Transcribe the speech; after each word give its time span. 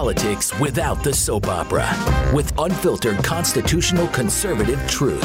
politics 0.00 0.58
without 0.58 1.04
the 1.04 1.12
soap 1.12 1.46
opera 1.46 1.86
with 2.34 2.58
unfiltered 2.58 3.22
constitutional 3.22 4.08
conservative 4.08 4.80
truth. 4.88 5.20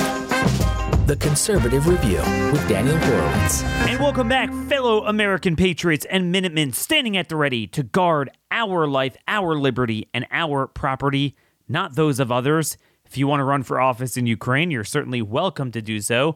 The 1.08 1.16
Conservative 1.16 1.88
Review 1.88 2.18
with 2.52 2.68
Daniel 2.68 2.98
Horowitz. 2.98 3.64
And 3.64 3.98
welcome 4.02 4.28
back, 4.28 4.52
fellow 4.68 5.06
American 5.06 5.56
patriots 5.56 6.06
and 6.10 6.30
Minutemen 6.30 6.74
standing 6.74 7.16
at 7.16 7.30
the 7.30 7.38
ready 7.38 7.68
to 7.68 7.84
guard 7.84 8.30
our 8.52 8.86
life, 8.86 9.16
our 9.30 9.58
liberty, 9.58 10.10
and 10.14 10.28
our 10.30 10.68
property, 10.68 11.38
not 11.70 11.96
those 11.96 12.20
of 12.20 12.30
others. 12.30 12.78
If 13.06 13.18
you 13.18 13.28
want 13.28 13.40
to 13.40 13.46
run 13.46 13.64
for 13.64 13.80
office 13.80 14.18
in 14.18 14.28
Ukraine, 14.28 14.72
you're 14.72 14.84
certainly 14.84 15.22
welcome 15.22 15.72
to 15.72 15.82
do 15.82 16.02
so. 16.02 16.36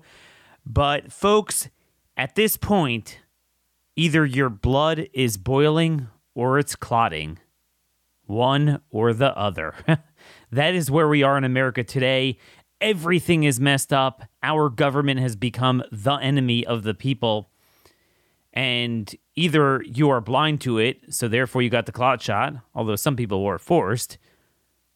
But, 0.65 1.11
folks, 1.11 1.67
at 2.15 2.35
this 2.35 2.55
point, 2.55 3.19
either 3.97 4.25
your 4.25 4.47
blood 4.49 5.09
is 5.11 5.35
boiling 5.35 6.07
or 6.33 6.57
it's 6.57 6.77
clotting. 6.77 7.37
One 8.29 8.79
or 8.91 9.11
the 9.11 9.35
other. 9.35 9.73
that 10.51 10.75
is 10.75 10.91
where 10.91 11.07
we 11.07 11.23
are 11.23 11.35
in 11.35 11.43
America 11.43 11.83
today. 11.83 12.37
Everything 12.79 13.43
is 13.43 13.59
messed 13.59 13.91
up. 13.91 14.21
Our 14.43 14.69
government 14.69 15.19
has 15.19 15.35
become 15.35 15.83
the 15.91 16.13
enemy 16.13 16.63
of 16.63 16.83
the 16.83 16.93
people. 16.93 17.49
And 18.53 19.13
either 19.35 19.81
you 19.83 20.11
are 20.11 20.21
blind 20.21 20.61
to 20.61 20.77
it, 20.77 21.11
so 21.11 21.27
therefore 21.27 21.63
you 21.63 21.71
got 21.71 21.87
the 21.87 21.91
clot 21.91 22.21
shot, 22.21 22.53
although 22.75 22.95
some 22.95 23.15
people 23.15 23.43
were 23.43 23.57
forced, 23.57 24.19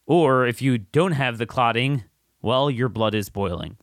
or 0.06 0.46
if 0.46 0.62
you 0.62 0.78
don't 0.78 1.14
have 1.14 1.40
the 1.40 1.48
clotting, 1.48 2.04
well, 2.44 2.70
your 2.70 2.88
blood 2.88 3.16
is 3.16 3.30
boiling. 3.30 3.78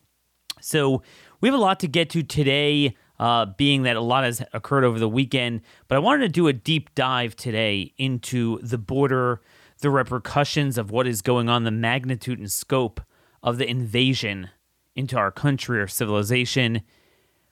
So 0.60 1.02
we 1.40 1.48
have 1.48 1.58
a 1.58 1.60
lot 1.60 1.80
to 1.80 1.88
get 1.88 2.08
to 2.10 2.22
today, 2.22 2.94
uh, 3.20 3.44
being 3.44 3.82
that 3.82 3.96
a 3.96 4.00
lot 4.00 4.24
has 4.24 4.42
occurred 4.54 4.82
over 4.82 4.98
the 4.98 5.08
weekend. 5.08 5.60
But 5.88 5.96
I 5.96 5.98
wanted 5.98 6.22
to 6.22 6.28
do 6.30 6.48
a 6.48 6.54
deep 6.54 6.94
dive 6.94 7.36
today 7.36 7.92
into 7.98 8.58
the 8.62 8.78
border, 8.78 9.42
the 9.80 9.90
repercussions 9.90 10.78
of 10.78 10.90
what 10.90 11.06
is 11.06 11.20
going 11.20 11.50
on, 11.50 11.64
the 11.64 11.70
magnitude 11.70 12.38
and 12.38 12.50
scope 12.50 12.98
of 13.42 13.58
the 13.58 13.68
invasion 13.68 14.48
into 14.96 15.18
our 15.18 15.30
country 15.30 15.78
or 15.78 15.86
civilization, 15.86 16.80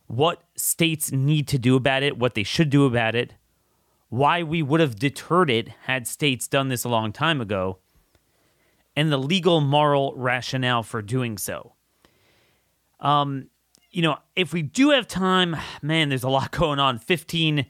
what 0.07 0.43
states 0.57 1.13
need 1.13 1.47
to 1.49 1.59
do 1.59 1.77
about 1.77 2.03
it, 2.03 2.17
what 2.17 2.35
they 2.35 2.43
should 2.43 2.71
do 2.71 2.87
about 2.87 3.15
it, 3.15 3.35
why 4.09 4.43
we 4.43 4.63
would 4.63 4.81
have 4.81 4.97
deterred 4.97 5.51
it 5.51 5.69
had 5.83 6.07
states 6.07 6.49
done 6.49 6.69
this 6.69 6.85
a 6.85 6.89
long 6.89 7.13
time 7.13 7.43
ago, 7.43 7.79
and 8.97 9.13
the 9.13 9.19
legal 9.19 9.61
moral 9.61 10.15
rationale 10.17 10.83
for 10.83 11.03
doing 11.03 11.37
so. 11.37 11.75
Um, 13.01 13.49
you 13.91 14.03
know, 14.03 14.19
if 14.37 14.53
we 14.53 14.63
do 14.63 14.91
have 14.91 15.09
time, 15.09 15.57
man, 15.83 16.09
there's 16.09 16.25
a 16.25 16.29
lot 16.29 16.51
going 16.53 16.79
on. 16.79 16.99
15, 16.99 17.67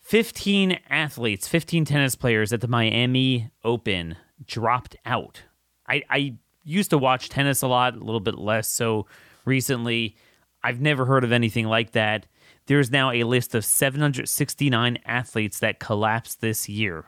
15 0.00 0.78
athletes, 0.88 1.48
15 1.48 1.84
tennis 1.84 2.14
players 2.14 2.52
at 2.52 2.60
the 2.60 2.68
Miami 2.68 3.50
Open 3.64 4.16
dropped 4.46 4.96
out. 5.04 5.42
I, 5.88 6.02
I 6.08 6.34
used 6.64 6.90
to 6.90 6.98
watch 6.98 7.28
tennis 7.28 7.62
a 7.62 7.68
lot, 7.68 7.94
a 7.94 7.98
little 7.98 8.20
bit 8.20 8.38
less 8.38 8.68
so 8.68 9.06
recently. 9.44 10.16
I've 10.62 10.80
never 10.80 11.06
heard 11.06 11.24
of 11.24 11.32
anything 11.32 11.66
like 11.66 11.92
that. 11.92 12.26
There's 12.66 12.90
now 12.90 13.10
a 13.10 13.24
list 13.24 13.54
of 13.54 13.64
769 13.64 14.98
athletes 15.04 15.58
that 15.58 15.80
collapsed 15.80 16.40
this 16.40 16.68
year. 16.68 17.06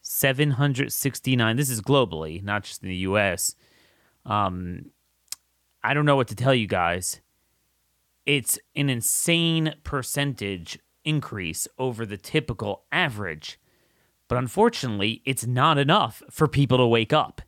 769. 0.00 1.56
This 1.56 1.68
is 1.68 1.82
globally, 1.82 2.42
not 2.42 2.64
just 2.64 2.82
in 2.82 2.88
the 2.88 2.96
US. 2.96 3.54
Um, 4.24 4.86
I 5.82 5.94
don't 5.94 6.04
know 6.04 6.16
what 6.16 6.28
to 6.28 6.34
tell 6.34 6.54
you 6.54 6.66
guys. 6.66 7.20
It's 8.26 8.58
an 8.76 8.90
insane 8.90 9.74
percentage 9.84 10.78
increase 11.04 11.66
over 11.78 12.04
the 12.04 12.16
typical 12.16 12.84
average. 12.92 13.58
But 14.28 14.38
unfortunately, 14.38 15.22
it's 15.24 15.46
not 15.46 15.78
enough 15.78 16.22
for 16.30 16.46
people 16.46 16.78
to 16.78 16.86
wake 16.86 17.12
up. 17.12 17.40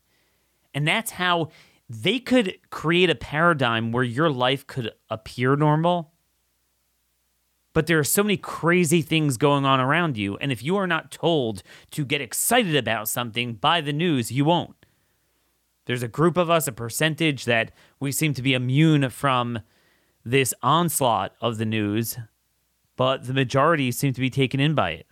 And 0.73 0.89
that's 0.89 1.13
how 1.13 1.51
they 1.89 2.19
could 2.19 2.57
create 2.71 3.11
a 3.11 3.15
paradigm 3.15 3.93
where 3.93 4.05
your 4.05 4.31
life 4.31 4.67
could 4.67 4.93
appear 5.11 5.57
normal. 5.57 6.13
But 7.73 7.87
there 7.87 7.99
are 7.99 8.05
so 8.05 8.23
many 8.23 8.37
crazy 8.37 9.03
things 9.03 9.37
going 9.37 9.65
on 9.65 9.81
around 9.81 10.17
you. 10.17 10.37
And 10.39 10.51
if 10.51 10.63
you 10.63 10.77
are 10.77 10.87
not 10.87 11.11
told 11.11 11.63
to 11.91 12.05
get 12.05 12.21
excited 12.21 12.75
about 12.75 13.09
something 13.09 13.55
by 13.55 13.81
the 13.81 13.93
news, 13.93 14.33
you 14.33 14.45
won't. 14.45 14.80
There's 15.91 16.05
a 16.05 16.09
group 16.09 16.37
of 16.37 16.49
us, 16.49 16.69
a 16.69 16.73
percentage 16.73 17.47
that 17.47 17.73
we 17.99 18.13
seem 18.13 18.33
to 18.35 18.43
be 18.43 18.55
immune 18.55 19.11
from 19.11 19.59
this 20.25 20.55
onslaught 20.63 21.35
of 21.41 21.59
the 21.59 21.65
news, 21.65 22.17
but 22.95 23.27
the 23.27 23.35
majority 23.35 23.91
seem 23.91 24.13
to 24.13 24.21
be 24.21 24.31
taken 24.31 24.61
in 24.61 24.77
by 24.77 24.91
it. 24.93 25.09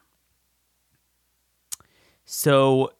So 2.24 2.92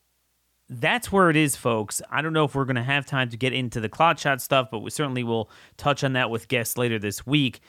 that's 0.68 1.12
where 1.12 1.30
it 1.30 1.36
is, 1.36 1.54
folks. 1.54 2.02
I 2.10 2.20
don't 2.20 2.32
know 2.32 2.42
if 2.42 2.56
we're 2.56 2.64
going 2.64 2.74
to 2.74 2.82
have 2.82 3.06
time 3.06 3.28
to 3.28 3.36
get 3.36 3.52
into 3.52 3.78
the 3.78 3.88
clot 3.88 4.18
shot 4.18 4.42
stuff, 4.42 4.72
but 4.72 4.80
we 4.80 4.90
certainly 4.90 5.22
will 5.22 5.48
touch 5.76 6.02
on 6.02 6.14
that 6.14 6.30
with 6.30 6.48
guests 6.48 6.76
later 6.76 6.98
this 6.98 7.28
week. 7.28 7.60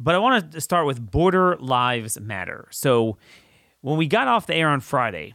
But 0.00 0.16
I 0.16 0.18
want 0.18 0.50
to 0.50 0.60
start 0.60 0.84
with 0.84 1.12
Border 1.12 1.56
Lives 1.60 2.18
Matter. 2.18 2.66
So 2.72 3.18
when 3.82 3.98
we 3.98 4.08
got 4.08 4.26
off 4.26 4.48
the 4.48 4.56
air 4.56 4.70
on 4.70 4.80
Friday, 4.80 5.34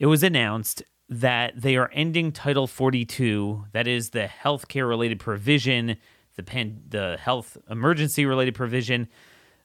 it 0.00 0.06
was 0.06 0.24
announced 0.24 0.82
that 1.20 1.60
they 1.60 1.76
are 1.76 1.90
ending 1.92 2.32
Title 2.32 2.66
42, 2.66 3.66
that 3.72 3.86
is 3.86 4.10
the 4.10 4.28
healthcare 4.42 4.88
related 4.88 5.20
provision, 5.20 5.96
the 6.36 6.42
pan- 6.42 6.82
the 6.88 7.18
health 7.20 7.58
emergency 7.68 8.24
related 8.24 8.54
provision 8.54 9.08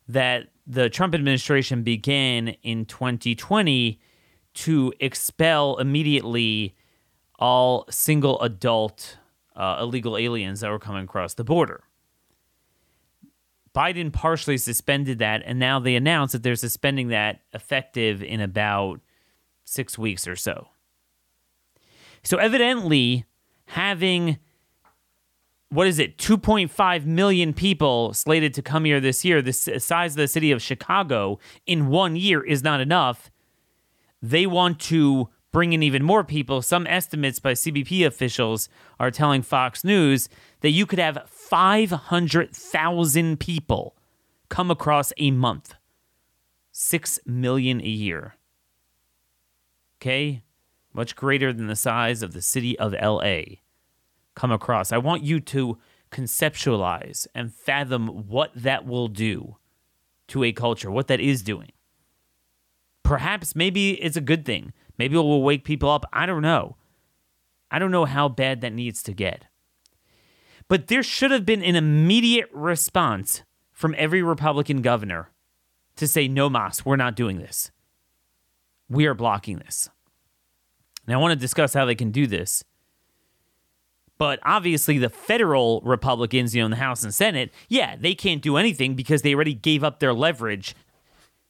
that 0.09 0.47
the 0.65 0.89
Trump 0.89 1.15
administration 1.15 1.83
began 1.83 2.49
in 2.63 2.85
2020 2.85 3.99
to 4.53 4.93
expel 4.99 5.77
immediately 5.77 6.75
all 7.39 7.85
single 7.89 8.41
adult 8.41 9.17
uh, 9.55 9.77
illegal 9.79 10.17
aliens 10.17 10.59
that 10.59 10.69
were 10.69 10.79
coming 10.79 11.03
across 11.03 11.33
the 11.35 11.43
border. 11.43 11.83
Biden 13.73 14.11
partially 14.11 14.57
suspended 14.57 15.19
that, 15.19 15.43
and 15.45 15.59
now 15.59 15.79
they 15.79 15.95
announced 15.95 16.33
that 16.33 16.43
they're 16.43 16.55
suspending 16.55 17.09
that 17.09 17.41
effective 17.53 18.23
in 18.23 18.41
about 18.41 18.99
six 19.63 19.97
weeks 19.97 20.27
or 20.27 20.35
so. 20.35 20.69
So, 22.23 22.37
evidently, 22.37 23.25
having 23.65 24.37
what 25.69 25.85
is 25.85 25.99
it, 25.99 26.17
2.5 26.17 27.05
million 27.05 27.53
people 27.53 28.13
slated 28.13 28.53
to 28.53 28.61
come 28.61 28.85
here 28.85 29.01
this 29.01 29.25
year, 29.25 29.41
the 29.41 29.51
size 29.51 30.13
of 30.13 30.17
the 30.17 30.27
city 30.27 30.51
of 30.51 30.61
Chicago 30.61 31.39
in 31.65 31.87
one 31.87 32.15
year 32.15 32.41
is 32.41 32.63
not 32.63 32.79
enough 32.79 33.29
they 34.21 34.45
want 34.45 34.79
to 34.79 35.29
bring 35.51 35.73
in 35.73 35.83
even 35.83 36.03
more 36.03 36.23
people. 36.23 36.61
Some 36.61 36.87
estimates 36.87 37.39
by 37.39 37.51
CBP 37.53 38.05
officials 38.05 38.69
are 38.99 39.11
telling 39.11 39.41
Fox 39.41 39.83
News 39.83 40.29
that 40.61 40.71
you 40.71 40.85
could 40.85 40.99
have 40.99 41.29
500,000 41.29 43.39
people 43.39 43.95
come 44.49 44.71
across 44.71 45.13
a 45.17 45.31
month. 45.31 45.73
6 46.71 47.19
million 47.25 47.81
a 47.81 47.85
year. 47.85 48.35
Okay? 49.99 50.43
Much 50.97 51.15
greater 51.15 51.53
than 51.53 51.67
the 51.67 51.75
size 51.77 52.21
of 52.21 52.33
the 52.33 52.41
city 52.41 52.77
of 52.77 52.93
LA 52.93 53.41
come 54.35 54.51
across. 54.51 54.91
I 54.91 54.97
want 54.97 55.23
you 55.23 55.39
to 55.39 55.77
conceptualize 56.11 57.27
and 57.33 57.53
fathom 57.53 58.27
what 58.27 58.51
that 58.55 58.85
will 58.85 59.07
do 59.07 59.55
to 60.27 60.43
a 60.43 60.51
culture, 60.51 60.91
what 60.91 61.07
that 61.07 61.21
is 61.21 61.41
doing 61.41 61.71
perhaps 63.07 63.55
maybe 63.55 63.91
it's 63.91 64.17
a 64.17 64.21
good 64.21 64.45
thing. 64.45 64.73
Maybe 64.97 65.15
it 65.15 65.19
will 65.19 65.41
wake 65.41 65.63
people 65.63 65.89
up. 65.89 66.05
I 66.11 66.25
don't 66.25 66.41
know. 66.41 66.75
I 67.71 67.79
don't 67.79 67.91
know 67.91 68.05
how 68.05 68.27
bad 68.27 68.61
that 68.61 68.73
needs 68.73 69.01
to 69.03 69.13
get. 69.13 69.45
But 70.67 70.87
there 70.87 71.03
should 71.03 71.31
have 71.31 71.45
been 71.45 71.63
an 71.63 71.77
immediate 71.77 72.49
response 72.51 73.43
from 73.71 73.95
every 73.97 74.21
Republican 74.21 74.81
governor 74.81 75.31
to 75.95 76.07
say, 76.07 76.27
no, 76.27 76.49
Mas, 76.49 76.85
we're 76.85 76.97
not 76.97 77.15
doing 77.15 77.37
this. 77.37 77.71
We 78.89 79.05
are 79.05 79.13
blocking 79.13 79.59
this. 79.59 79.89
Now, 81.07 81.19
I 81.19 81.21
want 81.21 81.31
to 81.31 81.39
discuss 81.39 81.73
how 81.73 81.85
they 81.85 81.95
can 81.95 82.11
do 82.11 82.27
this. 82.27 82.63
But 84.17 84.39
obviously, 84.43 84.97
the 84.97 85.09
federal 85.09 85.81
Republicans, 85.81 86.55
you 86.55 86.61
know, 86.61 86.65
in 86.65 86.71
the 86.71 86.77
House 86.77 87.03
and 87.03 87.13
Senate, 87.13 87.51
yeah, 87.69 87.95
they 87.95 88.15
can't 88.15 88.41
do 88.41 88.57
anything 88.57 88.95
because 88.95 89.21
they 89.21 89.33
already 89.33 89.53
gave 89.53 89.83
up 89.83 89.99
their 89.99 90.13
leverage 90.13 90.75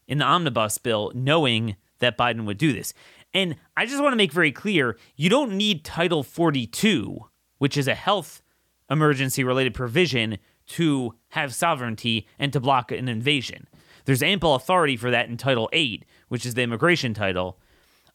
in 0.08 0.18
the 0.18 0.26
omnibus 0.26 0.78
bill, 0.78 1.12
knowing 1.16 1.76
that 2.00 2.18
Biden 2.18 2.46
would 2.46 2.58
do 2.58 2.74
this. 2.74 2.94
And 3.34 3.56
I 3.76 3.86
just 3.86 4.02
want 4.02 4.14
to 4.14 4.18
make 4.18 4.32
very 4.32 4.52
clear 4.52 4.98
you 5.16 5.30
don't 5.30 5.54
need 5.54 5.84
Title 5.84 6.24
42, 6.24 7.26
which 7.58 7.78
is 7.78 7.88
a 7.88 7.96
health 7.96 8.42
emergency 8.90 9.44
related 9.44 9.74
provision, 9.74 10.38
to 10.68 11.14
have 11.30 11.56
sovereignty 11.56 12.28
and 12.38 12.52
to 12.52 12.60
block 12.60 12.92
an 12.92 13.08
invasion. 13.08 13.68
There's 14.06 14.24
ample 14.24 14.56
authority 14.56 14.98
for 14.98 15.12
that 15.12 15.30
in 15.30 15.38
Title 15.38 15.70
8, 15.72 16.06
which 16.28 16.46
is 16.46 16.54
the 16.54 16.62
immigration 16.62 17.14
title. 17.14 17.58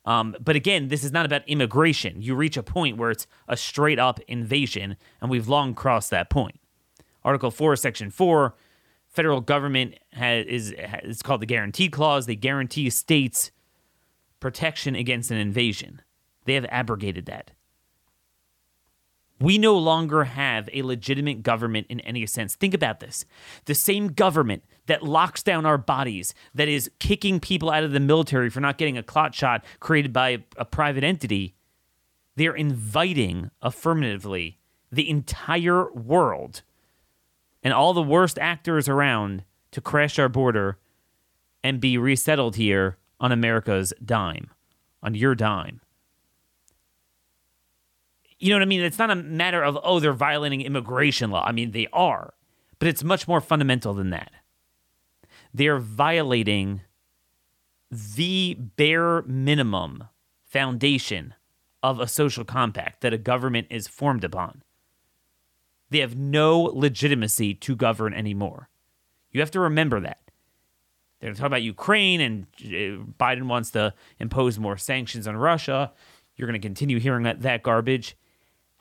Um, 0.05 0.35
but 0.41 0.57
again, 0.57 0.89
this 0.89 1.05
is 1.05 1.13
not 1.13 1.27
about 1.27 1.49
immigration. 1.49 2.23
You 2.23 2.35
reach 2.35 2.57
a 2.57 2.63
point 2.63 2.97
where 2.97 3.11
it's 3.11 3.27
a 3.47 3.57
straight 3.57 3.99
up 3.99 4.19
invasion, 4.27 4.97
and 5.21 5.31
we've 5.31 5.49
long 5.49 5.75
crossed 5.75 6.11
that 6.11 6.29
point. 6.29 6.59
Article 7.25 7.51
4, 7.51 7.77
Section 7.77 8.11
4 8.11 8.55
federal 9.13 9.43
government 9.43 9.95
has 10.13 10.47
is 10.47 10.75
it's 10.79 11.23
called 11.23 11.43
the 11.43 11.47
guarantee 11.47 11.89
clause. 11.89 12.27
They 12.27 12.35
guarantee 12.35 12.91
states 12.91 13.53
protection 14.41 14.97
against 14.97 15.31
an 15.31 15.37
invasion. 15.37 16.03
They 16.47 16.55
have 16.55 16.67
abrogated 16.71 17.27
that. 17.27 17.53
We 19.43 19.59
no 19.59 19.77
longer 19.77 20.25
have 20.25 20.69
a 20.73 20.83
legitimate 20.83 21.43
government 21.43 21.89
in 21.91 21.99
any 22.01 22.25
sense. 22.27 22.55
Think 22.55 22.75
about 22.75 23.01
this. 23.01 23.25
The 23.65 23.75
same 23.75 24.09
government 24.09 24.63
that 24.87 25.03
locks 25.03 25.43
down 25.43 25.67
our 25.67 25.79
bodies, 25.79 26.33
that 26.55 26.69
is 26.69 26.91
kicking 27.01 27.41
people 27.41 27.71
out 27.71 27.83
of 27.83 27.91
the 27.91 28.01
military 28.01 28.51
for 28.51 28.61
not 28.61 28.79
getting 28.79 28.97
a 28.97 29.03
clot 29.03 29.35
shot 29.35 29.65
created 29.81 30.13
by 30.13 30.45
a 30.57 30.65
private 30.65 31.03
entity, 31.03 31.55
they're 32.37 32.55
inviting 32.55 33.51
affirmatively 33.61 34.59
the 34.93 35.11
entire 35.11 35.93
world 35.93 36.63
and 37.63 37.75
all 37.75 37.95
the 37.95 38.03
worst 38.03 38.39
actors 38.39 38.89
around 38.89 39.45
to 39.73 39.81
crash 39.81 40.19
our 40.19 40.29
border 40.29 40.79
and 41.65 41.81
be 41.81 41.99
resettled 41.99 42.57
here 42.57 42.99
on 43.19 43.33
America's 43.33 43.93
dime, 44.05 44.51
on 45.03 45.15
your 45.15 45.35
dime. 45.35 45.81
You 48.43 48.51
know 48.51 48.57
what 48.57 48.63
I 48.63 48.67
mean? 48.67 48.81
It's 48.81 48.99
not 48.99 49.13
a 49.13 49.15
matter 49.15 49.63
of, 49.63 49.79
oh, 49.85 50.01
they're 50.01 50.13
violating 50.13 50.63
immigration 50.63 51.31
law. 51.31 51.45
I 51.47 51.53
mean, 51.53 51.71
they 51.71 51.87
are, 51.93 52.35
but 52.81 52.89
it's 52.89 53.05
much 53.05 53.29
more 53.29 53.41
fundamental 53.41 53.95
than 53.95 54.11
that. 54.11 54.33
They're 55.55 55.79
violating 55.79 56.81
the 57.89 58.55
bare 58.59 59.23
minimum 59.23 60.09
foundation 60.45 61.35
of 61.85 62.01
a 62.01 62.09
social 62.09 62.45
compact 62.45 63.03
that 63.03 63.13
a 63.13 63.19
government 63.19 63.69
is 63.71 63.87
formed 63.87 64.25
upon. 64.25 64.65
They 65.91 66.01
have 66.01 66.17
no 66.17 66.63
legitimacy 66.63 67.55
to 67.55 67.77
govern 67.77 68.13
anymore. 68.13 68.69
You 69.31 69.39
have 69.39 69.53
to 69.53 69.61
remember 69.61 70.01
that. 70.01 70.19
They're 71.21 71.33
talking 71.33 71.47
about 71.47 71.63
Ukraine 71.63 72.21
and 72.21 72.47
uh, 72.61 73.07
Biden 73.21 73.45
wants 73.45 73.71
to 73.71 73.95
impose 74.19 74.59
more 74.59 74.77
sanctions 74.77 75.29
on 75.29 75.37
Russia. 75.37 75.93
You're 76.35 76.49
going 76.49 76.61
to 76.61 76.67
continue 76.67 76.99
hearing 76.99 77.23
that, 77.23 77.43
that 77.43 77.63
garbage 77.63 78.17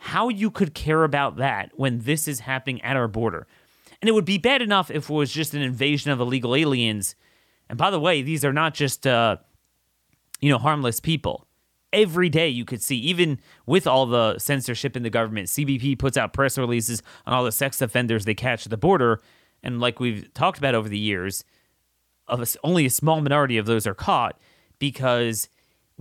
how 0.03 0.29
you 0.29 0.49
could 0.49 0.73
care 0.73 1.03
about 1.03 1.37
that 1.37 1.69
when 1.75 1.99
this 1.99 2.27
is 2.27 2.39
happening 2.39 2.81
at 2.81 2.97
our 2.97 3.07
border. 3.07 3.45
And 4.01 4.09
it 4.09 4.13
would 4.13 4.25
be 4.25 4.39
bad 4.39 4.63
enough 4.63 4.89
if 4.89 5.11
it 5.11 5.13
was 5.13 5.31
just 5.31 5.53
an 5.53 5.61
invasion 5.61 6.09
of 6.09 6.19
illegal 6.19 6.55
aliens. 6.55 7.15
And 7.69 7.77
by 7.77 7.91
the 7.91 7.99
way, 7.99 8.23
these 8.23 8.43
are 8.43 8.51
not 8.51 8.73
just 8.73 9.05
uh, 9.05 9.37
you 10.39 10.49
know 10.49 10.57
harmless 10.57 10.99
people. 10.99 11.45
Every 11.93 12.29
day 12.29 12.49
you 12.49 12.65
could 12.65 12.81
see, 12.81 12.97
even 12.97 13.39
with 13.67 13.85
all 13.85 14.07
the 14.07 14.39
censorship 14.39 14.97
in 14.97 15.03
the 15.03 15.11
government, 15.11 15.49
CBP 15.49 15.99
puts 15.99 16.17
out 16.17 16.33
press 16.33 16.57
releases 16.57 17.03
on 17.27 17.35
all 17.35 17.43
the 17.43 17.51
sex 17.51 17.79
offenders 17.79 18.25
they 18.25 18.33
catch 18.33 18.65
at 18.65 18.71
the 18.71 18.77
border. 18.77 19.21
And 19.61 19.79
like 19.79 19.99
we've 19.99 20.33
talked 20.33 20.57
about 20.57 20.73
over 20.73 20.89
the 20.89 20.97
years, 20.97 21.43
of 22.27 22.41
a, 22.41 22.47
only 22.63 22.87
a 22.87 22.89
small 22.89 23.21
minority 23.21 23.59
of 23.59 23.67
those 23.67 23.85
are 23.85 23.93
caught 23.93 24.39
because 24.79 25.47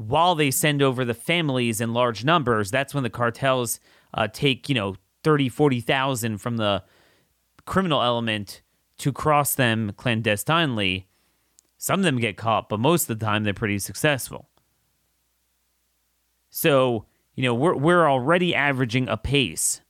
while 0.00 0.34
they 0.34 0.50
send 0.50 0.82
over 0.82 1.04
the 1.04 1.14
families 1.14 1.80
in 1.80 1.92
large 1.92 2.24
numbers, 2.24 2.70
that's 2.70 2.94
when 2.94 3.02
the 3.02 3.10
cartels 3.10 3.80
uh, 4.14 4.28
take, 4.28 4.68
you 4.68 4.74
know, 4.74 4.96
30, 5.24 5.48
40,000 5.48 6.38
from 6.38 6.56
the 6.56 6.82
criminal 7.66 8.02
element 8.02 8.62
to 8.98 9.12
cross 9.12 9.54
them 9.54 9.92
clandestinely. 9.96 11.06
Some 11.76 12.00
of 12.00 12.04
them 12.04 12.18
get 12.18 12.36
caught, 12.36 12.68
but 12.68 12.80
most 12.80 13.08
of 13.08 13.18
the 13.18 13.24
time 13.24 13.44
they're 13.44 13.54
pretty 13.54 13.78
successful. 13.78 14.48
So, 16.50 17.06
you 17.34 17.42
know, 17.42 17.54
we're, 17.54 17.76
we're 17.76 18.08
already 18.08 18.54
averaging 18.54 19.08
a 19.08 19.16
pace 19.16 19.80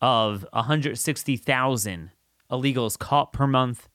of 0.00 0.46
160,000 0.52 2.10
illegals 2.50 2.98
caught 2.98 3.32
per 3.32 3.46
month 3.46 3.88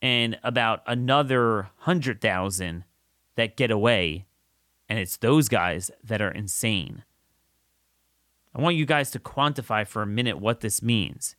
and 0.00 0.38
about 0.42 0.82
another 0.86 1.70
100,000 1.84 2.84
that 3.36 3.56
get 3.56 3.70
away, 3.70 4.26
and 4.88 4.98
it's 4.98 5.16
those 5.16 5.48
guys 5.48 5.90
that 6.02 6.20
are 6.20 6.30
insane. 6.30 7.04
I 8.54 8.60
want 8.60 8.76
you 8.76 8.86
guys 8.86 9.10
to 9.12 9.18
quantify 9.18 9.86
for 9.86 10.02
a 10.02 10.06
minute 10.06 10.38
what 10.38 10.60
this 10.60 10.82
means. 10.82 11.36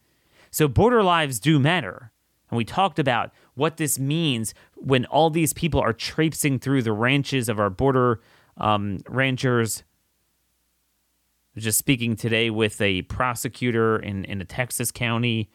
So, 0.52 0.68
border 0.68 1.04
lives 1.04 1.40
do 1.40 1.60
matter. 1.60 2.12
And 2.50 2.58
we 2.58 2.64
talked 2.64 3.00
about 3.00 3.32
what 3.56 3.78
this 3.78 4.00
means 4.00 4.54
when 4.76 5.06
all 5.06 5.30
these 5.30 5.52
people 5.54 5.82
are 5.82 5.94
traipsing 5.94 6.60
through 6.60 6.84
the 6.84 6.94
ranches 6.94 7.50
of 7.50 7.60
our 7.60 7.70
border 7.70 8.22
um, 8.58 9.00
ranchers. 9.10 9.84
Just 11.58 11.80
speaking 11.80 12.16
today 12.16 12.50
with 12.50 12.80
a 12.80 13.02
prosecutor 13.04 13.98
in, 13.98 14.24
in 14.26 14.40
a 14.40 14.46
Texas 14.46 14.92
county, 14.92 15.50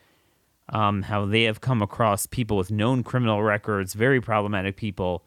um, 0.69 1.03
how 1.03 1.25
they 1.25 1.45
have 1.45 1.61
come 1.61 1.81
across 1.81 2.27
people 2.27 2.57
with 2.57 2.71
known 2.71 3.05
criminal 3.05 3.43
records, 3.43 3.95
very 3.95 4.21
problematic 4.21 4.77
people, 4.77 5.25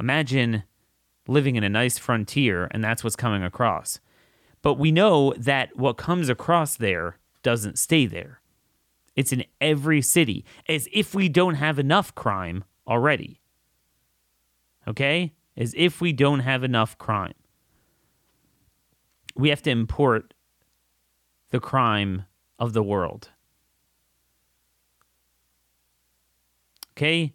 Imagine 0.00 0.64
living 1.28 1.56
in 1.56 1.62
a 1.62 1.68
nice 1.68 1.98
frontier 1.98 2.68
and 2.70 2.82
that's 2.82 3.04
what's 3.04 3.16
coming 3.16 3.44
across. 3.44 4.00
But 4.62 4.74
we 4.74 4.90
know 4.90 5.34
that 5.36 5.76
what 5.76 5.98
comes 5.98 6.28
across 6.28 6.76
there 6.76 7.18
doesn't 7.42 7.78
stay 7.78 8.06
there. 8.06 8.40
It's 9.14 9.32
in 9.32 9.44
every 9.60 10.00
city, 10.00 10.44
as 10.68 10.88
if 10.92 11.14
we 11.14 11.28
don't 11.28 11.54
have 11.54 11.78
enough 11.78 12.14
crime 12.14 12.64
already. 12.86 13.40
Okay? 14.88 15.34
As 15.56 15.74
if 15.76 16.00
we 16.00 16.12
don't 16.12 16.40
have 16.40 16.64
enough 16.64 16.96
crime. 16.96 17.34
We 19.36 19.50
have 19.50 19.62
to 19.62 19.70
import 19.70 20.32
the 21.50 21.60
crime 21.60 22.24
of 22.58 22.72
the 22.72 22.82
world. 22.82 23.30
Okay? 26.92 27.34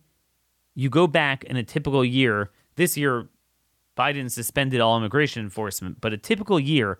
You 0.75 0.89
go 0.89 1.07
back 1.07 1.43
in 1.45 1.55
a 1.55 1.63
typical 1.63 2.05
year 2.05 2.51
this 2.75 2.97
year, 2.97 3.29
Biden 3.97 4.29
suspended 4.29 4.81
all 4.81 4.97
immigration 4.97 5.41
enforcement, 5.41 6.01
but 6.01 6.11
a 6.13 6.17
typical 6.17 6.59
year, 6.59 6.99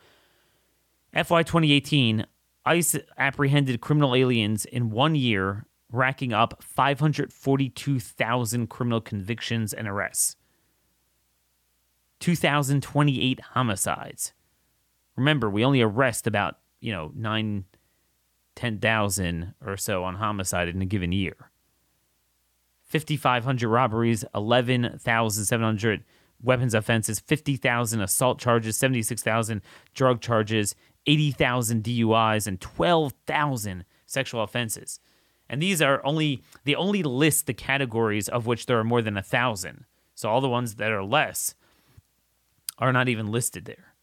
FY 1.14 1.44
2018, 1.44 2.26
ICE 2.66 2.96
apprehended 3.18 3.82
criminal 3.82 4.16
aliens 4.16 4.64
in 4.66 4.90
one 4.90 5.14
year, 5.16 5.66
racking 5.92 6.34
up 6.34 6.64
542,000 6.64 8.68
criminal 8.68 9.02
convictions 9.02 9.74
and 9.74 9.88
arrests, 9.88 10.36
2,028 12.22 13.40
homicides. 13.42 14.34
Remember, 15.16 15.48
we 15.50 15.64
only 15.64 15.82
arrest 15.82 16.28
about, 16.28 16.58
you 16.80 16.92
know, 16.92 17.12
9, 17.16 17.66
10,000 18.56 19.54
or 19.64 19.78
so 19.78 20.04
on 20.04 20.16
homicide 20.16 20.68
in 20.70 20.82
a 20.82 20.86
given 20.86 21.12
year. 21.12 21.52
5,500 23.00 23.68
robberies, 23.68 24.24
11,700 24.34 26.04
weapons 26.42 26.74
offenses, 26.74 27.20
50,000 27.20 28.00
assault 28.00 28.40
charges, 28.40 28.78
76,000 28.78 29.62
drug 29.94 30.22
charges, 30.22 30.76
80,000 31.06 31.84
DUIs, 31.84 32.48
and 32.48 32.62
12,000 32.62 33.84
sexual 34.06 34.44
offenses. 34.44 35.00
And 35.50 35.62
these 35.62 35.82
are 35.82 36.02
only, 36.06 36.42
they 36.64 36.74
only 36.76 37.04
list 37.04 37.48
the 37.48 37.54
categories 37.54 38.30
of 38.30 38.46
which 38.46 38.66
there 38.66 38.80
are 38.80 38.84
more 38.84 39.02
than 39.02 39.18
a 39.18 39.22
thousand. 39.22 39.86
So 40.16 40.30
all 40.30 40.42
the 40.42 40.50
ones 40.50 40.76
that 40.76 40.92
are 40.92 41.04
less 41.04 41.54
are 42.80 42.94
not 42.94 43.10
even 43.10 43.28
listed 43.28 43.66
there. 43.66 43.94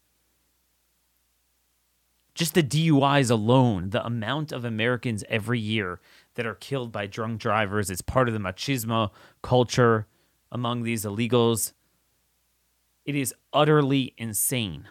Just 2.35 2.55
the 2.55 2.63
DUIs 2.63 3.31
alone, 3.31 3.91
the 3.91 4.05
amount 4.05 4.53
of 4.53 4.65
Americans 4.65 5.25
every 5.29 5.61
year 5.61 6.01
that 6.35 6.47
are 6.47 6.55
killed 6.55 6.93
by 6.93 7.07
drunk 7.07 7.41
drivers. 7.41 7.91
It's 7.91 8.01
part 8.01 8.29
of 8.29 8.35
the 8.35 8.41
machismo 8.41 9.11
culture 9.43 10.07
among 10.51 10.83
these 10.83 11.05
illegals. 11.05 11.73
It 13.05 13.17
is 13.17 13.35
utterly 13.53 14.15
insane. 14.17 14.89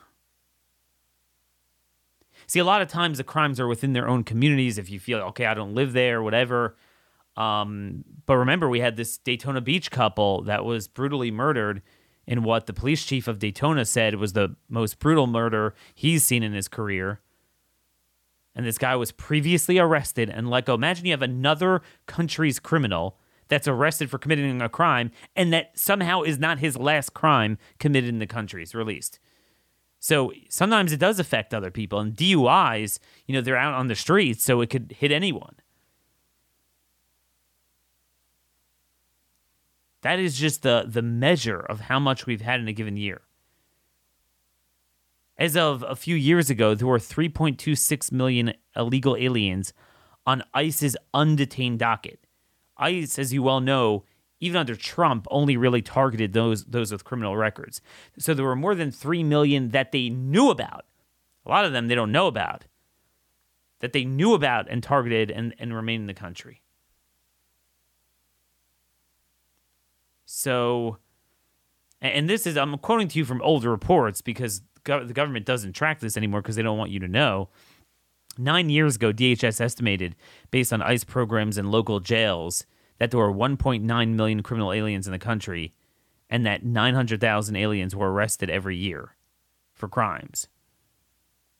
See, 2.47 2.59
a 2.59 2.65
lot 2.65 2.81
of 2.81 2.87
times 2.87 3.17
the 3.17 3.23
crimes 3.23 3.59
are 3.59 3.67
within 3.67 3.93
their 3.93 4.07
own 4.07 4.23
communities. 4.23 4.77
If 4.77 4.89
you 4.89 4.99
feel, 4.99 5.19
okay, 5.19 5.45
I 5.45 5.53
don't 5.53 5.73
live 5.73 5.93
there, 5.93 6.21
whatever. 6.21 6.75
Um, 7.37 8.03
but 8.25 8.37
remember, 8.37 8.67
we 8.67 8.81
had 8.81 8.97
this 8.97 9.17
Daytona 9.17 9.61
Beach 9.61 9.89
couple 9.89 10.41
that 10.43 10.65
was 10.65 10.87
brutally 10.87 11.31
murdered 11.31 11.81
in 12.27 12.43
what 12.43 12.65
the 12.65 12.73
police 12.73 13.05
chief 13.05 13.27
of 13.27 13.39
Daytona 13.39 13.85
said 13.85 14.15
was 14.15 14.33
the 14.33 14.55
most 14.69 14.99
brutal 14.99 15.27
murder 15.27 15.73
he's 15.95 16.23
seen 16.23 16.43
in 16.43 16.53
his 16.53 16.67
career 16.67 17.21
and 18.55 18.65
this 18.65 18.77
guy 18.77 18.95
was 18.95 19.11
previously 19.11 19.79
arrested 19.79 20.29
and 20.29 20.49
let 20.49 20.65
go. 20.65 20.73
Imagine 20.73 21.05
you 21.05 21.11
have 21.11 21.21
another 21.21 21.81
country's 22.05 22.59
criminal 22.59 23.17
that's 23.47 23.67
arrested 23.67 24.09
for 24.09 24.17
committing 24.17 24.61
a 24.61 24.69
crime 24.69 25.11
and 25.35 25.51
that 25.53 25.77
somehow 25.77 26.21
is 26.21 26.39
not 26.39 26.59
his 26.59 26.77
last 26.77 27.13
crime 27.13 27.57
committed 27.79 28.09
in 28.09 28.19
the 28.19 28.27
country. 28.27 28.63
Is 28.63 28.75
released. 28.75 29.19
So 29.99 30.33
sometimes 30.49 30.91
it 30.91 30.99
does 30.99 31.19
affect 31.19 31.53
other 31.53 31.69
people. 31.69 31.99
And 31.99 32.15
DUIs, 32.15 32.99
you 33.27 33.35
know, 33.35 33.41
they're 33.41 33.57
out 33.57 33.75
on 33.75 33.87
the 33.87 33.95
streets, 33.95 34.43
so 34.43 34.61
it 34.61 34.69
could 34.69 34.95
hit 34.97 35.11
anyone. 35.11 35.55
That 40.01 40.17
is 40.17 40.37
just 40.37 40.63
the 40.63 40.85
the 40.87 41.03
measure 41.03 41.59
of 41.59 41.81
how 41.81 41.99
much 41.99 42.25
we've 42.25 42.41
had 42.41 42.59
in 42.59 42.67
a 42.67 42.73
given 42.73 42.97
year. 42.97 43.21
As 45.41 45.57
of 45.57 45.83
a 45.87 45.95
few 45.95 46.15
years 46.15 46.51
ago, 46.51 46.75
there 46.75 46.85
were 46.85 46.99
3.26 46.99 48.11
million 48.11 48.53
illegal 48.75 49.15
aliens 49.17 49.73
on 50.23 50.43
ICE's 50.53 50.95
undetained 51.15 51.79
docket. 51.79 52.19
ICE, 52.77 53.17
as 53.17 53.33
you 53.33 53.41
well 53.41 53.59
know, 53.59 54.03
even 54.39 54.59
under 54.59 54.75
Trump, 54.75 55.25
only 55.31 55.57
really 55.57 55.81
targeted 55.81 56.33
those 56.33 56.65
those 56.65 56.91
with 56.91 57.05
criminal 57.05 57.35
records. 57.35 57.81
So 58.19 58.35
there 58.35 58.45
were 58.45 58.55
more 58.55 58.75
than 58.75 58.91
three 58.91 59.23
million 59.23 59.69
that 59.69 59.91
they 59.91 60.09
knew 60.09 60.51
about. 60.51 60.85
A 61.47 61.49
lot 61.49 61.65
of 61.65 61.73
them 61.73 61.87
they 61.87 61.95
don't 61.95 62.11
know 62.11 62.27
about. 62.27 62.65
That 63.79 63.93
they 63.93 64.05
knew 64.05 64.35
about 64.35 64.67
and 64.69 64.83
targeted 64.83 65.31
and, 65.31 65.55
and 65.57 65.73
remain 65.73 66.01
in 66.01 66.07
the 66.07 66.13
country. 66.13 66.61
So, 70.23 70.99
and 71.99 72.29
this 72.29 72.45
is, 72.45 72.57
I'm 72.57 72.77
quoting 72.77 73.07
to 73.07 73.17
you 73.17 73.25
from 73.25 73.41
older 73.41 73.71
reports 73.71 74.21
because 74.21 74.61
the 74.85 75.13
government 75.13 75.45
doesn't 75.45 75.73
track 75.73 75.99
this 75.99 76.17
anymore 76.17 76.41
because 76.41 76.55
they 76.55 76.61
don't 76.61 76.77
want 76.77 76.91
you 76.91 76.99
to 76.99 77.07
know. 77.07 77.49
Nine 78.37 78.69
years 78.69 78.95
ago, 78.95 79.11
DHS 79.11 79.59
estimated, 79.59 80.15
based 80.51 80.71
on 80.71 80.81
ICE 80.81 81.03
programs 81.03 81.57
and 81.57 81.69
local 81.69 81.99
jails, 81.99 82.65
that 82.97 83.11
there 83.11 83.19
were 83.19 83.33
1.9 83.33 84.09
million 84.09 84.43
criminal 84.43 84.71
aliens 84.71 85.07
in 85.07 85.11
the 85.11 85.19
country 85.19 85.73
and 86.29 86.45
that 86.45 86.63
900,000 86.63 87.55
aliens 87.55 87.95
were 87.95 88.11
arrested 88.11 88.49
every 88.49 88.77
year 88.77 89.15
for 89.73 89.89
crimes. 89.89 90.47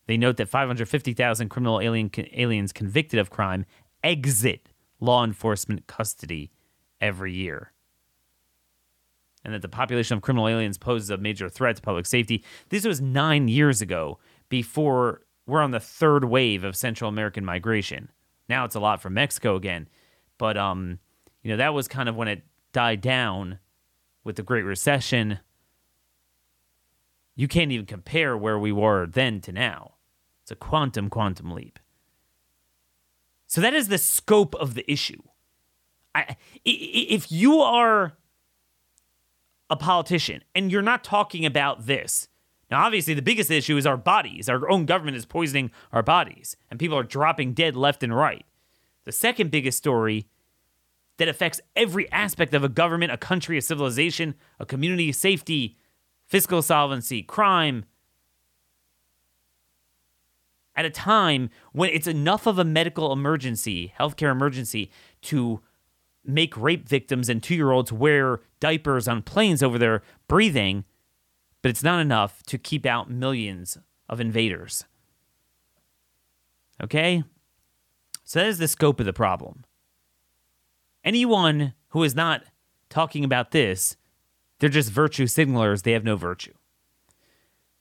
They 0.08 0.18
note 0.18 0.38
that 0.38 0.50
550,000 0.50 1.50
criminal 1.50 1.82
alien, 1.82 2.10
aliens 2.34 2.72
convicted 2.72 3.20
of 3.20 3.30
crime 3.30 3.66
exit 4.04 4.70
law 5.00 5.24
enforcement 5.24 5.88
custody 5.88 6.52
every 7.02 7.34
year 7.34 7.71
and 9.44 9.54
that 9.54 9.62
the 9.62 9.70
population 9.70 10.16
of 10.16 10.22
criminal 10.22 10.48
aliens 10.48 10.78
poses 10.78 11.10
a 11.10 11.18
major 11.18 11.50
threat 11.50 11.76
to 11.76 11.82
public 11.82 12.06
safety. 12.06 12.44
This 12.70 12.86
was 12.86 13.02
nine 13.02 13.48
years 13.48 13.82
ago 13.82 14.20
before 14.50 15.22
we're 15.46 15.62
on 15.62 15.72
the 15.72 15.80
third 15.80 16.26
wave 16.26 16.64
of 16.64 16.76
Central 16.76 17.10
American 17.10 17.44
migration. 17.44 18.10
Now 18.48 18.66
it's 18.66 18.76
a 18.76 18.80
lot 18.80 19.02
from 19.02 19.14
Mexico 19.14 19.56
again. 19.56 19.88
But, 20.38 20.58
um, 20.58 21.00
you 21.44 21.52
know, 21.52 21.58
that 21.58 21.74
was 21.74 21.88
kind 21.88 22.10
of 22.10 22.16
when 22.16 22.28
it 22.28 22.44
died 22.74 23.02
down 23.02 23.60
with 24.24 24.36
the 24.36 24.44
Great 24.44 24.64
Recession. 24.64 25.40
You 27.36 27.48
can't 27.48 27.72
even 27.72 27.86
compare 27.86 28.38
where 28.38 28.60
we 28.60 28.72
were 28.72 29.08
then 29.08 29.42
to 29.42 29.52
now. 29.52 29.96
It's 30.42 30.52
a 30.52 30.56
quantum, 30.56 31.10
quantum 31.10 31.52
leap. 31.52 31.80
So 33.48 33.62
that 33.62 33.74
is 33.74 33.88
the 33.88 33.98
scope 33.98 34.56
of 34.56 34.74
the 34.76 34.90
issue. 34.92 35.22
I, 36.14 36.36
if 36.66 37.32
you 37.32 37.60
are 37.60 38.18
a 39.72 39.76
politician 39.76 40.44
and 40.54 40.72
you're 40.72 40.84
not 40.84 41.04
talking 41.04 41.46
about 41.46 41.88
this. 41.88 42.28
Now, 42.70 42.86
obviously, 42.86 43.14
the 43.14 43.22
biggest 43.22 43.50
issue 43.50 43.78
is 43.78 43.86
our 43.86 43.98
bodies. 43.98 44.48
Our 44.48 44.70
own 44.70 44.86
government 44.86 45.18
is 45.18 45.26
poisoning 45.26 45.72
our 45.92 46.04
bodies, 46.04 46.56
and 46.70 46.80
people 46.80 46.98
are 46.98 47.04
dropping 47.04 47.54
dead 47.54 47.76
left 47.76 48.02
and 48.02 48.16
right. 48.16 48.46
The 49.04 49.12
second 49.12 49.52
biggest 49.52 49.78
story 49.78 50.28
that 51.18 51.28
affects 51.28 51.60
every 51.76 52.10
aspect 52.12 52.54
of 52.54 52.64
a 52.64 52.70
government, 52.70 53.12
a 53.12 53.18
country, 53.18 53.58
a 53.58 53.62
civilization, 53.62 54.36
a 54.58 54.66
community, 54.66 55.12
safety, 55.12 55.76
fiscal 56.28 56.62
solvency, 56.62 57.24
crime, 57.24 57.84
at 60.76 60.86
a 60.86 60.90
time 60.90 61.50
when 61.74 61.90
it's 61.90 62.08
enough 62.08 62.48
of 62.48 62.58
a 62.58 62.64
medical 62.64 63.12
emergency, 63.12 63.94
healthcare 64.00 64.32
emergency, 64.32 64.90
to 65.22 65.62
make 66.24 66.56
rape 66.56 66.88
victims 66.88 67.30
and 67.30 67.42
two 67.42 67.56
year 67.56 67.72
olds 67.72 67.92
wear 67.92 68.42
diapers 68.60 69.08
on 69.08 69.22
planes 69.22 69.64
over 69.64 69.78
their 69.78 70.04
breathing, 70.28 70.86
but 71.62 71.70
it's 71.70 71.84
not 71.84 72.00
enough 72.00 72.44
to 72.44 72.58
keep 72.58 72.86
out 72.86 73.10
millions 73.10 73.78
of 74.08 74.20
invaders. 74.20 74.86
Okay? 76.82 77.24
So 78.24 78.40
that 78.40 78.48
is 78.48 78.58
the 78.58 78.68
scope 78.68 79.00
of 79.00 79.06
the 79.06 79.14
problem. 79.14 79.66
Anyone 81.04 81.74
who 81.90 82.04
is 82.04 82.16
not 82.16 82.44
talking 82.90 83.24
about 83.24 83.52
this, 83.52 83.98
they're 84.60 84.70
just 84.70 84.92
virtue 84.92 85.26
signalers, 85.26 85.84
they 85.84 85.94
have 85.94 86.04
no 86.04 86.16
virtue. 86.16 86.54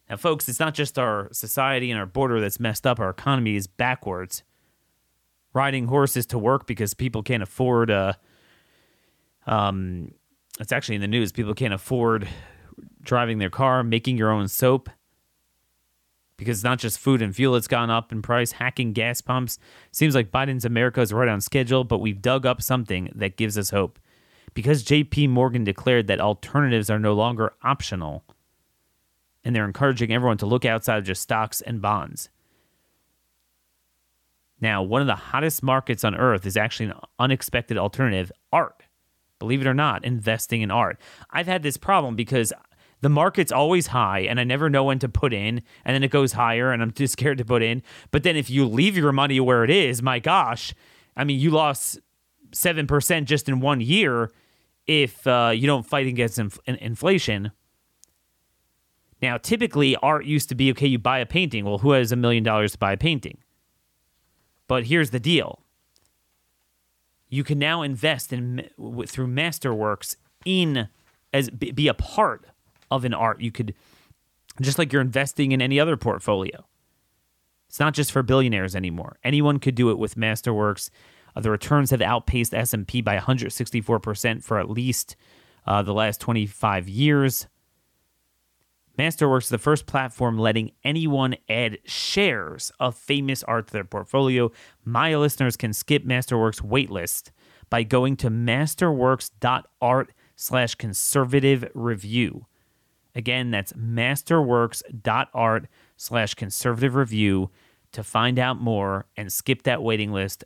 Now, 0.09 0.17
folks, 0.17 0.49
it's 0.49 0.59
not 0.59 0.75
just 0.75 0.99
our 0.99 1.29
society 1.33 1.91
and 1.91 2.01
our 2.01 2.07
border 2.07 2.41
that's 2.41 2.59
messed 2.59 2.87
up, 2.87 2.99
our 2.99 3.11
economy 3.11 3.55
is 3.55 3.67
backwards. 3.67 4.43
Riding 5.53 5.87
horses 5.87 6.27
to 6.27 6.39
work 6.39 6.67
because 6.67 6.95
people 6.95 7.23
can't 7.23 7.43
afford 7.43 7.91
uh, 7.91 8.15
um, 9.51 10.13
it's 10.61 10.73
actually 10.73 10.95
in 10.95 11.01
the 11.01 11.09
news. 11.09 11.33
People 11.33 11.55
can't 11.55 11.75
afford 11.75 12.29
driving 13.03 13.39
their 13.39 13.51
car, 13.51 13.83
making 13.83 14.17
your 14.17 14.31
own 14.31 14.47
soap 14.49 14.89
because 16.37 16.59
it's 16.59 16.65
not 16.65 16.79
just 16.79 16.99
food 16.99 17.21
and 17.21 17.37
fuel 17.37 17.53
that's 17.53 17.69
gone 17.69 17.91
up 17.91 18.13
in 18.13 18.23
price, 18.23 18.53
hacking 18.53 18.95
gas 18.95 19.21
pumps. 19.21 19.59
Seems 19.93 20.15
like 20.15 20.31
Biden's 20.31 20.65
America 20.65 21.03
is 21.03 21.13
right 21.13 21.29
on 21.29 21.41
schedule, 21.43 21.85
but 21.85 21.99
we've 21.99 22.23
dug 22.23 22.47
up 22.47 22.63
something 22.63 23.11
that 23.15 23.37
gives 23.37 23.59
us 23.59 23.71
hope. 23.71 23.99
Because 24.55 24.85
JP 24.85 25.29
Morgan 25.29 25.65
declared 25.65 26.07
that 26.07 26.21
alternatives 26.21 26.89
are 26.89 26.99
no 26.99 27.13
longer 27.13 27.53
optional, 27.63 28.25
and 29.45 29.55
they're 29.55 29.67
encouraging 29.67 30.13
everyone 30.13 30.39
to 30.39 30.47
look 30.47 30.65
outside 30.65 30.97
of 30.97 31.05
just 31.05 31.21
stocks 31.21 31.61
and 31.61 31.83
bonds. 31.83 32.31
Now, 34.61 34.83
one 34.83 35.03
of 35.03 35.07
the 35.09 35.17
hottest 35.17 35.63
markets 35.63 36.05
on 36.05 36.15
earth 36.15 36.47
is 36.47 36.57
actually 36.57 36.87
an 36.87 37.01
unexpected 37.19 37.77
alternative 37.77 38.33
art 38.51 38.83
believe 39.41 39.61
it 39.61 39.67
or 39.67 39.75
not, 39.75 40.05
investing 40.05 40.63
in 40.63 40.71
art. 40.71 41.01
I've 41.31 41.49
had 41.49 41.65
this 41.65 41.77
problem 41.77 42.15
because 42.15 42.53
the 43.01 43.09
market's 43.09 43.51
always 43.51 43.89
high 43.89 44.21
and 44.21 44.39
I 44.39 44.45
never 44.45 44.71
know 44.71 44.85
when 44.85 45.01
to 45.01 45.09
put 45.09 45.33
in 45.33 45.63
and 45.85 45.95
then 45.95 46.05
it 46.05 46.11
goes 46.11 46.33
higher 46.33 46.71
and 46.71 46.81
I'm 46.81 46.93
too 46.93 47.07
scared 47.09 47.39
to 47.39 47.45
put 47.45 47.63
in. 47.63 47.83
But 48.13 48.23
then 48.23 48.37
if 48.37 48.49
you 48.49 48.67
leave 48.67 48.97
your 48.97 49.11
money 49.11 49.41
where 49.41 49.65
it 49.65 49.71
is, 49.71 50.03
my 50.03 50.21
gosh, 50.21 50.75
I 51.17 51.25
mean, 51.25 51.41
you 51.41 51.51
lost 51.51 51.99
7% 52.53 53.25
just 53.25 53.49
in 53.49 53.61
one 53.61 53.81
year 53.81 54.31
if 54.87 55.27
uh, 55.27 55.53
you 55.55 55.67
don't 55.67 55.87
fight 55.87 56.07
against 56.07 56.39
inf- 56.39 56.61
inflation. 56.67 57.53
Now, 59.23 59.37
typically, 59.37 59.97
art 59.97 60.25
used 60.25 60.49
to 60.49 60.55
be 60.55 60.71
okay, 60.71 60.87
you 60.87 60.99
buy 60.99 61.19
a 61.19 61.27
painting. 61.27 61.65
Well, 61.65 61.79
who 61.79 61.93
has 61.93 62.13
a 62.13 62.17
million 62.17 62.43
dollars 62.43 62.73
to 62.73 62.79
buy 62.79 62.93
a 62.93 62.97
painting? 62.97 63.39
But 64.67 64.85
here's 64.87 65.11
the 65.11 65.21
deal 65.21 65.60
you 67.31 67.45
can 67.45 67.59
now 67.59 67.83
invest 67.83 68.33
in 68.33 68.69
through 69.07 69.29
Masterworks 69.29 70.17
in 70.45 70.89
as 71.33 71.49
be 71.49 71.89
a 71.89 71.95
part 71.95 72.47
of 72.91 73.05
an 73.05 73.15
art. 73.15 73.41
You 73.41 73.53
could 73.53 73.75
just 74.61 74.79
like 74.79 74.93
you're 74.93 75.01
investing 75.01 75.53
in 75.53 75.63
any 75.63 75.79
other 75.81 75.97
portfolio. 75.97 76.67
It's 77.69 77.79
not 77.79 77.95
just 77.95 78.11
for 78.11 78.25
billionaires 78.25 78.75
anymore. 78.75 79.17
Anyone 79.23 79.61
could 79.61 79.77
do 79.77 79.91
it 79.91 79.99
with 79.99 80.17
Masterworks. 80.17 80.91
Uh, 81.37 81.41
the 81.41 81.51
returns 81.53 81.93
have 81.93 82.03
outpaced 82.03 82.53
S&P 82.53 83.01
by 83.01 83.17
164% 83.17 84.43
for 84.43 84.59
at 84.59 84.69
least 84.69 85.15
uh, 85.67 85.81
the 85.81 85.95
last 85.95 86.21
25 86.21 86.89
years. 86.89 87.47
Masterworks 88.99 89.45
is 89.45 89.49
the 89.49 89.59
first 89.59 89.87
platform 89.87 90.39
letting 90.39 90.73
anyone 90.85 91.37
add 91.49 91.79
shares 91.85 92.71
of 92.79 92.95
famous 92.95 93.43
art 93.45 93.69
to 93.69 93.73
their 93.73 93.85
portfolio. 93.85 94.51
My 94.85 95.17
listeners 95.17 95.57
can 95.57 95.73
skip 95.73 96.05
Masterworks 96.05 96.61
waitlist 96.61 97.31
by 97.71 97.83
going 97.83 98.17
to 98.17 98.31
masterworks.art 98.31 100.13
slash 100.37 100.75
conservative 100.75 101.71
review. 101.75 102.47
Again, 103.15 103.51
that's 103.51 103.73
masterworks.art 103.73 105.67
slash 105.97 106.35
conservative 106.35 106.95
review 106.95 107.51
to 107.93 108.05
find 108.05 108.39
out 108.39 108.61
more 108.61 109.07
and 109.17 109.33
skip 109.33 109.63
that 109.63 109.83
waiting 109.83 110.13
list. 110.13 110.45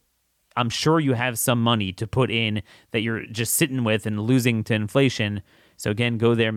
I'm 0.57 0.71
sure 0.71 1.01
you 1.01 1.15
have 1.15 1.39
some 1.39 1.63
money 1.63 1.93
to 1.93 2.07
put 2.07 2.31
in 2.31 2.63
that 2.93 3.01
you're 3.01 3.27
just 3.27 3.55
sitting 3.55 3.85
with 3.85 4.07
and 4.07 4.21
losing 4.21 4.63
to 4.65 4.75
inflation. 4.75 5.43
So 5.77 5.91
again, 5.91 6.17
go 6.19 6.35
there, 6.35 6.53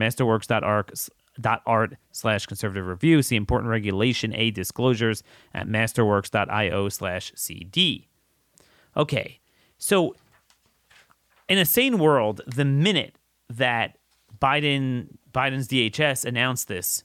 masterworks.art 1.39 1.61
art 1.65 1.95
slash 2.11 2.45
conservative 2.45 2.87
review. 2.87 3.21
See 3.21 3.35
important 3.35 3.69
regulation 3.69 4.33
A 4.35 4.51
disclosures 4.51 5.23
at 5.53 5.67
masterworks.io 5.67 6.89
slash 6.89 7.31
CD. 7.35 8.07
Okay, 8.95 9.39
so 9.77 10.15
in 11.47 11.57
a 11.57 11.65
sane 11.65 11.99
world, 11.99 12.41
the 12.47 12.65
minute 12.65 13.17
that 13.49 13.97
Biden 14.39 15.17
Biden's 15.31 15.67
DHS 15.67 16.25
announced 16.25 16.67
this 16.67 17.03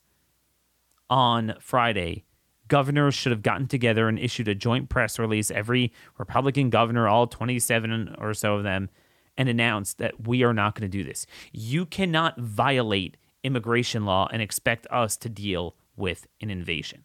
on 1.11 1.55
Friday, 1.61 2.25
governors 2.69 3.15
should 3.15 3.33
have 3.33 3.43
gotten 3.43 3.67
together 3.67 4.09
and 4.09 4.19
issued 4.19 4.49
a 4.49 4.55
joint 4.55 4.89
press 4.89 5.19
release, 5.19 5.51
every 5.51 5.93
Republican 6.19 6.71
governor, 6.71 7.07
all 7.07 7.27
27 7.27 8.15
or 8.19 8.33
so 8.33 8.55
of 8.55 8.62
them, 8.62 8.89
and 9.37 9.49
announced 9.49 9.99
that 9.99 10.27
we 10.27 10.43
are 10.43 10.55
not 10.55 10.75
going 10.75 10.91
to 10.91 10.99
do 10.99 11.05
this. 11.05 11.27
You 11.53 11.85
cannot 11.85 12.39
violate 12.39 13.19
immigration 13.45 14.05
law 14.05 14.29
and 14.33 14.41
expect 14.41 14.87
us 14.91 15.17
to 15.19 15.29
deal 15.29 15.77
with 15.97 16.27
an 16.41 16.51
invasion. 16.51 17.05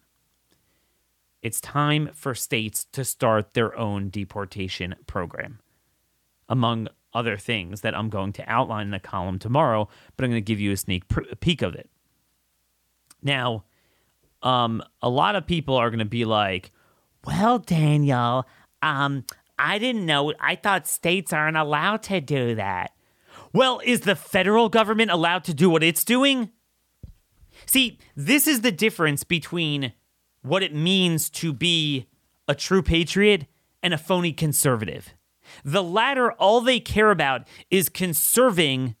It's 1.42 1.60
time 1.60 2.10
for 2.14 2.34
states 2.34 2.84
to 2.92 3.04
start 3.04 3.54
their 3.54 3.76
own 3.76 4.10
deportation 4.10 4.96
program, 5.06 5.60
among 6.48 6.88
other 7.14 7.36
things 7.36 7.80
that 7.82 7.96
I'm 7.96 8.10
going 8.10 8.32
to 8.34 8.50
outline 8.50 8.88
in 8.88 8.94
a 8.94 9.00
column 9.00 9.38
tomorrow, 9.38 9.88
but 10.16 10.24
I'm 10.24 10.30
going 10.30 10.42
to 10.42 10.44
give 10.44 10.60
you 10.60 10.72
a 10.72 10.76
sneak 10.76 11.04
peek 11.40 11.62
of 11.62 11.74
it. 11.74 11.88
Now, 13.22 13.64
um, 14.42 14.82
a 15.02 15.08
lot 15.08 15.36
of 15.36 15.46
people 15.46 15.76
are 15.76 15.90
going 15.90 15.98
to 16.00 16.04
be 16.04 16.24
like, 16.24 16.72
well, 17.24 17.58
Daniel, 17.58 18.46
um, 18.82 19.24
I 19.58 19.78
didn't 19.78 20.06
know. 20.06 20.32
I 20.40 20.54
thought 20.54 20.86
states 20.86 21.32
aren't 21.32 21.56
allowed 21.56 22.02
to 22.04 22.20
do 22.20 22.54
that. 22.56 22.92
Well, 23.52 23.80
is 23.84 24.00
the 24.00 24.16
federal 24.16 24.68
government 24.68 25.10
allowed 25.10 25.44
to 25.44 25.54
do 25.54 25.70
what 25.70 25.82
it's 25.82 26.04
doing? 26.04 26.50
See, 27.66 27.98
this 28.14 28.46
is 28.46 28.60
the 28.60 28.72
difference 28.72 29.24
between 29.24 29.92
what 30.42 30.62
it 30.62 30.74
means 30.74 31.28
to 31.30 31.52
be 31.52 32.06
a 32.46 32.54
true 32.54 32.82
patriot 32.82 33.46
and 33.82 33.92
a 33.92 33.98
phony 33.98 34.32
conservative. 34.32 35.14
The 35.64 35.82
latter, 35.82 36.32
all 36.32 36.60
they 36.60 36.80
care 36.80 37.10
about 37.10 37.46
is 37.70 37.88
conserving 37.88 38.94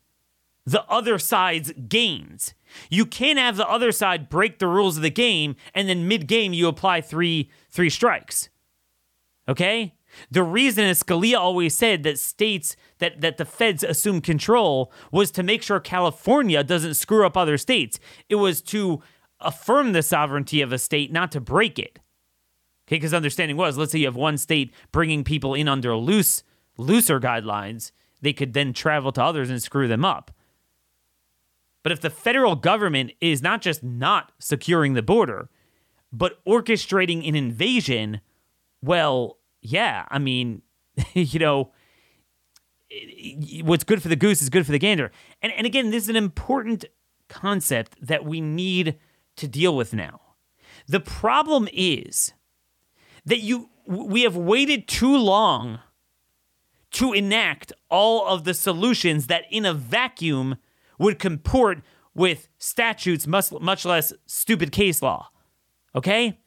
the 0.64 0.84
other 0.84 1.18
side's 1.18 1.72
gains. 1.88 2.54
You 2.90 3.06
can't 3.06 3.38
have 3.38 3.56
the 3.56 3.68
other 3.68 3.92
side 3.92 4.28
break 4.28 4.58
the 4.58 4.66
rules 4.66 4.96
of 4.96 5.02
the 5.02 5.10
game 5.10 5.56
and 5.74 5.88
then 5.88 6.08
mid-game 6.08 6.52
you 6.52 6.68
apply 6.68 7.00
three 7.00 7.50
three 7.70 7.90
strikes. 7.90 8.50
Okay? 9.48 9.94
The 10.30 10.42
reason 10.42 10.84
is 10.84 11.02
Scalia 11.02 11.38
always 11.38 11.76
said 11.76 12.02
that 12.02 12.18
states 12.18 12.76
that, 12.98 13.20
that 13.20 13.36
the 13.36 13.44
feds 13.44 13.82
assume 13.82 14.20
control 14.20 14.92
was 15.12 15.30
to 15.32 15.42
make 15.42 15.62
sure 15.62 15.80
California 15.80 16.62
doesn't 16.64 16.94
screw 16.94 17.26
up 17.26 17.36
other 17.36 17.58
states. 17.58 17.98
It 18.28 18.36
was 18.36 18.60
to 18.62 19.02
affirm 19.40 19.92
the 19.92 20.02
sovereignty 20.02 20.60
of 20.60 20.72
a 20.72 20.78
state, 20.78 21.12
not 21.12 21.32
to 21.32 21.40
break 21.40 21.78
it. 21.78 21.98
Okay, 22.86 22.96
because 22.96 23.14
understanding 23.14 23.56
was, 23.56 23.76
let's 23.76 23.92
say 23.92 23.98
you 23.98 24.06
have 24.06 24.16
one 24.16 24.38
state 24.38 24.72
bringing 24.92 25.22
people 25.22 25.54
in 25.54 25.68
under 25.68 25.94
loose, 25.94 26.42
looser 26.78 27.20
guidelines, 27.20 27.92
they 28.20 28.32
could 28.32 28.52
then 28.52 28.72
travel 28.72 29.12
to 29.12 29.22
others 29.22 29.50
and 29.50 29.62
screw 29.62 29.86
them 29.86 30.04
up. 30.04 30.30
But 31.82 31.92
if 31.92 32.00
the 32.00 32.10
federal 32.10 32.56
government 32.56 33.12
is 33.20 33.42
not 33.42 33.62
just 33.62 33.82
not 33.82 34.32
securing 34.38 34.94
the 34.94 35.02
border, 35.02 35.48
but 36.12 36.44
orchestrating 36.44 37.26
an 37.28 37.34
invasion, 37.34 38.20
well, 38.82 39.38
yeah, 39.60 40.06
I 40.10 40.18
mean, 40.18 40.62
you 41.14 41.38
know, 41.38 41.72
what's 43.62 43.84
good 43.84 44.02
for 44.02 44.08
the 44.08 44.16
goose 44.16 44.42
is 44.42 44.48
good 44.48 44.66
for 44.66 44.72
the 44.72 44.78
gander. 44.78 45.10
And, 45.42 45.52
and 45.52 45.66
again, 45.66 45.90
this 45.90 46.04
is 46.04 46.08
an 46.08 46.16
important 46.16 46.84
concept 47.28 47.96
that 48.00 48.24
we 48.24 48.40
need 48.40 48.98
to 49.36 49.46
deal 49.46 49.76
with 49.76 49.92
now. 49.92 50.20
The 50.86 51.00
problem 51.00 51.68
is 51.72 52.32
that 53.24 53.40
you 53.40 53.70
we 53.86 54.22
have 54.22 54.36
waited 54.36 54.86
too 54.86 55.16
long 55.16 55.80
to 56.90 57.12
enact 57.12 57.72
all 57.90 58.26
of 58.26 58.44
the 58.44 58.54
solutions 58.54 59.26
that 59.26 59.44
in 59.50 59.64
a 59.64 59.74
vacuum 59.74 60.56
would 60.98 61.18
comport 61.18 61.82
with 62.14 62.48
statutes 62.58 63.26
much, 63.26 63.52
much 63.52 63.84
less 63.84 64.12
stupid 64.26 64.72
case 64.72 65.00
law. 65.00 65.30
Okay? 65.94 66.38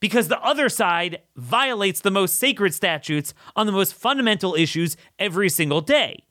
Because 0.00 0.28
the 0.28 0.42
other 0.42 0.68
side 0.68 1.20
violates 1.36 2.00
the 2.00 2.10
most 2.10 2.36
sacred 2.36 2.74
statutes 2.74 3.34
on 3.54 3.66
the 3.66 3.72
most 3.72 3.94
fundamental 3.94 4.54
issues 4.54 4.96
every 5.18 5.50
single 5.50 5.82
day. 5.82 6.24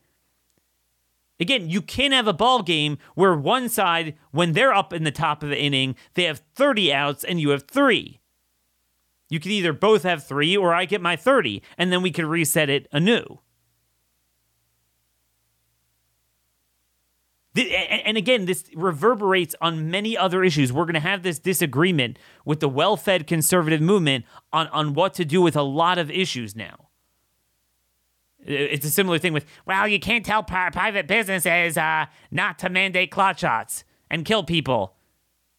Again, 1.39 1.69
you 1.69 1.81
can't 1.81 2.13
have 2.13 2.27
a 2.27 2.33
ball 2.33 2.63
game 2.63 2.97
where 3.15 3.35
one 3.35 3.69
side, 3.69 4.15
when 4.31 4.51
they're 4.51 4.73
up 4.73 4.91
in 4.91 5.03
the 5.03 5.11
top 5.11 5.41
of 5.41 5.49
the 5.49 5.61
inning, 5.61 5.95
they 6.15 6.23
have 6.23 6.41
30 6.55 6.91
outs 6.91 7.23
and 7.23 7.39
you 7.39 7.49
have 7.51 7.63
three. 7.63 8.19
You 9.29 9.39
can 9.39 9.51
either 9.51 9.71
both 9.71 10.03
have 10.03 10.27
three 10.27 10.57
or 10.57 10.73
I 10.73 10.85
get 10.85 11.01
my 11.01 11.15
30, 11.15 11.61
and 11.77 11.93
then 11.93 12.01
we 12.01 12.11
can 12.11 12.25
reset 12.25 12.69
it 12.69 12.87
anew. 12.91 13.39
And 17.59 18.17
again, 18.17 18.45
this 18.45 18.65
reverberates 18.73 19.55
on 19.61 19.89
many 19.91 20.17
other 20.17 20.43
issues. 20.43 20.71
We're 20.71 20.85
going 20.85 20.93
to 20.93 20.99
have 20.99 21.23
this 21.23 21.39
disagreement 21.39 22.17
with 22.45 22.59
the 22.59 22.69
well 22.69 22.97
fed 22.97 23.27
conservative 23.27 23.81
movement 23.81 24.25
on, 24.53 24.67
on 24.67 24.93
what 24.93 25.13
to 25.15 25.25
do 25.25 25.41
with 25.41 25.55
a 25.55 25.63
lot 25.63 25.97
of 25.97 26.09
issues 26.09 26.55
now. 26.55 26.87
It's 28.41 28.85
a 28.85 28.89
similar 28.89 29.19
thing 29.19 29.33
with, 29.33 29.45
well, 29.65 29.87
you 29.87 29.99
can't 29.99 30.25
tell 30.25 30.43
private 30.43 31.07
businesses 31.07 31.77
uh, 31.77 32.05
not 32.31 32.57
to 32.59 32.69
mandate 32.69 33.11
clot 33.11 33.37
shots 33.39 33.83
and 34.09 34.23
kill 34.23 34.43
people. 34.43 34.95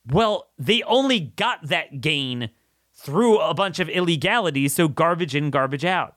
Well, 0.07 0.49
they 0.59 0.83
only 0.85 1.21
got 1.21 1.69
that 1.69 2.01
gain 2.01 2.51
through 2.95 3.39
a 3.39 3.55
bunch 3.55 3.79
of 3.79 3.89
illegalities, 3.89 4.75
so 4.75 4.89
garbage 4.89 5.35
in, 5.35 5.51
garbage 5.51 5.85
out. 5.85 6.17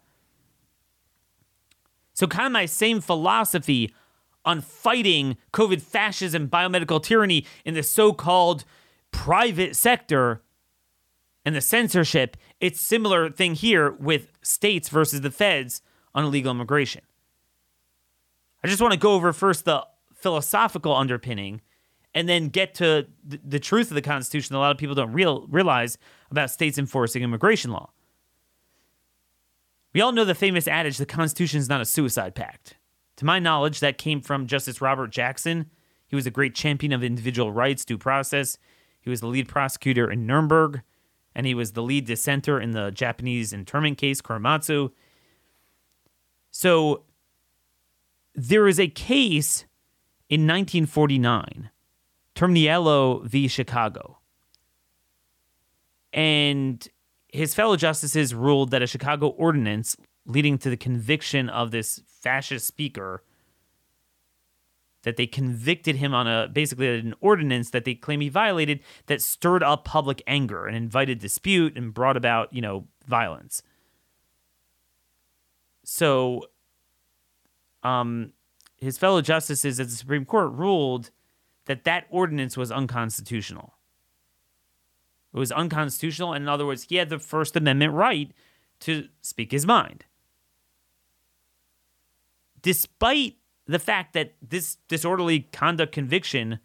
So, 2.13 2.27
kind 2.27 2.45
of 2.45 2.51
my 2.51 2.65
same 2.65 3.01
philosophy 3.01 3.93
on 4.45 4.61
fighting 4.61 5.37
COVID 5.51 5.81
fascism, 5.81 6.47
biomedical 6.49 7.01
tyranny 7.01 7.45
in 7.65 7.73
the 7.73 7.83
so 7.83 8.13
called 8.13 8.65
private 9.11 9.75
sector 9.75 10.41
and 11.45 11.55
the 11.55 11.61
censorship, 11.61 12.37
it's 12.59 12.79
similar 12.79 13.29
thing 13.29 13.55
here 13.55 13.91
with 13.91 14.31
states 14.41 14.89
versus 14.89 15.21
the 15.21 15.31
feds 15.31 15.81
on 16.15 16.25
illegal 16.25 16.51
immigration. 16.51 17.01
I 18.63 18.67
just 18.67 18.81
want 18.81 18.93
to 18.93 18.99
go 18.99 19.13
over 19.13 19.33
first 19.33 19.65
the 19.65 19.85
philosophical 20.13 20.95
underpinning 20.95 21.61
and 22.15 22.29
then 22.29 22.47
get 22.47 22.75
to 22.75 23.07
the, 23.25 23.39
the 23.43 23.59
truth 23.59 23.91
of 23.91 23.95
the 23.95 24.01
Constitution 24.01 24.53
that 24.53 24.59
a 24.59 24.61
lot 24.61 24.71
of 24.71 24.77
people 24.77 24.95
don't 24.95 25.11
real, 25.11 25.45
realize 25.49 25.97
about 26.31 26.49
states 26.49 26.77
enforcing 26.77 27.23
immigration 27.23 27.71
law. 27.71 27.89
We 29.93 30.01
all 30.01 30.11
know 30.11 30.25
the 30.25 30.35
famous 30.35 30.67
adage 30.67 30.97
the 30.97 31.05
Constitution 31.05 31.59
is 31.59 31.69
not 31.69 31.81
a 31.81 31.85
suicide 31.85 32.35
pact. 32.35 32.75
To 33.23 33.27
my 33.27 33.39
knowledge, 33.39 33.79
that 33.79 33.97
came 33.97 34.19
from 34.19 34.47
Justice 34.47 34.81
Robert 34.81 35.09
Jackson. 35.09 35.67
He 36.07 36.15
was 36.17 36.25
a 36.25 36.29
great 36.29 36.53
champion 36.53 36.91
of 36.91 37.05
individual 37.05 37.53
rights, 37.53 37.85
due 37.85 37.97
process. 37.97 38.57
He 38.99 39.09
was 39.09 39.21
the 39.21 39.27
lead 39.27 39.47
prosecutor 39.47 40.11
in 40.11 40.27
Nuremberg, 40.27 40.81
and 41.33 41.47
he 41.47 41.55
was 41.55 41.71
the 41.71 41.83
lead 41.83 42.03
dissenter 42.03 42.59
in 42.59 42.71
the 42.71 42.91
Japanese 42.91 43.53
internment 43.53 43.97
case, 43.97 44.21
Korematsu. 44.21 44.91
So 46.51 47.03
there 48.35 48.67
is 48.67 48.77
a 48.77 48.89
case 48.89 49.63
in 50.27 50.41
1949 50.41 51.69
Terminiello 52.35 53.23
v. 53.23 53.47
Chicago. 53.47 54.17
And 56.11 56.85
his 57.29 57.55
fellow 57.55 57.77
justices 57.77 58.35
ruled 58.35 58.71
that 58.71 58.81
a 58.81 58.87
Chicago 58.87 59.29
ordinance 59.29 59.95
leading 60.25 60.57
to 60.57 60.69
the 60.69 60.75
conviction 60.75 61.47
of 61.47 61.71
this 61.71 62.01
fascist 62.23 62.65
speaker 62.65 63.21
that 65.03 65.17
they 65.17 65.27
convicted 65.27 65.97
him 65.97 66.13
on 66.13 66.27
a 66.27 66.47
basically 66.47 66.87
an 66.97 67.13
ordinance 67.19 67.69
that 67.71 67.83
they 67.83 67.93
claim 67.93 68.21
he 68.21 68.29
violated 68.29 68.79
that 69.07 69.21
stirred 69.21 69.61
up 69.61 69.83
public 69.83 70.23
anger 70.25 70.65
and 70.65 70.75
invited 70.75 71.19
dispute 71.19 71.77
and 71.77 71.93
brought 71.93 72.17
about, 72.17 72.51
you 72.53 72.61
know, 72.61 72.87
violence. 73.05 73.61
So 75.83 76.47
um 77.83 78.31
his 78.77 78.97
fellow 78.97 79.21
justices 79.21 79.79
at 79.79 79.87
the 79.87 79.95
Supreme 79.95 80.25
Court 80.25 80.51
ruled 80.51 81.11
that 81.65 81.83
that 81.83 82.05
ordinance 82.09 82.57
was 82.57 82.71
unconstitutional. 82.71 83.75
It 85.33 85.39
was 85.39 85.51
unconstitutional, 85.51 86.33
and 86.33 86.43
in 86.43 86.49
other 86.49 86.65
words, 86.65 86.85
he 86.89 86.97
had 86.97 87.09
the 87.09 87.17
First 87.17 87.55
Amendment 87.55 87.93
right 87.93 88.31
to 88.81 89.07
speak 89.21 89.51
his 89.51 89.65
mind. 89.65 90.05
Despite 92.63 93.35
the 93.67 93.79
fact 93.79 94.13
that 94.13 94.33
this 94.41 94.77
disorderly 94.87 95.41
conduct 95.51 95.93
conviction 95.93 96.59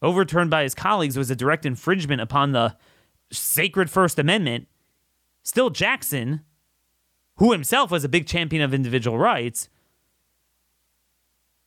overturned 0.00 0.50
by 0.50 0.62
his 0.62 0.74
colleagues 0.74 1.18
was 1.18 1.30
a 1.30 1.36
direct 1.36 1.66
infringement 1.66 2.20
upon 2.20 2.52
the 2.52 2.76
sacred 3.30 3.90
First 3.90 4.18
Amendment, 4.18 4.68
still 5.42 5.68
Jackson, 5.68 6.42
who 7.36 7.52
himself 7.52 7.90
was 7.90 8.04
a 8.04 8.08
big 8.08 8.26
champion 8.26 8.62
of 8.62 8.72
individual 8.72 9.18
rights, 9.18 9.68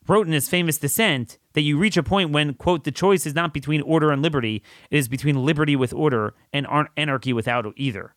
wrote 0.08 0.26
in 0.26 0.34
his 0.34 0.50
famous 0.50 0.78
dissent 0.78 1.38
that 1.54 1.62
you 1.62 1.78
reach 1.78 1.98
a 1.98 2.04
point 2.04 2.32
when, 2.32 2.54
quote, 2.54 2.84
the 2.84 2.92
choice 2.92 3.26
is 3.26 3.36
not 3.36 3.54
between 3.54 3.82
order 3.82 4.12
and 4.12 4.22
liberty, 4.22 4.64
it 4.90 4.98
is 4.98 5.08
between 5.08 5.46
liberty 5.46 5.76
with 5.76 5.94
order 5.94 6.34
and 6.54 6.66
anarchy 6.98 7.34
without 7.34 7.66
either. 7.76 8.16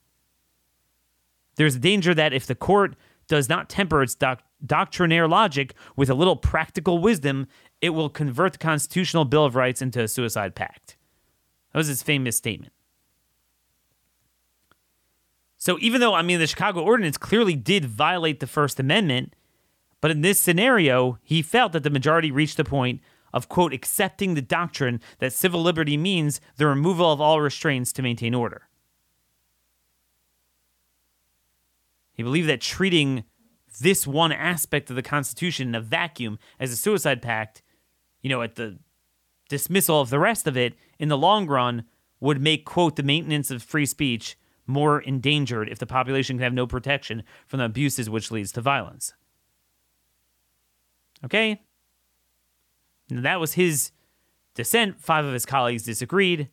There's 1.56 1.76
a 1.76 1.80
danger 1.80 2.14
that 2.14 2.32
if 2.32 2.46
the 2.46 2.54
court 2.54 2.96
does 3.28 3.48
not 3.48 3.68
temper 3.68 4.02
its 4.02 4.14
doc- 4.14 4.42
doctrinaire 4.64 5.28
logic 5.28 5.74
with 5.96 6.10
a 6.10 6.14
little 6.14 6.36
practical 6.36 6.98
wisdom, 6.98 7.46
it 7.80 7.90
will 7.90 8.08
convert 8.08 8.52
the 8.52 8.58
Constitutional 8.58 9.24
Bill 9.24 9.44
of 9.44 9.56
Rights 9.56 9.82
into 9.82 10.02
a 10.02 10.08
suicide 10.08 10.54
pact. 10.54 10.96
That 11.72 11.78
was 11.78 11.88
his 11.88 12.02
famous 12.02 12.36
statement. 12.36 12.72
So 15.56 15.78
even 15.80 16.00
though, 16.00 16.14
I 16.14 16.22
mean, 16.22 16.40
the 16.40 16.46
Chicago 16.46 16.82
Ordinance 16.82 17.16
clearly 17.16 17.54
did 17.54 17.84
violate 17.84 18.40
the 18.40 18.46
First 18.46 18.80
Amendment, 18.80 19.34
but 20.00 20.10
in 20.10 20.20
this 20.20 20.40
scenario, 20.40 21.18
he 21.22 21.40
felt 21.40 21.72
that 21.72 21.84
the 21.84 21.90
majority 21.90 22.32
reached 22.32 22.56
the 22.56 22.64
point 22.64 23.00
of, 23.32 23.48
quote, 23.48 23.72
accepting 23.72 24.34
the 24.34 24.42
doctrine 24.42 25.00
that 25.20 25.32
civil 25.32 25.62
liberty 25.62 25.96
means 25.96 26.40
the 26.56 26.66
removal 26.66 27.12
of 27.12 27.20
all 27.20 27.40
restraints 27.40 27.92
to 27.92 28.02
maintain 28.02 28.34
order. 28.34 28.68
He 32.14 32.22
believed 32.22 32.48
that 32.48 32.60
treating 32.60 33.24
this 33.80 34.06
one 34.06 34.32
aspect 34.32 34.90
of 34.90 34.96
the 34.96 35.02
Constitution 35.02 35.68
in 35.68 35.74
a 35.74 35.80
vacuum 35.80 36.38
as 36.60 36.70
a 36.70 36.76
suicide 36.76 37.22
pact, 37.22 37.62
you 38.20 38.28
know, 38.28 38.42
at 38.42 38.56
the 38.56 38.78
dismissal 39.48 40.00
of 40.00 40.10
the 40.10 40.18
rest 40.18 40.46
of 40.46 40.56
it 40.56 40.74
in 40.98 41.08
the 41.08 41.18
long 41.18 41.46
run 41.46 41.84
would 42.20 42.40
make, 42.40 42.64
quote, 42.64 42.96
the 42.96 43.02
maintenance 43.02 43.50
of 43.50 43.62
free 43.62 43.86
speech 43.86 44.36
more 44.66 45.00
endangered 45.00 45.68
if 45.68 45.78
the 45.78 45.86
population 45.86 46.36
can 46.36 46.44
have 46.44 46.52
no 46.54 46.66
protection 46.66 47.22
from 47.46 47.58
the 47.58 47.64
abuses 47.64 48.08
which 48.08 48.30
leads 48.30 48.52
to 48.52 48.60
violence. 48.60 49.12
Okay? 51.24 51.62
That 53.08 53.40
was 53.40 53.54
his 53.54 53.90
dissent. 54.54 55.00
Five 55.00 55.24
of 55.24 55.32
his 55.32 55.46
colleagues 55.46 55.82
disagreed. 55.82 56.48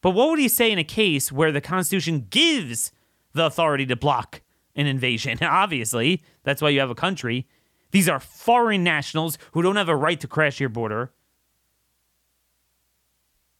But 0.00 0.10
what 0.10 0.30
would 0.30 0.38
he 0.38 0.48
say 0.48 0.70
in 0.70 0.78
a 0.78 0.84
case 0.84 1.32
where 1.32 1.52
the 1.52 1.60
Constitution 1.60 2.26
gives 2.30 2.92
the 3.32 3.46
authority 3.46 3.86
to 3.86 3.96
block 3.96 4.42
an 4.76 4.86
invasion? 4.86 5.38
Obviously, 5.42 6.22
that's 6.44 6.62
why 6.62 6.68
you 6.70 6.80
have 6.80 6.90
a 6.90 6.94
country. 6.94 7.46
These 7.90 8.08
are 8.08 8.20
foreign 8.20 8.84
nationals 8.84 9.38
who 9.52 9.62
don't 9.62 9.76
have 9.76 9.88
a 9.88 9.96
right 9.96 10.20
to 10.20 10.28
crash 10.28 10.60
your 10.60 10.68
border. 10.68 11.12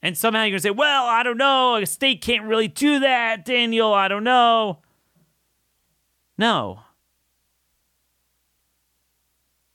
And 0.01 0.17
somehow 0.17 0.43
you're 0.43 0.51
going 0.51 0.59
to 0.59 0.63
say, 0.63 0.71
well, 0.71 1.07
I 1.07 1.23
don't 1.23 1.39
know. 1.39 1.77
A 1.77 1.87
state 1.87 2.23
can't 2.23 2.45
really 2.45 2.69
do 2.69 3.01
that, 3.01 3.45
Daniel. 3.45 3.93
I 3.93 4.07
don't 4.07 4.23
know. 4.23 4.79
No. 6.37 6.81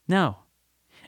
No. 0.07 0.37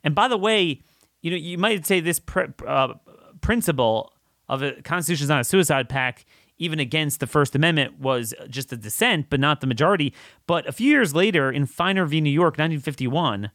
And 0.03 0.13
by 0.13 0.27
the 0.27 0.37
way, 0.37 0.81
you 1.21 1.31
know, 1.31 1.37
you 1.37 1.57
might 1.57 1.85
say 1.85 2.01
this 2.01 2.19
pr- 2.19 2.51
uh, 2.67 2.95
principle 3.39 4.11
of 4.47 4.61
a 4.61 4.81
constitution 4.81 5.25
is 5.25 5.29
not 5.29 5.41
a 5.41 5.45
suicide 5.45 5.89
pact, 5.89 6.25
even 6.57 6.79
against 6.79 7.19
the 7.19 7.27
First 7.27 7.55
Amendment, 7.55 7.99
was 7.99 8.33
just 8.49 8.71
a 8.71 8.77
dissent, 8.77 9.27
but 9.29 9.39
not 9.39 9.61
the 9.61 9.67
majority. 9.67 10.13
But 10.47 10.67
a 10.67 10.71
few 10.71 10.89
years 10.89 11.13
later, 11.13 11.51
in 11.51 11.65
Feiner 11.65 12.05
v. 12.05 12.21
New 12.21 12.29
York, 12.29 12.53
1951, 12.53 13.51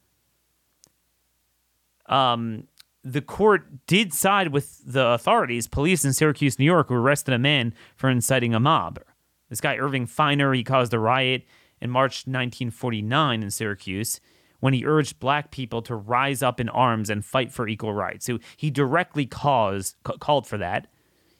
um, 2.06 2.66
the 3.02 3.22
court 3.22 3.86
did 3.86 4.12
side 4.12 4.48
with 4.48 4.80
the 4.84 5.06
authorities, 5.06 5.66
police 5.66 6.04
in 6.04 6.12
Syracuse, 6.12 6.58
New 6.58 6.66
York, 6.66 6.88
who 6.88 6.94
arrested 6.94 7.32
a 7.32 7.38
man 7.38 7.72
for 7.96 8.10
inciting 8.10 8.54
a 8.54 8.60
mob. 8.60 9.00
This 9.48 9.60
guy, 9.60 9.76
Irving 9.76 10.06
Feiner, 10.06 10.52
he 10.52 10.62
caused 10.62 10.92
a 10.92 10.98
riot 10.98 11.44
in 11.80 11.90
March 11.90 12.26
1949 12.26 13.42
in 13.42 13.50
Syracuse 13.50 14.20
when 14.60 14.74
he 14.74 14.86
urged 14.86 15.18
black 15.18 15.50
people 15.50 15.82
to 15.82 15.94
rise 15.94 16.42
up 16.42 16.60
in 16.60 16.68
arms 16.68 17.10
and 17.10 17.24
fight 17.24 17.52
for 17.52 17.66
equal 17.66 17.92
rights. 17.92 18.26
So 18.26 18.38
he 18.56 18.70
directly 18.70 19.26
caused, 19.26 19.96
ca- 20.04 20.18
called 20.18 20.46
for 20.46 20.58
that. 20.58 20.86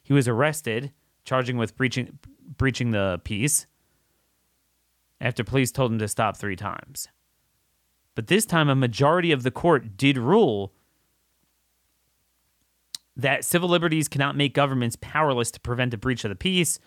He 0.03 0.13
was 0.13 0.27
arrested, 0.27 0.91
charging 1.23 1.57
with 1.57 1.77
breaching, 1.77 2.19
breaching 2.57 2.91
the 2.91 3.21
peace 3.23 3.67
after 5.21 5.43
police 5.43 5.71
told 5.71 5.91
him 5.91 5.99
to 5.99 6.07
stop 6.07 6.35
three 6.35 6.55
times. 6.55 7.07
But 8.15 8.27
this 8.27 8.45
time, 8.45 8.67
a 8.67 8.75
majority 8.75 9.31
of 9.31 9.43
the 9.43 9.51
court 9.51 9.95
did 9.95 10.17
rule 10.17 10.73
that 13.15 13.45
civil 13.45 13.69
liberties 13.69 14.07
cannot 14.07 14.35
make 14.35 14.53
governments 14.53 14.97
powerless 14.99 15.51
to 15.51 15.59
prevent 15.59 15.93
a 15.93 15.97
breach 15.97 16.25
of 16.25 16.29
the 16.29 16.35
peace 16.35 16.79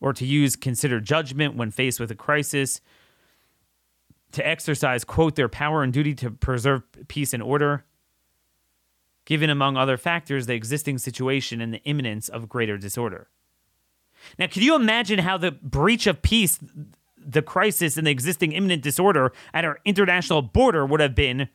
or 0.00 0.12
to 0.12 0.26
use 0.26 0.56
considered 0.56 1.04
judgment 1.04 1.56
when 1.56 1.70
faced 1.70 2.00
with 2.00 2.10
a 2.10 2.14
crisis, 2.14 2.80
to 4.32 4.46
exercise, 4.46 5.04
quote, 5.04 5.36
their 5.36 5.48
power 5.48 5.82
and 5.82 5.92
duty 5.92 6.14
to 6.16 6.30
preserve 6.30 6.82
peace 7.08 7.32
and 7.32 7.42
order, 7.42 7.84
given, 9.24 9.50
among 9.50 9.76
other 9.76 9.96
factors, 9.96 10.46
the 10.46 10.54
existing 10.54 10.98
situation 10.98 11.60
and 11.60 11.74
the 11.74 11.82
imminence 11.84 12.28
of 12.28 12.48
greater 12.48 12.78
disorder. 12.78 13.28
Now, 14.38 14.46
can 14.46 14.62
you 14.62 14.74
imagine 14.74 15.20
how 15.20 15.38
the 15.38 15.52
breach 15.52 16.06
of 16.06 16.22
peace, 16.22 16.58
the 17.16 17.42
crisis, 17.42 17.96
and 17.96 18.06
the 18.06 18.10
existing 18.10 18.52
imminent 18.52 18.82
disorder 18.82 19.32
at 19.54 19.64
our 19.64 19.78
international 19.84 20.42
border 20.42 20.84
would 20.84 21.00
have 21.00 21.14
been 21.14 21.48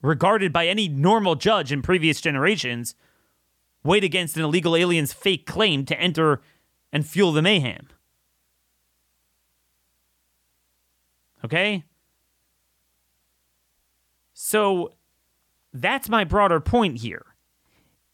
regarded 0.00 0.52
by 0.52 0.66
any 0.66 0.88
normal 0.88 1.34
judge 1.34 1.70
in 1.70 1.82
previous 1.82 2.20
generations? 2.20 2.94
weighed 3.84 4.04
against 4.04 4.36
an 4.36 4.44
illegal 4.44 4.76
alien's 4.76 5.12
fake 5.12 5.46
claim 5.46 5.84
to 5.86 5.98
enter 6.00 6.40
and 6.92 7.06
fuel 7.06 7.32
the 7.32 7.42
mayhem. 7.42 7.88
Okay? 11.44 11.84
So 14.44 14.94
that's 15.72 16.08
my 16.08 16.24
broader 16.24 16.58
point 16.58 16.98
here. 16.98 17.36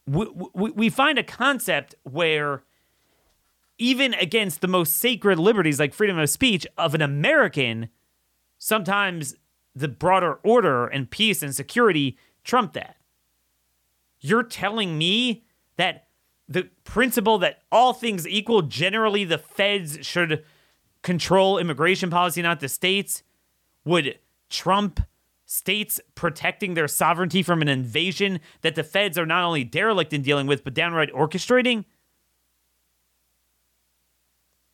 We, 0.05 0.27
we, 0.53 0.69
we 0.69 0.89
find 0.91 1.17
a 1.17 1.23
concept 1.23 1.95
where, 2.03 2.61
even 3.79 4.13
against 4.13 4.61
the 4.61 4.67
most 4.67 4.97
sacred 4.97 5.39
liberties 5.39 5.79
like 5.79 5.91
freedom 5.91 6.19
of 6.19 6.29
speech 6.29 6.67
of 6.77 6.93
an 6.93 7.01
American, 7.01 7.89
sometimes 8.59 9.33
the 9.73 9.87
broader 9.87 10.35
order 10.43 10.85
and 10.85 11.09
peace 11.09 11.41
and 11.41 11.55
security 11.55 12.15
trump 12.43 12.73
that. 12.73 12.97
You're 14.21 14.43
telling 14.43 14.99
me 14.99 15.45
that 15.77 16.09
the 16.47 16.69
principle 16.83 17.39
that 17.39 17.63
all 17.71 17.91
things 17.91 18.27
equal, 18.27 18.61
generally 18.61 19.23
the 19.23 19.39
feds 19.39 19.97
should 20.05 20.45
control 21.01 21.57
immigration 21.57 22.11
policy, 22.11 22.43
not 22.43 22.59
the 22.59 22.69
states, 22.69 23.23
would 23.83 24.19
trump 24.47 24.99
states 25.51 25.99
protecting 26.13 26.75
their 26.75 26.87
sovereignty 26.87 27.41
from 27.41 27.63
an 27.63 27.67
invasion 27.67 28.39
that 28.61 28.75
the 28.75 28.83
feds 28.83 29.17
are 29.17 29.25
not 29.25 29.43
only 29.43 29.63
derelict 29.63 30.13
in 30.13 30.21
dealing 30.21 30.45
with, 30.45 30.63
but 30.63 30.75
downright 30.75 31.11
orchestrating? 31.11 31.85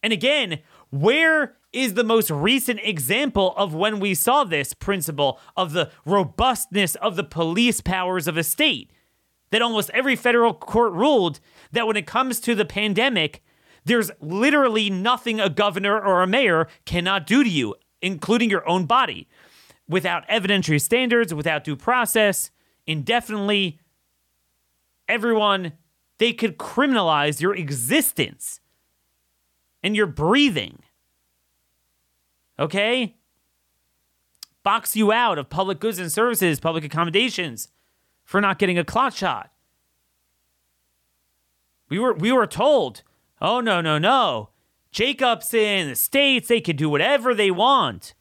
And 0.03 0.11
again, 0.11 0.59
where 0.89 1.55
is 1.71 1.93
the 1.93 2.03
most 2.03 2.29
recent 2.29 2.81
example 2.83 3.53
of 3.55 3.73
when 3.73 4.01
we 4.01 4.13
saw 4.13 4.43
this 4.43 4.73
principle 4.73 5.39
of 5.55 5.71
the 5.71 5.91
robustness 6.05 6.95
of 6.95 7.15
the 7.15 7.23
police 7.23 7.79
powers 7.79 8.27
of 8.27 8.35
a 8.35 8.43
state? 8.43 8.91
that 9.51 9.61
almost 9.61 9.91
every 9.91 10.17
federal 10.17 10.53
court 10.53 10.91
ruled 10.91 11.39
that 11.71 11.87
when 11.87 11.95
it 11.95 12.05
comes 12.05 12.41
to 12.41 12.55
the 12.55 12.65
pandemic, 12.65 13.41
there's 13.85 14.11
literally 14.19 14.89
nothing 14.89 15.39
a 15.39 15.49
governor 15.49 15.97
or 15.97 16.21
a 16.21 16.27
mayor 16.27 16.67
cannot 16.83 17.25
do 17.25 17.41
to 17.41 17.49
you, 17.49 17.75
including 18.01 18.49
your 18.49 18.67
own 18.67 18.85
body, 18.85 19.29
without 19.87 20.27
evidentiary 20.27 20.81
standards, 20.81 21.33
without 21.33 21.63
due 21.63 21.75
process, 21.75 22.51
indefinitely. 22.85 23.79
Everyone, 25.07 25.73
they 26.17 26.33
could 26.33 26.57
criminalize 26.57 27.41
your 27.41 27.55
existence 27.55 28.59
and 29.83 29.95
your 29.95 30.07
breathing. 30.07 30.79
Okay? 32.57 33.15
Box 34.63 34.95
you 34.95 35.11
out 35.11 35.37
of 35.37 35.49
public 35.49 35.79
goods 35.79 35.99
and 35.99 36.11
services, 36.11 36.59
public 36.59 36.83
accommodations 36.83 37.69
for 38.23 38.41
not 38.41 38.57
getting 38.57 38.79
a 38.79 38.83
clot 38.83 39.13
shot. 39.13 39.51
We 41.87 41.99
were 41.99 42.13
we 42.13 42.31
were 42.31 42.47
told, 42.47 43.03
oh 43.39 43.59
no 43.59 43.79
no 43.79 43.99
no, 43.99 44.49
Jacobson, 44.91 45.89
the 45.89 45.95
states 45.95 46.47
they 46.47 46.61
can 46.61 46.75
do 46.75 46.89
whatever 46.89 47.35
they 47.35 47.51
want. 47.51 48.15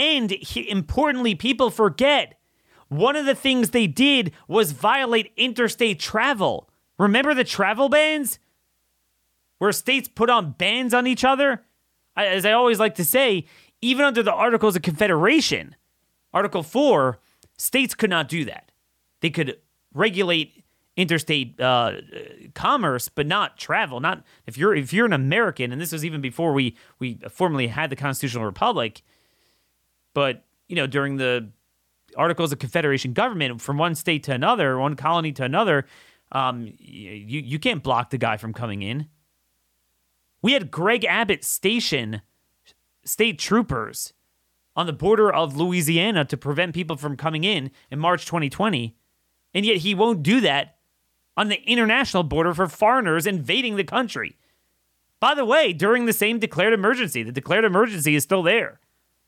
And 0.00 0.30
he, 0.30 0.66
importantly, 0.70 1.34
people 1.34 1.70
forget 1.70 2.38
one 2.88 3.16
of 3.16 3.26
the 3.26 3.34
things 3.34 3.68
they 3.68 3.86
did 3.86 4.32
was 4.48 4.72
violate 4.72 5.30
interstate 5.36 6.00
travel. 6.00 6.70
Remember 6.98 7.34
the 7.34 7.44
travel 7.44 7.90
bans? 7.90 8.38
Where 9.58 9.72
states 9.72 10.08
put 10.08 10.30
on 10.30 10.52
bans 10.52 10.94
on 10.94 11.06
each 11.06 11.22
other? 11.22 11.64
As 12.16 12.46
I 12.46 12.52
always 12.52 12.80
like 12.80 12.94
to 12.94 13.04
say, 13.04 13.44
even 13.82 14.06
under 14.06 14.22
the 14.22 14.32
Articles 14.32 14.74
of 14.74 14.80
Confederation, 14.80 15.76
Article 16.32 16.62
4, 16.62 17.20
States 17.58 17.94
could 17.94 18.08
not 18.08 18.26
do 18.26 18.46
that. 18.46 18.72
They 19.20 19.28
could 19.28 19.58
regulate 19.92 20.64
interstate 20.96 21.60
uh, 21.60 21.92
commerce, 22.54 23.10
but 23.10 23.26
not 23.26 23.58
travel. 23.58 24.00
Not 24.00 24.24
if 24.46 24.56
you're 24.56 24.74
if 24.74 24.94
you're 24.94 25.04
an 25.04 25.12
American, 25.12 25.70
and 25.70 25.78
this 25.78 25.92
was 25.92 26.02
even 26.02 26.22
before 26.22 26.54
we 26.54 26.74
we 26.98 27.18
formally 27.28 27.66
had 27.66 27.90
the 27.90 27.96
constitutional 27.96 28.46
republic. 28.46 29.02
But 30.14 30.44
you 30.68 30.76
know, 30.76 30.86
during 30.86 31.16
the 31.16 31.50
Articles 32.16 32.52
of 32.52 32.58
Confederation 32.58 33.12
government, 33.12 33.60
from 33.60 33.78
one 33.78 33.94
state 33.94 34.24
to 34.24 34.32
another, 34.32 34.78
one 34.78 34.96
colony 34.96 35.32
to 35.32 35.44
another, 35.44 35.86
um, 36.32 36.72
you 36.78 37.40
you 37.40 37.58
can't 37.58 37.82
block 37.82 38.10
the 38.10 38.18
guy 38.18 38.36
from 38.36 38.52
coming 38.52 38.82
in. 38.82 39.08
We 40.42 40.52
had 40.52 40.70
Greg 40.70 41.04
Abbott 41.04 41.44
station 41.44 42.22
state 43.04 43.38
troopers 43.38 44.12
on 44.76 44.86
the 44.86 44.92
border 44.92 45.32
of 45.32 45.56
Louisiana 45.56 46.24
to 46.24 46.36
prevent 46.36 46.74
people 46.74 46.96
from 46.96 47.16
coming 47.16 47.44
in 47.44 47.70
in 47.90 47.98
March 47.98 48.24
2020. 48.24 48.96
And 49.52 49.66
yet 49.66 49.78
he 49.78 49.94
won't 49.94 50.22
do 50.22 50.40
that 50.40 50.76
on 51.36 51.48
the 51.48 51.62
international 51.62 52.22
border 52.22 52.54
for 52.54 52.68
foreigners 52.68 53.26
invading 53.26 53.76
the 53.76 53.84
country. 53.84 54.38
By 55.18 55.34
the 55.34 55.44
way, 55.44 55.72
during 55.72 56.06
the 56.06 56.12
same 56.12 56.38
declared 56.38 56.72
emergency, 56.72 57.22
the 57.22 57.32
declared 57.32 57.64
emergency 57.64 58.14
is 58.14 58.22
still 58.22 58.42
there. 58.42 58.80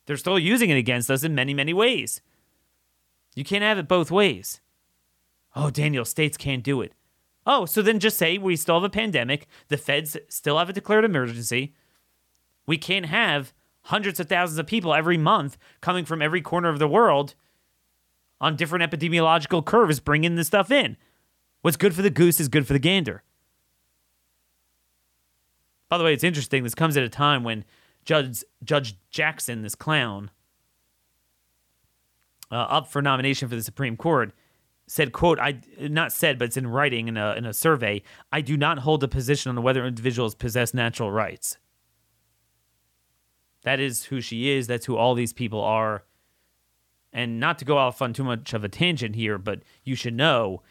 They're 0.07 0.17
still 0.17 0.39
using 0.39 0.71
it 0.71 0.77
against 0.77 1.11
us 1.11 1.25
in 1.25 1.35
many, 1.35 1.55
many 1.55 1.73
ways. 1.73 2.21
You 3.35 3.45
can't 3.45 3.63
have 3.63 3.79
it 3.79 3.89
both 3.89 4.11
ways. 4.11 4.61
Oh, 5.55 5.71
Daniel, 5.71 6.05
states 6.05 6.37
can't 6.37 6.63
do 6.63 6.81
it. 6.81 6.93
Oh, 7.47 7.67
so 7.67 7.83
then 7.83 7.99
just 7.99 8.19
say 8.19 8.39
we 8.39 8.57
still 8.57 8.77
have 8.77 8.85
a 8.85 8.91
pandemic. 8.91 9.47
The 9.69 9.77
feds 9.77 10.17
still 10.29 10.59
have 10.59 10.69
a 10.69 10.73
declared 10.73 11.05
emergency. 11.05 11.75
We 12.67 12.79
can't 12.79 13.07
have 13.07 13.53
hundreds 13.87 14.21
of 14.21 14.29
thousands 14.29 14.59
of 14.59 14.67
people 14.67 14.95
every 14.95 15.19
month 15.19 15.59
coming 15.81 16.05
from 16.05 16.23
every 16.23 16.41
corner 16.41 16.69
of 16.69 16.79
the 16.79 16.89
world 16.89 17.35
on 18.41 18.57
different 18.57 18.89
epidemiological 18.89 19.65
curves 19.65 20.01
bringing 20.01 20.37
this 20.37 20.47
stuff 20.47 20.71
in. 20.71 20.97
What's 21.63 21.77
good 21.77 21.95
for 21.95 22.03
the 22.03 22.11
goose 22.11 22.41
is 22.41 22.49
good 22.49 22.67
for 22.67 22.73
the 22.73 22.79
gander. 22.79 23.23
By 25.89 25.99
the 25.99 26.05
way, 26.05 26.15
it's 26.15 26.25
interesting. 26.25 26.63
This 26.63 26.75
comes 26.75 26.97
at 26.97 27.03
a 27.03 27.09
time 27.09 27.45
when 27.45 27.65
Judge 28.05 28.45
Judge 28.65 28.97
Jackson, 29.11 29.63
this 29.63 29.75
clown, 29.75 30.31
uh, 32.51 32.57
up 32.57 32.89
for 32.89 33.03
nomination 33.03 33.49
for 33.49 33.55
the 33.55 33.63
Supreme 33.63 33.97
Court, 33.97 34.33
said, 34.87 35.13
"quote 35.13 35.39
I 35.39 35.61
not 35.79 36.13
said, 36.13 36.39
but 36.39 36.47
it's 36.47 36.57
in 36.57 36.67
writing 36.67 37.09
in 37.09 37.17
a 37.17 37.35
in 37.35 37.45
a 37.45 37.53
survey. 37.53 38.03
I 38.31 38.41
do 38.41 38.57
not 38.57 38.81
hold 38.81 39.03
a 39.05 39.09
position 39.09 39.57
on 39.57 39.63
whether 39.63 39.87
individuals 39.87 40.35
possess 40.35 40.75
natural 40.75 41.11
rights." 41.11 41.59
That 43.63 43.79
is 43.79 44.07
who 44.07 44.21
she 44.21 44.51
is. 44.51 44.67
That's 44.67 44.87
who 44.87 44.97
all 44.97 45.15
these 45.15 45.33
people 45.33 45.61
are. 45.61 46.05
And 47.13 47.39
not 47.39 47.59
to 47.59 47.65
go 47.65 47.79
off 47.79 48.03
on 48.03 48.13
too 48.13 48.25
much 48.25 48.53
of 48.55 48.65
a 48.65 48.69
tangent 48.69 49.15
here, 49.15 49.39
but 49.39 49.63
you 49.85 49.95
should 49.95 50.15
know 50.15 50.63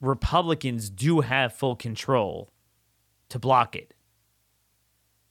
Republicans 0.00 0.90
do 0.90 1.20
have 1.20 1.52
full 1.52 1.74
control 1.74 2.52
to 3.30 3.38
block 3.38 3.74
it. 3.74 3.94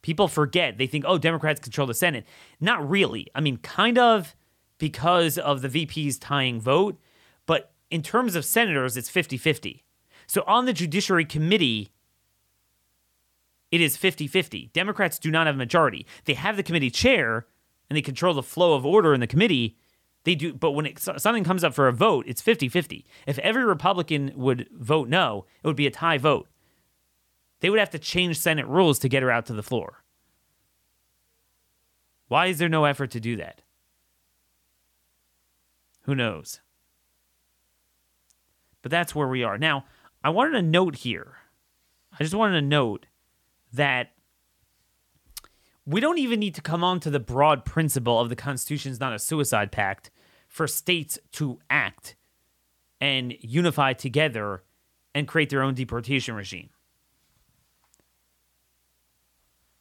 People 0.07 0.29
forget. 0.29 0.77
They 0.77 0.87
think, 0.87 1.03
oh, 1.05 1.17
Democrats 1.17 1.59
control 1.59 1.85
the 1.85 1.93
Senate. 1.93 2.25
Not 2.61 2.89
really. 2.89 3.27
I 3.35 3.41
mean, 3.41 3.57
kind 3.57 3.97
of 3.97 4.37
because 4.77 5.37
of 5.37 5.61
the 5.61 5.67
VP's 5.67 6.17
tying 6.17 6.61
vote, 6.61 6.97
but 7.45 7.73
in 7.91 8.01
terms 8.01 8.33
of 8.33 8.45
senators, 8.45 8.95
it's 8.95 9.09
50 9.09 9.35
50. 9.35 9.83
So 10.25 10.45
on 10.47 10.63
the 10.63 10.71
Judiciary 10.71 11.25
Committee, 11.25 11.91
it 13.69 13.81
is 13.81 13.97
50 13.97 14.27
50. 14.27 14.69
Democrats 14.71 15.19
do 15.19 15.29
not 15.29 15.45
have 15.45 15.55
a 15.55 15.57
majority. 15.57 16.07
They 16.23 16.35
have 16.35 16.55
the 16.55 16.63
committee 16.63 16.89
chair 16.89 17.45
and 17.89 17.97
they 17.97 18.01
control 18.01 18.33
the 18.33 18.41
flow 18.41 18.75
of 18.75 18.85
order 18.85 19.13
in 19.13 19.19
the 19.19 19.27
committee. 19.27 19.75
They 20.23 20.35
do, 20.35 20.53
but 20.53 20.71
when 20.71 20.85
it, 20.85 20.99
something 20.99 21.43
comes 21.43 21.65
up 21.65 21.73
for 21.73 21.89
a 21.89 21.93
vote, 21.93 22.23
it's 22.29 22.41
50 22.41 22.69
50. 22.69 23.05
If 23.25 23.39
every 23.39 23.65
Republican 23.65 24.31
would 24.37 24.69
vote 24.71 25.09
no, 25.09 25.47
it 25.61 25.67
would 25.67 25.75
be 25.75 25.85
a 25.85 25.91
tie 25.91 26.17
vote. 26.17 26.47
They 27.59 27.69
would 27.69 27.79
have 27.79 27.89
to 27.91 27.99
change 27.99 28.39
Senate 28.39 28.67
rules 28.67 28.99
to 28.99 29.09
get 29.09 29.23
her 29.23 29.31
out 29.31 29.45
to 29.47 29.53
the 29.53 29.63
floor. 29.63 30.03
Why 32.27 32.47
is 32.47 32.57
there 32.57 32.69
no 32.69 32.85
effort 32.85 33.11
to 33.11 33.19
do 33.19 33.35
that? 33.37 33.61
Who 36.03 36.15
knows? 36.15 36.61
But 38.81 38.91
that's 38.91 39.15
where 39.15 39.27
we 39.27 39.43
are. 39.43 39.57
Now, 39.57 39.85
I 40.23 40.29
wanted 40.29 40.53
to 40.53 40.61
note 40.61 40.97
here, 40.97 41.37
I 42.17 42.23
just 42.23 42.35
wanted 42.35 42.61
to 42.61 42.65
note 42.65 43.05
that 43.73 44.11
we 45.85 46.01
don't 46.01 46.17
even 46.17 46.39
need 46.39 46.55
to 46.55 46.61
come 46.61 46.83
on 46.83 46.99
to 47.01 47.09
the 47.09 47.19
broad 47.19 47.63
principle 47.65 48.19
of 48.19 48.29
the 48.29 48.35
Constitution 48.35 48.91
is 48.91 48.99
not 48.99 49.13
a 49.13 49.19
suicide 49.19 49.71
pact 49.71 50.11
for 50.47 50.67
states 50.67 51.17
to 51.33 51.59
act 51.69 52.15
and 52.99 53.35
unify 53.41 53.93
together 53.93 54.63
and 55.13 55.27
create 55.27 55.49
their 55.49 55.63
own 55.63 55.73
deportation 55.73 56.35
regime. 56.35 56.69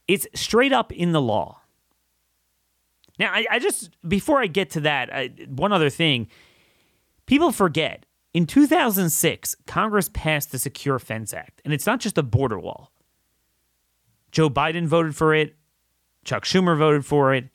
It's 0.09 0.27
straight 0.35 0.73
up 0.73 0.93
in 0.93 1.13
the 1.13 1.21
law. 1.21 1.63
Now, 3.19 3.33
I, 3.33 3.47
I 3.51 3.59
just, 3.59 3.91
before 4.07 4.41
I 4.41 4.47
get 4.47 4.71
to 4.71 4.81
that, 4.81 5.13
I, 5.13 5.31
one 5.49 5.73
other 5.73 5.91
thing 5.91 6.29
people 7.27 7.53
forget. 7.53 8.07
In 8.35 8.47
2006, 8.47 9.57
Congress 9.67 10.11
passed 10.13 10.53
the 10.53 10.59
Secure 10.59 10.99
Fence 10.99 11.33
Act, 11.33 11.63
and 11.65 11.73
it's 11.73 11.87
not 11.87 12.01
just 12.01 12.19
a 12.19 12.23
border 12.23 12.59
wall. 12.59 12.93
Joe 14.31 14.51
Biden 14.51 14.87
voted 14.87 15.17
for 15.17 15.35
it. 15.35 15.57
Chuck 16.25 16.45
Schumer 16.45 16.77
voted 16.77 17.07
for 17.07 17.33
it. 17.33 17.49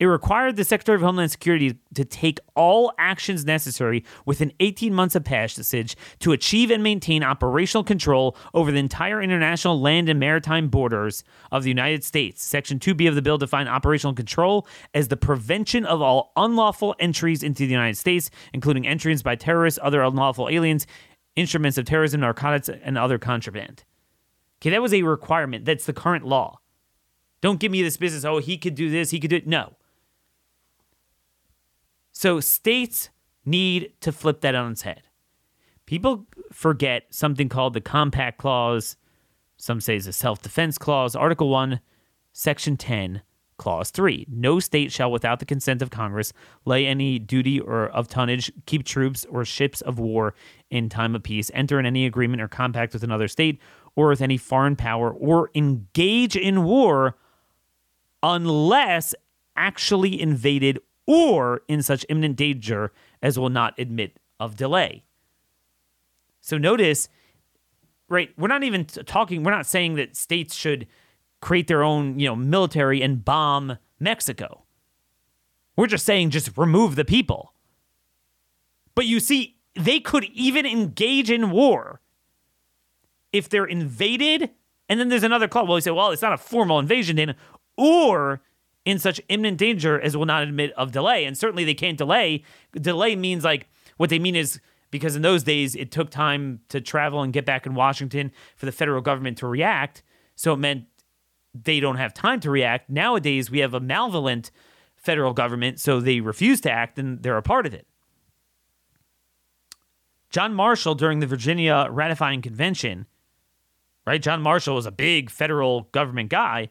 It 0.00 0.06
required 0.06 0.54
the 0.54 0.64
Secretary 0.64 0.94
of 0.94 1.02
Homeland 1.02 1.32
Security 1.32 1.76
to 1.94 2.04
take 2.04 2.38
all 2.54 2.92
actions 2.98 3.44
necessary 3.44 4.04
within 4.24 4.52
18 4.60 4.94
months 4.94 5.16
of 5.16 5.24
passage 5.24 5.96
to 6.20 6.30
achieve 6.30 6.70
and 6.70 6.84
maintain 6.84 7.24
operational 7.24 7.82
control 7.82 8.36
over 8.54 8.70
the 8.70 8.78
entire 8.78 9.20
international 9.20 9.80
land 9.80 10.08
and 10.08 10.20
maritime 10.20 10.68
borders 10.68 11.24
of 11.50 11.64
the 11.64 11.68
United 11.68 12.04
States. 12.04 12.44
Section 12.44 12.78
2B 12.78 13.08
of 13.08 13.16
the 13.16 13.22
bill 13.22 13.38
defined 13.38 13.68
operational 13.68 14.14
control 14.14 14.68
as 14.94 15.08
the 15.08 15.16
prevention 15.16 15.84
of 15.84 16.00
all 16.00 16.30
unlawful 16.36 16.94
entries 17.00 17.42
into 17.42 17.64
the 17.64 17.72
United 17.72 17.96
States, 17.96 18.30
including 18.52 18.86
entries 18.86 19.24
by 19.24 19.34
terrorists, 19.34 19.80
other 19.82 20.02
unlawful 20.02 20.48
aliens, 20.48 20.86
instruments 21.34 21.76
of 21.76 21.86
terrorism, 21.86 22.20
narcotics, 22.20 22.68
and 22.68 22.96
other 22.96 23.18
contraband. 23.18 23.82
Okay, 24.60 24.70
that 24.70 24.82
was 24.82 24.94
a 24.94 25.02
requirement. 25.02 25.64
That's 25.64 25.86
the 25.86 25.92
current 25.92 26.24
law. 26.24 26.60
Don't 27.40 27.58
give 27.58 27.72
me 27.72 27.82
this 27.82 27.96
business. 27.96 28.24
Oh, 28.24 28.38
he 28.38 28.56
could 28.58 28.76
do 28.76 28.90
this. 28.90 29.10
He 29.10 29.18
could 29.18 29.30
do 29.30 29.36
it. 29.36 29.46
No. 29.46 29.74
So 32.18 32.40
states 32.40 33.10
need 33.44 33.92
to 34.00 34.10
flip 34.10 34.40
that 34.40 34.56
on 34.56 34.72
its 34.72 34.82
head. 34.82 35.02
People 35.86 36.26
forget 36.50 37.04
something 37.10 37.48
called 37.48 37.74
the 37.74 37.80
Compact 37.80 38.38
Clause. 38.38 38.96
Some 39.56 39.80
say 39.80 39.94
it's 39.94 40.08
a 40.08 40.12
self 40.12 40.42
defense 40.42 40.78
clause. 40.78 41.14
Article 41.14 41.48
1, 41.48 41.78
Section 42.32 42.76
10, 42.76 43.22
Clause 43.56 43.92
3. 43.92 44.26
No 44.28 44.58
state 44.58 44.90
shall, 44.90 45.12
without 45.12 45.38
the 45.38 45.46
consent 45.46 45.80
of 45.80 45.90
Congress, 45.90 46.32
lay 46.64 46.88
any 46.88 47.20
duty 47.20 47.60
or 47.60 47.86
of 47.90 48.08
tonnage, 48.08 48.50
keep 48.66 48.84
troops 48.84 49.24
or 49.30 49.44
ships 49.44 49.80
of 49.82 50.00
war 50.00 50.34
in 50.70 50.88
time 50.88 51.14
of 51.14 51.22
peace, 51.22 51.52
enter 51.54 51.78
in 51.78 51.86
any 51.86 52.04
agreement 52.04 52.42
or 52.42 52.48
compact 52.48 52.94
with 52.94 53.04
another 53.04 53.28
state, 53.28 53.60
or 53.94 54.08
with 54.08 54.20
any 54.20 54.36
foreign 54.36 54.74
power 54.74 55.12
or 55.12 55.52
engage 55.54 56.34
in 56.34 56.64
war 56.64 57.16
unless 58.24 59.14
actually 59.54 60.20
invaded 60.20 60.80
or 61.08 61.62
in 61.68 61.82
such 61.82 62.04
imminent 62.10 62.36
danger 62.36 62.92
as 63.22 63.38
will 63.38 63.48
not 63.48 63.74
admit 63.78 64.18
of 64.38 64.56
delay. 64.56 65.02
So 66.42 66.58
notice, 66.58 67.08
right, 68.08 68.30
we're 68.36 68.48
not 68.48 68.62
even 68.62 68.84
talking, 68.84 69.42
we're 69.42 69.50
not 69.50 69.66
saying 69.66 69.94
that 69.94 70.14
states 70.14 70.54
should 70.54 70.86
create 71.40 71.66
their 71.66 71.82
own, 71.82 72.18
you 72.20 72.28
know, 72.28 72.36
military 72.36 73.00
and 73.00 73.24
bomb 73.24 73.78
Mexico. 73.98 74.64
We're 75.76 75.86
just 75.86 76.04
saying 76.04 76.30
just 76.30 76.50
remove 76.58 76.94
the 76.94 77.06
people. 77.06 77.54
But 78.94 79.06
you 79.06 79.18
see, 79.18 79.56
they 79.74 80.00
could 80.00 80.24
even 80.34 80.66
engage 80.66 81.30
in 81.30 81.50
war 81.50 82.02
if 83.32 83.48
they're 83.48 83.64
invaded, 83.64 84.50
and 84.90 85.00
then 85.00 85.08
there's 85.08 85.22
another 85.22 85.48
clause. 85.48 85.68
Well, 85.68 85.78
you 85.78 85.82
say, 85.82 85.90
well, 85.90 86.10
it's 86.10 86.22
not 86.22 86.32
a 86.34 86.38
formal 86.38 86.78
invasion, 86.78 87.16
Dana, 87.16 87.34
or 87.76 88.42
in 88.88 88.98
such 88.98 89.20
imminent 89.28 89.58
danger 89.58 90.00
as 90.00 90.16
will 90.16 90.24
not 90.24 90.42
admit 90.42 90.72
of 90.72 90.92
delay. 90.92 91.26
And 91.26 91.36
certainly 91.36 91.62
they 91.62 91.74
can't 91.74 91.98
delay. 91.98 92.42
Delay 92.72 93.16
means 93.16 93.44
like 93.44 93.68
what 93.98 94.08
they 94.08 94.18
mean 94.18 94.34
is 94.34 94.60
because 94.90 95.14
in 95.14 95.20
those 95.20 95.42
days 95.42 95.76
it 95.76 95.90
took 95.90 96.08
time 96.08 96.60
to 96.70 96.80
travel 96.80 97.20
and 97.20 97.30
get 97.30 97.44
back 97.44 97.66
in 97.66 97.74
Washington 97.74 98.32
for 98.56 98.64
the 98.64 98.72
federal 98.72 99.02
government 99.02 99.36
to 99.38 99.46
react. 99.46 100.02
So 100.36 100.54
it 100.54 100.56
meant 100.56 100.84
they 101.52 101.80
don't 101.80 101.98
have 101.98 102.14
time 102.14 102.40
to 102.40 102.50
react. 102.50 102.88
Nowadays 102.88 103.50
we 103.50 103.58
have 103.58 103.74
a 103.74 103.80
malevolent 103.80 104.50
federal 104.96 105.34
government, 105.34 105.78
so 105.78 106.00
they 106.00 106.20
refuse 106.20 106.62
to 106.62 106.70
act 106.70 106.98
and 106.98 107.22
they're 107.22 107.36
a 107.36 107.42
part 107.42 107.66
of 107.66 107.74
it. 107.74 107.86
John 110.30 110.54
Marshall, 110.54 110.94
during 110.94 111.20
the 111.20 111.26
Virginia 111.26 111.88
ratifying 111.90 112.40
convention, 112.40 113.04
right? 114.06 114.22
John 114.22 114.40
Marshall 114.40 114.76
was 114.76 114.86
a 114.86 114.90
big 114.90 115.28
federal 115.28 115.82
government 115.92 116.30
guy. 116.30 116.70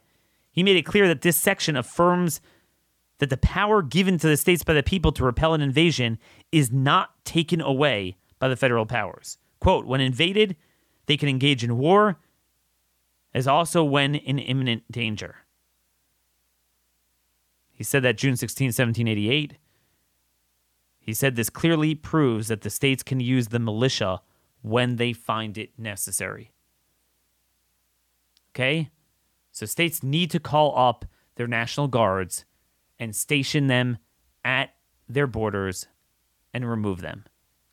He 0.58 0.64
made 0.64 0.76
it 0.76 0.88
clear 0.88 1.08
that 1.08 1.22
this 1.22 1.38
section 1.38 1.76
affirms 1.76 2.42
that 3.20 3.30
the 3.30 3.38
power 3.38 3.84
given 3.84 4.18
to 4.18 4.28
the 4.28 4.36
states 4.36 4.64
by 4.64 4.74
the 4.74 4.82
people 4.82 5.12
to 5.12 5.24
repel 5.24 5.54
an 5.54 5.62
invasion 5.62 6.18
is 6.52 6.72
not 6.72 7.12
taken 7.24 7.62
away 7.62 8.18
by 8.40 8.48
the 8.48 8.56
federal 8.56 8.88
powers. 8.88 9.38
Quote, 9.60 9.86
when 9.86 10.02
invaded, 10.02 10.56
they 11.06 11.16
can 11.16 11.30
engage 11.30 11.64
in 11.64 11.78
war, 11.78 12.18
as 13.36 13.48
also 13.48 13.84
when 13.84 14.16
in 14.16 14.40
imminent 14.40 14.92
danger. 14.92 15.46
He 17.72 17.84
said 17.84 18.02
that 18.02 18.18
June 18.18 18.36
16, 18.36 18.70
1788. 18.70 19.58
He 21.00 21.14
said 21.14 21.36
this 21.36 21.52
clearly 21.52 21.94
proves 21.94 22.48
that 22.48 22.62
the 22.62 22.72
states 22.72 23.04
can 23.04 23.20
use 23.20 23.50
the 23.50 23.60
militia 23.60 24.22
when 24.64 24.96
they 24.96 25.14
find 25.14 25.56
it 25.56 25.78
necessary. 25.78 26.52
Okay? 28.56 28.90
So 29.58 29.66
states 29.66 30.04
need 30.04 30.30
to 30.32 30.40
call 30.40 30.78
up 30.78 31.04
their 31.34 31.48
national 31.48 31.88
guards 31.88 32.46
and 33.00 33.16
station 33.16 33.66
them 33.66 33.98
at 34.46 34.76
their 35.10 35.26
borders 35.26 35.88
and 36.54 36.70
remove 36.70 37.02
them. 37.02 37.26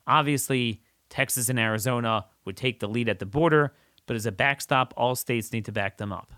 Obviously, 0.07 0.81
Texas 1.09 1.47
and 1.47 1.59
Arizona 1.59 2.25
would 2.43 2.57
take 2.57 2.79
the 2.79 2.87
lead 2.87 3.07
at 3.07 3.19
the 3.19 3.27
border, 3.27 3.75
but 4.07 4.15
as 4.15 4.25
a 4.25 4.31
backstop, 4.31 4.95
all 4.97 5.13
states 5.15 5.53
need 5.53 5.65
to 5.65 5.71
back 5.71 5.97
them 5.97 6.11
up. 6.11 6.33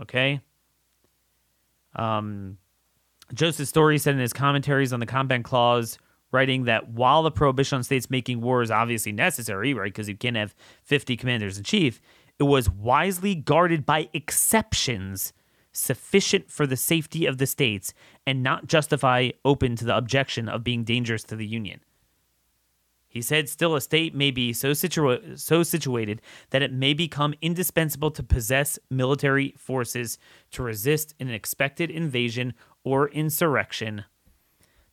Okay? 0.00 0.40
Um, 1.94 2.58
Joseph 3.32 3.68
Story 3.68 3.96
said 3.98 4.14
in 4.14 4.20
his 4.20 4.32
commentaries 4.32 4.92
on 4.92 4.98
the 4.98 5.06
Compact 5.06 5.44
Clause 5.44 5.98
writing 6.32 6.64
that 6.64 6.88
while 6.88 7.22
the 7.22 7.30
prohibition 7.30 7.76
on 7.76 7.84
states 7.84 8.10
making 8.10 8.40
war 8.40 8.60
is 8.60 8.72
obviously 8.72 9.12
necessary, 9.12 9.72
right, 9.72 9.92
because 9.92 10.08
you 10.08 10.16
can't 10.16 10.36
have 10.36 10.52
50 10.82 11.16
commanders 11.16 11.58
in 11.58 11.62
chief, 11.62 12.00
it 12.38 12.44
was 12.44 12.70
wisely 12.70 13.34
guarded 13.34 13.86
by 13.86 14.08
exceptions 14.12 15.32
sufficient 15.72 16.50
for 16.50 16.66
the 16.66 16.76
safety 16.76 17.26
of 17.26 17.38
the 17.38 17.46
states 17.46 17.92
and 18.26 18.42
not 18.42 18.66
justify 18.66 19.30
open 19.44 19.76
to 19.76 19.84
the 19.84 19.96
objection 19.96 20.48
of 20.48 20.64
being 20.64 20.84
dangerous 20.84 21.22
to 21.24 21.36
the 21.36 21.46
Union. 21.46 21.80
He 23.08 23.22
said, 23.22 23.48
still, 23.48 23.74
a 23.74 23.80
state 23.80 24.14
may 24.14 24.30
be 24.30 24.52
so, 24.52 24.72
situa- 24.72 25.38
so 25.38 25.62
situated 25.62 26.20
that 26.50 26.62
it 26.62 26.72
may 26.72 26.92
become 26.92 27.34
indispensable 27.40 28.10
to 28.10 28.22
possess 28.22 28.78
military 28.90 29.54
forces 29.56 30.18
to 30.50 30.62
resist 30.62 31.14
an 31.18 31.30
expected 31.30 31.90
invasion 31.90 32.52
or 32.84 33.08
insurrection. 33.08 34.04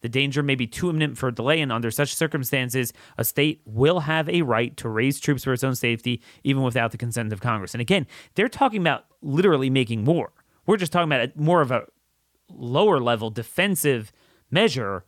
The 0.03 0.09
danger 0.09 0.43
may 0.43 0.55
be 0.55 0.67
too 0.67 0.89
imminent 0.89 1.17
for 1.17 1.31
delay, 1.31 1.61
and 1.61 1.71
under 1.71 1.89
such 1.89 2.13
circumstances, 2.13 2.91
a 3.17 3.23
state 3.23 3.61
will 3.63 4.01
have 4.01 4.27
a 4.27 4.41
right 4.41 4.75
to 4.75 4.89
raise 4.89 5.17
troops 5.17 5.45
for 5.45 5.53
its 5.53 5.63
own 5.63 5.75
safety, 5.75 6.21
even 6.43 6.61
without 6.61 6.91
the 6.91 6.97
consent 6.97 7.31
of 7.31 7.39
Congress. 7.39 7.73
And 7.73 7.79
again, 7.79 8.05
they're 8.35 8.49
talking 8.49 8.81
about 8.81 9.05
literally 9.21 9.69
making 9.69 10.03
war. 10.03 10.33
We're 10.65 10.75
just 10.75 10.91
talking 10.91 11.09
about 11.09 11.37
more 11.37 11.61
of 11.61 11.71
a 11.71 11.85
lower 12.49 12.99
level 12.99 13.29
defensive 13.29 14.11
measure, 14.51 15.05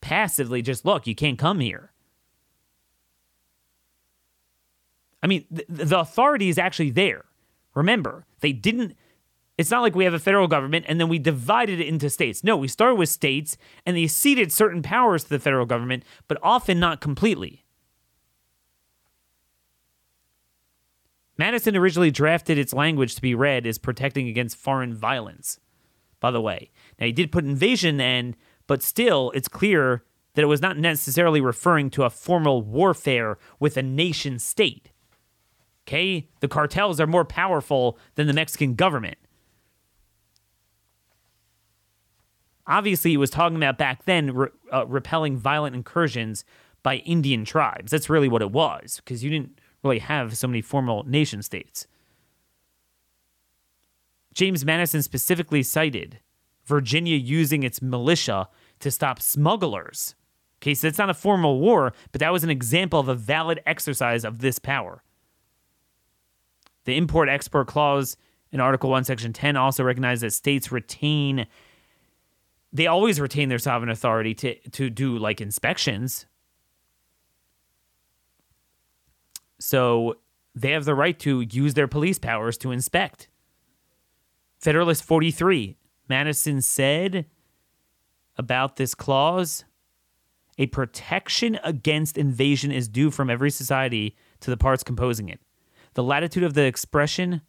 passively 0.00 0.62
just 0.62 0.84
look, 0.84 1.08
you 1.08 1.16
can't 1.16 1.40
come 1.40 1.58
here. 1.58 1.90
I 5.24 5.26
mean, 5.26 5.44
the, 5.50 5.64
the 5.68 5.98
authority 5.98 6.48
is 6.48 6.56
actually 6.56 6.90
there. 6.90 7.24
Remember, 7.74 8.26
they 8.42 8.52
didn't. 8.52 8.96
It's 9.58 9.70
not 9.70 9.80
like 9.80 9.94
we 9.94 10.04
have 10.04 10.14
a 10.14 10.18
federal 10.18 10.48
government 10.48 10.84
and 10.88 11.00
then 11.00 11.08
we 11.08 11.18
divided 11.18 11.80
it 11.80 11.86
into 11.86 12.10
states. 12.10 12.44
No, 12.44 12.56
we 12.56 12.68
started 12.68 12.96
with 12.96 13.08
states 13.08 13.56
and 13.86 13.96
they 13.96 14.06
ceded 14.06 14.52
certain 14.52 14.82
powers 14.82 15.24
to 15.24 15.30
the 15.30 15.38
federal 15.38 15.64
government, 15.64 16.04
but 16.28 16.38
often 16.42 16.78
not 16.78 17.00
completely. 17.00 17.64
Madison 21.38 21.76
originally 21.76 22.10
drafted 22.10 22.58
its 22.58 22.72
language 22.72 23.14
to 23.14 23.22
be 23.22 23.34
read 23.34 23.66
as 23.66 23.78
protecting 23.78 24.28
against 24.28 24.56
foreign 24.56 24.94
violence, 24.94 25.60
by 26.20 26.30
the 26.30 26.40
way. 26.40 26.70
Now, 26.98 27.06
he 27.06 27.12
did 27.12 27.32
put 27.32 27.44
invasion 27.44 28.00
in, 28.00 28.36
but 28.66 28.82
still, 28.82 29.30
it's 29.34 29.48
clear 29.48 30.04
that 30.34 30.42
it 30.42 30.46
was 30.46 30.62
not 30.62 30.78
necessarily 30.78 31.40
referring 31.40 31.90
to 31.90 32.04
a 32.04 32.10
formal 32.10 32.62
warfare 32.62 33.38
with 33.60 33.76
a 33.76 33.82
nation 33.82 34.38
state. 34.38 34.90
Okay? 35.86 36.28
The 36.40 36.48
cartels 36.48 37.00
are 37.00 37.06
more 37.06 37.24
powerful 37.24 37.98
than 38.14 38.26
the 38.26 38.32
Mexican 38.32 38.74
government. 38.74 39.18
Obviously, 42.66 43.12
he 43.12 43.16
was 43.16 43.30
talking 43.30 43.56
about 43.56 43.78
back 43.78 44.04
then 44.04 44.34
re- 44.34 44.48
uh, 44.72 44.86
repelling 44.86 45.36
violent 45.36 45.76
incursions 45.76 46.44
by 46.82 46.96
Indian 46.98 47.44
tribes. 47.44 47.90
That's 47.90 48.10
really 48.10 48.28
what 48.28 48.42
it 48.42 48.50
was, 48.50 48.96
because 48.96 49.22
you 49.22 49.30
didn't 49.30 49.60
really 49.82 50.00
have 50.00 50.36
so 50.36 50.48
many 50.48 50.60
formal 50.60 51.04
nation 51.04 51.42
states. 51.42 51.86
James 54.34 54.64
Madison 54.64 55.02
specifically 55.02 55.62
cited 55.62 56.20
Virginia 56.64 57.16
using 57.16 57.62
its 57.62 57.80
militia 57.80 58.48
to 58.80 58.90
stop 58.90 59.22
smugglers. 59.22 60.14
Okay, 60.60 60.74
so 60.74 60.88
it's 60.88 60.98
not 60.98 61.10
a 61.10 61.14
formal 61.14 61.58
war, 61.60 61.92
but 62.12 62.20
that 62.20 62.32
was 62.32 62.44
an 62.44 62.50
example 62.50 62.98
of 62.98 63.08
a 63.08 63.14
valid 63.14 63.60
exercise 63.66 64.24
of 64.24 64.40
this 64.40 64.58
power. 64.58 65.02
The 66.84 66.96
import 66.96 67.28
export 67.28 67.66
clause 67.66 68.16
in 68.52 68.60
Article 68.60 68.90
1, 68.90 69.04
Section 69.04 69.32
10 69.32 69.56
also 69.56 69.84
recognizes 69.84 70.22
that 70.22 70.30
states 70.32 70.72
retain, 70.72 71.46
they 72.76 72.86
always 72.86 73.20
retain 73.20 73.48
their 73.48 73.58
sovereign 73.58 73.90
authority 73.90 74.34
to, 74.34 74.54
to 74.70 74.90
do 74.90 75.16
like 75.16 75.40
inspections. 75.40 76.26
So 79.58 80.16
they 80.54 80.72
have 80.72 80.84
the 80.84 80.94
right 80.94 81.18
to 81.20 81.40
use 81.40 81.74
their 81.74 81.88
police 81.88 82.18
powers 82.18 82.58
to 82.58 82.72
inspect. 82.72 83.28
Federalist 84.58 85.04
43, 85.04 85.76
Madison 86.08 86.60
said 86.60 87.26
about 88.36 88.76
this 88.76 88.94
clause 88.94 89.64
a 90.58 90.66
protection 90.66 91.58
against 91.64 92.16
invasion 92.16 92.72
is 92.72 92.88
due 92.88 93.10
from 93.10 93.28
every 93.28 93.50
society 93.50 94.16
to 94.40 94.50
the 94.50 94.56
parts 94.56 94.82
composing 94.82 95.28
it. 95.28 95.40
The 95.94 96.02
latitude 96.02 96.42
of 96.42 96.54
the 96.54 96.64
expression 96.64 97.42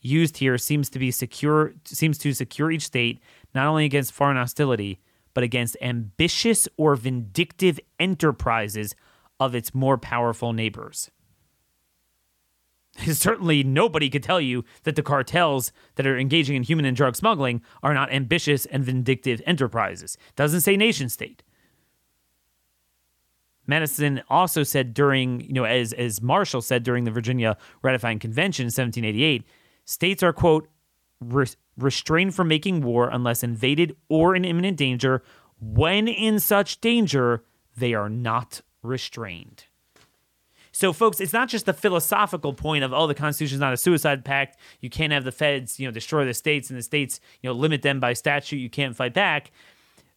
used 0.00 0.38
here 0.38 0.58
seems 0.58 0.88
to 0.90 0.98
be 0.98 1.10
secure 1.10 1.74
seems 1.84 2.18
to 2.18 2.32
secure 2.32 2.70
each 2.70 2.84
state 2.86 3.20
not 3.54 3.66
only 3.66 3.84
against 3.84 4.12
foreign 4.12 4.36
hostility, 4.36 5.00
but 5.34 5.44
against 5.44 5.76
ambitious 5.80 6.68
or 6.76 6.96
vindictive 6.96 7.78
enterprises 7.98 8.94
of 9.38 9.54
its 9.54 9.74
more 9.74 9.96
powerful 9.96 10.52
neighbors. 10.52 11.10
Certainly, 13.06 13.64
nobody 13.64 14.10
could 14.10 14.22
tell 14.22 14.40
you 14.40 14.64
that 14.82 14.96
the 14.96 15.02
cartels 15.02 15.72
that 15.94 16.06
are 16.06 16.18
engaging 16.18 16.56
in 16.56 16.62
human 16.62 16.84
and 16.84 16.96
drug 16.96 17.16
smuggling 17.16 17.62
are 17.82 17.94
not 17.94 18.12
ambitious 18.12 18.66
and 18.66 18.84
vindictive 18.84 19.40
enterprises. 19.46 20.18
Doesn't 20.36 20.60
say 20.60 20.76
nation 20.76 21.08
state. 21.08 21.42
Madison 23.66 24.20
also 24.28 24.64
said 24.64 24.92
during, 24.92 25.42
you 25.42 25.52
know, 25.52 25.64
as 25.64 25.92
as 25.92 26.20
Marshall 26.20 26.60
said 26.60 26.82
during 26.82 27.04
the 27.04 27.10
Virginia 27.10 27.56
ratifying 27.82 28.18
convention 28.18 28.64
in 28.64 28.66
1788, 28.66 29.44
states 29.84 30.22
are 30.24 30.32
quote 30.32 30.68
re- 31.20 31.46
restrained 31.76 32.34
from 32.34 32.48
making 32.48 32.82
war 32.82 33.08
unless 33.10 33.42
invaded 33.42 33.96
or 34.08 34.34
in 34.34 34.44
imminent 34.44 34.76
danger. 34.76 35.22
When 35.60 36.08
in 36.08 36.40
such 36.40 36.80
danger, 36.80 37.44
they 37.76 37.94
are 37.94 38.08
not 38.08 38.62
restrained. 38.82 39.64
So, 40.72 40.92
folks, 40.92 41.20
it's 41.20 41.32
not 41.32 41.48
just 41.48 41.66
the 41.66 41.72
philosophical 41.72 42.54
point 42.54 42.84
of, 42.84 42.92
oh, 42.92 43.06
the 43.06 43.14
Constitution 43.14 43.56
is 43.56 43.60
not 43.60 43.72
a 43.72 43.76
suicide 43.76 44.24
pact. 44.24 44.58
You 44.80 44.88
can't 44.88 45.12
have 45.12 45.24
the 45.24 45.32
feds, 45.32 45.80
you 45.80 45.86
know, 45.86 45.92
destroy 45.92 46.24
the 46.24 46.32
states 46.32 46.70
and 46.70 46.78
the 46.78 46.82
states, 46.82 47.20
you 47.42 47.50
know, 47.50 47.54
limit 47.54 47.82
them 47.82 47.98
by 47.98 48.12
statute. 48.12 48.58
You 48.58 48.70
can't 48.70 48.96
fight 48.96 49.12
back. 49.12 49.50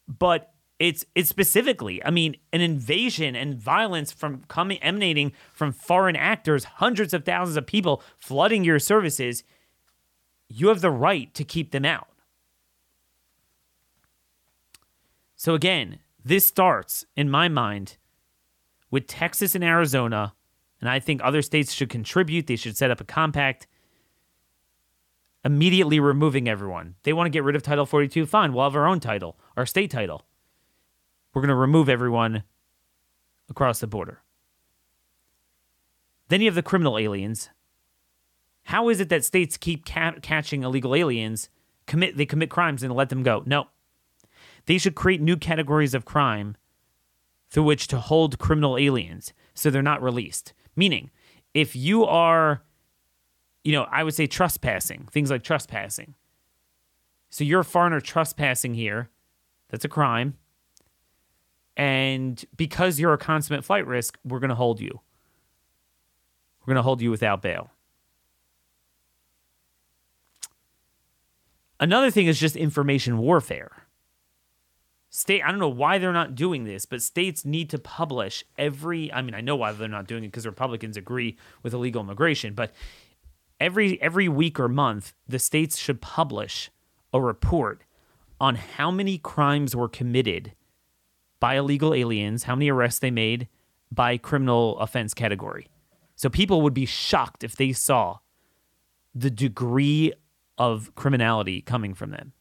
But 0.07 0.53
it's 0.79 1.05
it's 1.15 1.29
specifically, 1.29 2.03
I 2.03 2.11
mean, 2.11 2.35
an 2.51 2.61
invasion 2.61 3.35
and 3.35 3.55
violence 3.55 4.11
from 4.11 4.43
coming 4.47 4.81
emanating 4.83 5.31
from 5.53 5.71
foreign 5.71 6.15
actors, 6.15 6.65
hundreds 6.65 7.13
of 7.13 7.25
thousands 7.25 7.57
of 7.57 7.65
people 7.65 8.03
flooding 8.17 8.63
your 8.63 8.79
services. 8.79 9.43
You 10.55 10.67
have 10.67 10.81
the 10.81 10.91
right 10.91 11.33
to 11.33 11.43
keep 11.43 11.71
them 11.71 11.83
out. 11.83 12.09
So 15.35 15.55
again, 15.55 15.99
this 16.23 16.45
starts 16.45 17.05
in 17.15 17.27
my 17.27 17.47
mind 17.49 17.97
with 18.91 19.07
Texas 19.07 19.55
and 19.55 19.63
Arizona, 19.63 20.35
and 20.79 20.87
I 20.87 20.99
think 20.99 21.21
other 21.23 21.41
states 21.41 21.73
should 21.73 21.89
contribute. 21.89 22.45
They 22.45 22.55
should 22.55 22.77
set 22.77 22.91
up 22.91 23.01
a 23.01 23.03
compact 23.03 23.65
immediately 25.43 25.99
removing 25.99 26.47
everyone. 26.47 26.95
They 27.01 27.13
want 27.13 27.25
to 27.25 27.31
get 27.31 27.43
rid 27.43 27.55
of 27.55 27.63
Title 27.63 27.87
42, 27.87 28.27
fine, 28.27 28.53
we'll 28.53 28.63
have 28.63 28.75
our 28.75 28.87
own 28.87 28.99
title, 28.99 29.37
our 29.57 29.65
state 29.65 29.89
title. 29.89 30.23
We're 31.33 31.41
going 31.41 31.49
to 31.49 31.55
remove 31.55 31.89
everyone 31.89 32.43
across 33.49 33.79
the 33.79 33.87
border. 33.87 34.21
Then 36.29 36.41
you 36.41 36.47
have 36.47 36.55
the 36.55 36.61
criminal 36.61 36.99
aliens. 36.99 37.49
How 38.63 38.89
is 38.89 38.99
it 38.99 39.09
that 39.09 39.25
states 39.25 39.57
keep 39.57 39.85
ca- 39.85 40.19
catching 40.21 40.63
illegal 40.63 40.95
aliens, 40.95 41.49
commit 41.85 42.17
they 42.17 42.25
commit 42.25 42.49
crimes 42.49 42.83
and 42.83 42.93
let 42.93 43.09
them 43.09 43.23
go? 43.23 43.43
No. 43.45 43.67
They 44.65 44.77
should 44.77 44.95
create 44.95 45.21
new 45.21 45.35
categories 45.35 45.93
of 45.93 46.05
crime 46.05 46.55
through 47.49 47.63
which 47.63 47.87
to 47.87 47.99
hold 47.99 48.39
criminal 48.39 48.77
aliens 48.77 49.33
so 49.53 49.69
they're 49.69 49.81
not 49.81 50.01
released. 50.01 50.53
Meaning, 50.75 51.11
if 51.53 51.75
you 51.75 52.05
are 52.05 52.63
you 53.63 53.71
know, 53.71 53.87
I 53.89 54.03
would 54.03 54.13
say 54.13 54.27
trespassing, 54.27 55.07
things 55.11 55.31
like 55.31 55.43
trespassing. 55.43 56.15
So 57.29 57.43
you're 57.43 57.61
a 57.61 57.65
foreigner 57.65 58.01
trespassing 58.01 58.73
here. 58.73 59.09
That's 59.69 59.85
a 59.85 59.89
crime. 59.89 60.35
And 61.75 62.43
because 62.55 62.99
you're 62.99 63.13
a 63.13 63.17
consummate 63.17 63.65
flight 63.65 63.87
risk, 63.87 64.19
we're 64.23 64.39
going 64.39 64.49
to 64.49 64.55
hold 64.55 64.79
you. 64.79 64.99
We're 66.61 66.73
going 66.73 66.75
to 66.75 66.83
hold 66.83 67.01
you 67.01 67.09
without 67.09 67.41
bail. 67.41 67.71
Another 71.79 72.11
thing 72.11 72.27
is 72.27 72.39
just 72.39 72.55
information 72.55 73.17
warfare. 73.17 73.71
State, 75.09 75.43
I 75.43 75.51
don't 75.51 75.59
know 75.59 75.69
why 75.69 75.97
they're 75.99 76.11
not 76.11 76.33
doing 76.33 76.63
this, 76.63 76.85
but 76.85 77.01
states 77.01 77.45
need 77.45 77.69
to 77.69 77.77
publish 77.77 78.43
every. 78.57 79.13
I 79.13 79.21
mean, 79.21 79.35
I 79.35 79.41
know 79.41 79.55
why 79.55 79.71
they're 79.71 79.87
not 79.87 80.07
doing 80.07 80.23
it 80.23 80.27
because 80.27 80.45
Republicans 80.45 80.97
agree 80.97 81.37
with 81.61 81.73
illegal 81.73 82.01
immigration, 82.01 82.53
but 82.53 82.73
every 83.59 84.01
every 84.01 84.27
week 84.27 84.59
or 84.59 84.67
month, 84.67 85.13
the 85.27 85.39
states 85.39 85.77
should 85.77 86.01
publish 86.01 86.71
a 87.13 87.21
report 87.21 87.83
on 88.41 88.55
how 88.55 88.89
many 88.89 89.17
crimes 89.17 89.75
were 89.75 89.87
committed 89.87 90.53
by 91.39 91.55
illegal 91.55 91.93
aliens, 91.93 92.43
how 92.43 92.55
many 92.55 92.71
arrests 92.71 92.99
they 92.99 93.11
made 93.11 93.47
by 93.91 94.17
criminal 94.17 94.79
offense 94.79 95.13
category. 95.13 95.67
So 96.15 96.29
people 96.29 96.61
would 96.61 96.73
be 96.73 96.85
shocked 96.85 97.43
if 97.43 97.55
they 97.55 97.71
saw 97.71 98.19
the 99.13 99.29
degree 99.29 100.13
of 100.57 100.93
criminality 100.95 101.61
coming 101.61 101.93
from 101.93 102.11
them. 102.11 102.33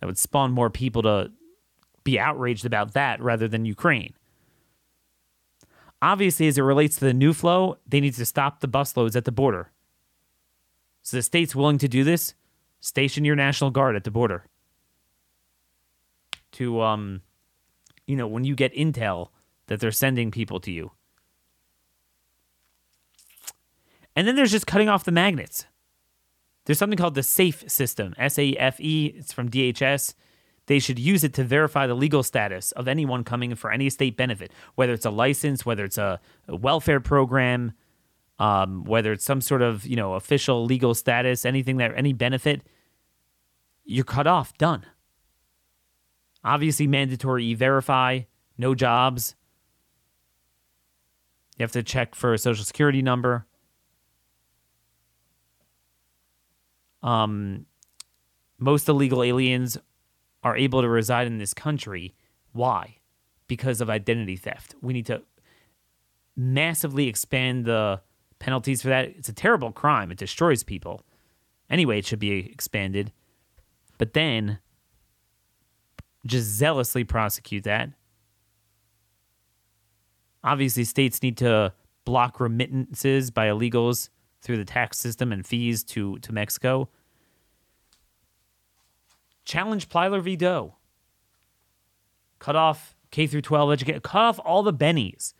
That 0.00 0.06
would 0.06 0.18
spawn 0.18 0.52
more 0.52 0.70
people 0.70 1.02
to 1.02 1.32
be 2.04 2.18
outraged 2.18 2.64
about 2.64 2.94
that 2.94 3.20
rather 3.20 3.48
than 3.48 3.64
Ukraine. 3.64 4.14
Obviously, 6.02 6.46
as 6.46 6.58
it 6.58 6.62
relates 6.62 6.96
to 6.96 7.04
the 7.04 7.14
new 7.14 7.32
flow, 7.32 7.78
they 7.86 8.00
need 8.00 8.14
to 8.14 8.26
stop 8.26 8.60
the 8.60 8.68
busloads 8.68 9.16
at 9.16 9.24
the 9.24 9.32
border. 9.32 9.70
So 11.02 11.16
the 11.16 11.22
state's 11.22 11.54
willing 11.54 11.78
to 11.78 11.88
do 11.88 12.04
this, 12.04 12.34
station 12.80 13.24
your 13.24 13.36
National 13.36 13.70
Guard 13.70 13.96
at 13.96 14.04
the 14.04 14.10
border 14.10 14.44
to 16.52 16.80
um, 16.80 17.22
you 18.06 18.16
know, 18.16 18.26
when 18.26 18.44
you 18.44 18.54
get 18.54 18.74
intel 18.74 19.28
that 19.66 19.80
they're 19.80 19.90
sending 19.90 20.30
people 20.30 20.60
to 20.60 20.70
you. 20.70 20.92
And 24.14 24.26
then 24.26 24.36
there's 24.36 24.52
just 24.52 24.66
cutting 24.66 24.88
off 24.88 25.04
the 25.04 25.12
magnets. 25.12 25.66
There's 26.66 26.78
something 26.78 26.98
called 26.98 27.14
the 27.14 27.22
SAFE 27.22 27.70
system, 27.70 28.14
S 28.18 28.38
A 28.38 28.52
F 28.54 28.80
E. 28.80 29.14
It's 29.16 29.32
from 29.32 29.48
DHS. 29.48 30.14
They 30.66 30.80
should 30.80 30.98
use 30.98 31.22
it 31.22 31.32
to 31.34 31.44
verify 31.44 31.86
the 31.86 31.94
legal 31.94 32.24
status 32.24 32.72
of 32.72 32.88
anyone 32.88 33.22
coming 33.22 33.54
for 33.54 33.70
any 33.70 33.88
state 33.88 34.16
benefit, 34.16 34.50
whether 34.74 34.92
it's 34.92 35.06
a 35.06 35.10
license, 35.10 35.64
whether 35.64 35.84
it's 35.84 35.96
a, 35.96 36.20
welfare 36.48 36.98
program, 36.98 37.72
um, 38.40 38.84
whether 38.84 39.12
it's 39.12 39.24
some 39.24 39.40
sort 39.40 39.62
of 39.62 39.86
you 39.86 39.94
know 39.94 40.14
official 40.14 40.64
legal 40.64 40.92
status, 40.92 41.46
anything 41.46 41.76
that 41.76 41.92
any 41.96 42.12
benefit. 42.12 42.62
You're 43.84 44.04
cut 44.04 44.26
off. 44.26 44.58
Done. 44.58 44.84
Obviously, 46.42 46.88
mandatory 46.88 47.44
e-verify. 47.44 48.22
No 48.58 48.74
jobs. 48.74 49.36
You 51.56 51.62
have 51.62 51.72
to 51.72 51.84
check 51.84 52.16
for 52.16 52.34
a 52.34 52.38
social 52.38 52.64
security 52.64 53.02
number. 53.02 53.46
Um, 57.02 57.66
most 58.58 58.88
illegal 58.88 59.22
aliens 59.22 59.78
are 60.42 60.56
able 60.56 60.82
to 60.82 60.88
reside 60.88 61.26
in 61.26 61.38
this 61.38 61.54
country. 61.54 62.14
Why? 62.52 62.98
Because 63.48 63.80
of 63.80 63.90
identity 63.90 64.36
theft. 64.36 64.74
We 64.80 64.92
need 64.92 65.06
to 65.06 65.22
massively 66.36 67.08
expand 67.08 67.64
the 67.64 68.00
penalties 68.38 68.82
for 68.82 68.88
that. 68.88 69.06
It's 69.06 69.28
a 69.28 69.32
terrible 69.32 69.72
crime, 69.72 70.10
it 70.10 70.18
destroys 70.18 70.62
people. 70.62 71.02
Anyway, 71.68 71.98
it 71.98 72.06
should 72.06 72.18
be 72.18 72.50
expanded. 72.50 73.12
But 73.98 74.12
then 74.12 74.58
just 76.26 76.46
zealously 76.46 77.04
prosecute 77.04 77.64
that. 77.64 77.90
Obviously, 80.44 80.84
states 80.84 81.22
need 81.22 81.36
to 81.38 81.72
block 82.04 82.38
remittances 82.38 83.30
by 83.30 83.48
illegals 83.48 84.10
through 84.46 84.56
the 84.56 84.64
tax 84.64 84.98
system 84.98 85.32
and 85.32 85.44
fees 85.44 85.82
to, 85.82 86.18
to 86.20 86.32
Mexico. 86.32 86.88
Challenge 89.44 89.88
Plyler 89.88 90.22
v. 90.22 90.36
Doe. 90.36 90.76
Cut 92.38 92.54
off 92.54 92.96
K 93.10 93.26
through 93.26 93.42
12 93.42 93.72
education. 93.72 94.00
Cut 94.00 94.20
off 94.20 94.40
all 94.44 94.62
the 94.62 94.72
bennies. 94.72 95.34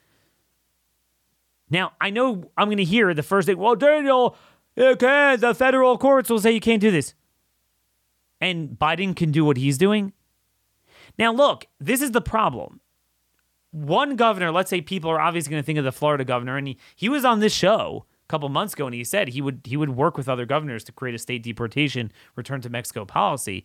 Now, 1.71 1.93
I 2.01 2.11
know 2.11 2.51
I'm 2.57 2.67
going 2.67 2.77
to 2.79 2.85
hear 2.85 3.15
the 3.15 3.23
first 3.23 3.47
thing, 3.47 3.59
well, 3.59 3.77
Daniel, 3.77 4.37
you 4.75 4.97
can't. 4.97 5.41
The 5.41 5.55
federal 5.55 5.99
courts 5.99 6.29
will 6.29 6.41
say 6.41 6.53
you 6.53 6.61
can't 6.61 6.81
do 6.81 6.91
this. 6.91 7.15
And 8.41 8.71
Biden 8.71 9.15
can 9.15 9.31
do 9.31 9.45
what 9.45 9.57
he's 9.57 9.79
doing. 9.79 10.13
Now, 11.17 11.33
look, 11.33 11.67
this 11.81 12.03
is 12.03 12.11
the 12.11 12.21
problem. 12.21 12.81
One 13.71 14.17
governor, 14.17 14.51
let's 14.51 14.71
say 14.71 14.81
people 14.81 15.11
are 15.11 15.21
obviously 15.21 15.51
going 15.51 15.63
to 15.63 15.67
think 15.67 15.79
of 15.79 15.85
the 15.85 15.93
Florida 15.93 16.25
governor, 16.25 16.57
and 16.57 16.69
he, 16.69 16.79
he 16.95 17.09
was 17.09 17.25
on 17.25 17.41
this 17.41 17.53
show 17.53 18.07
couple 18.29 18.49
months 18.49 18.74
ago, 18.74 18.87
and 18.87 18.95
he 18.95 19.05
said 19.05 19.29
he 19.29 19.41
would 19.41 19.61
he 19.64 19.77
would 19.77 19.91
work 19.91 20.16
with 20.16 20.29
other 20.29 20.47
governors 20.47 20.85
to 20.85 20.93
create 20.93 21.14
a 21.14 21.18
state 21.18 21.43
deportation, 21.43 22.12
return 22.35 22.61
to 22.61 22.70
Mexico 22.70 23.05
policy. 23.05 23.64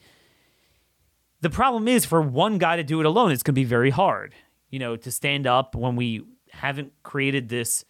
The 1.42 1.50
problem 1.50 1.88
is 1.88 2.06
for 2.06 2.22
one 2.22 2.58
guy 2.58 2.76
to 2.76 2.84
do 2.84 3.00
it 3.00 3.06
alone, 3.06 3.32
it's 3.32 3.42
going 3.42 3.56
to 3.56 3.62
be 3.62 3.66
very 3.66 3.90
hard, 3.90 4.36
you 4.70 4.78
know, 4.78 4.96
to 4.96 5.12
stand 5.12 5.48
up 5.48 5.76
when 5.76 5.96
we 5.96 6.24
haven't 6.52 6.94
created 7.02 7.50
this 7.50 7.84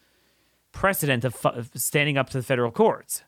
precedent 0.71 1.25
of, 1.25 1.45
of 1.45 1.69
standing 1.75 2.17
up 2.17 2.29
to 2.29 2.37
the 2.37 2.43
federal 2.43 2.71
courts. 2.71 3.23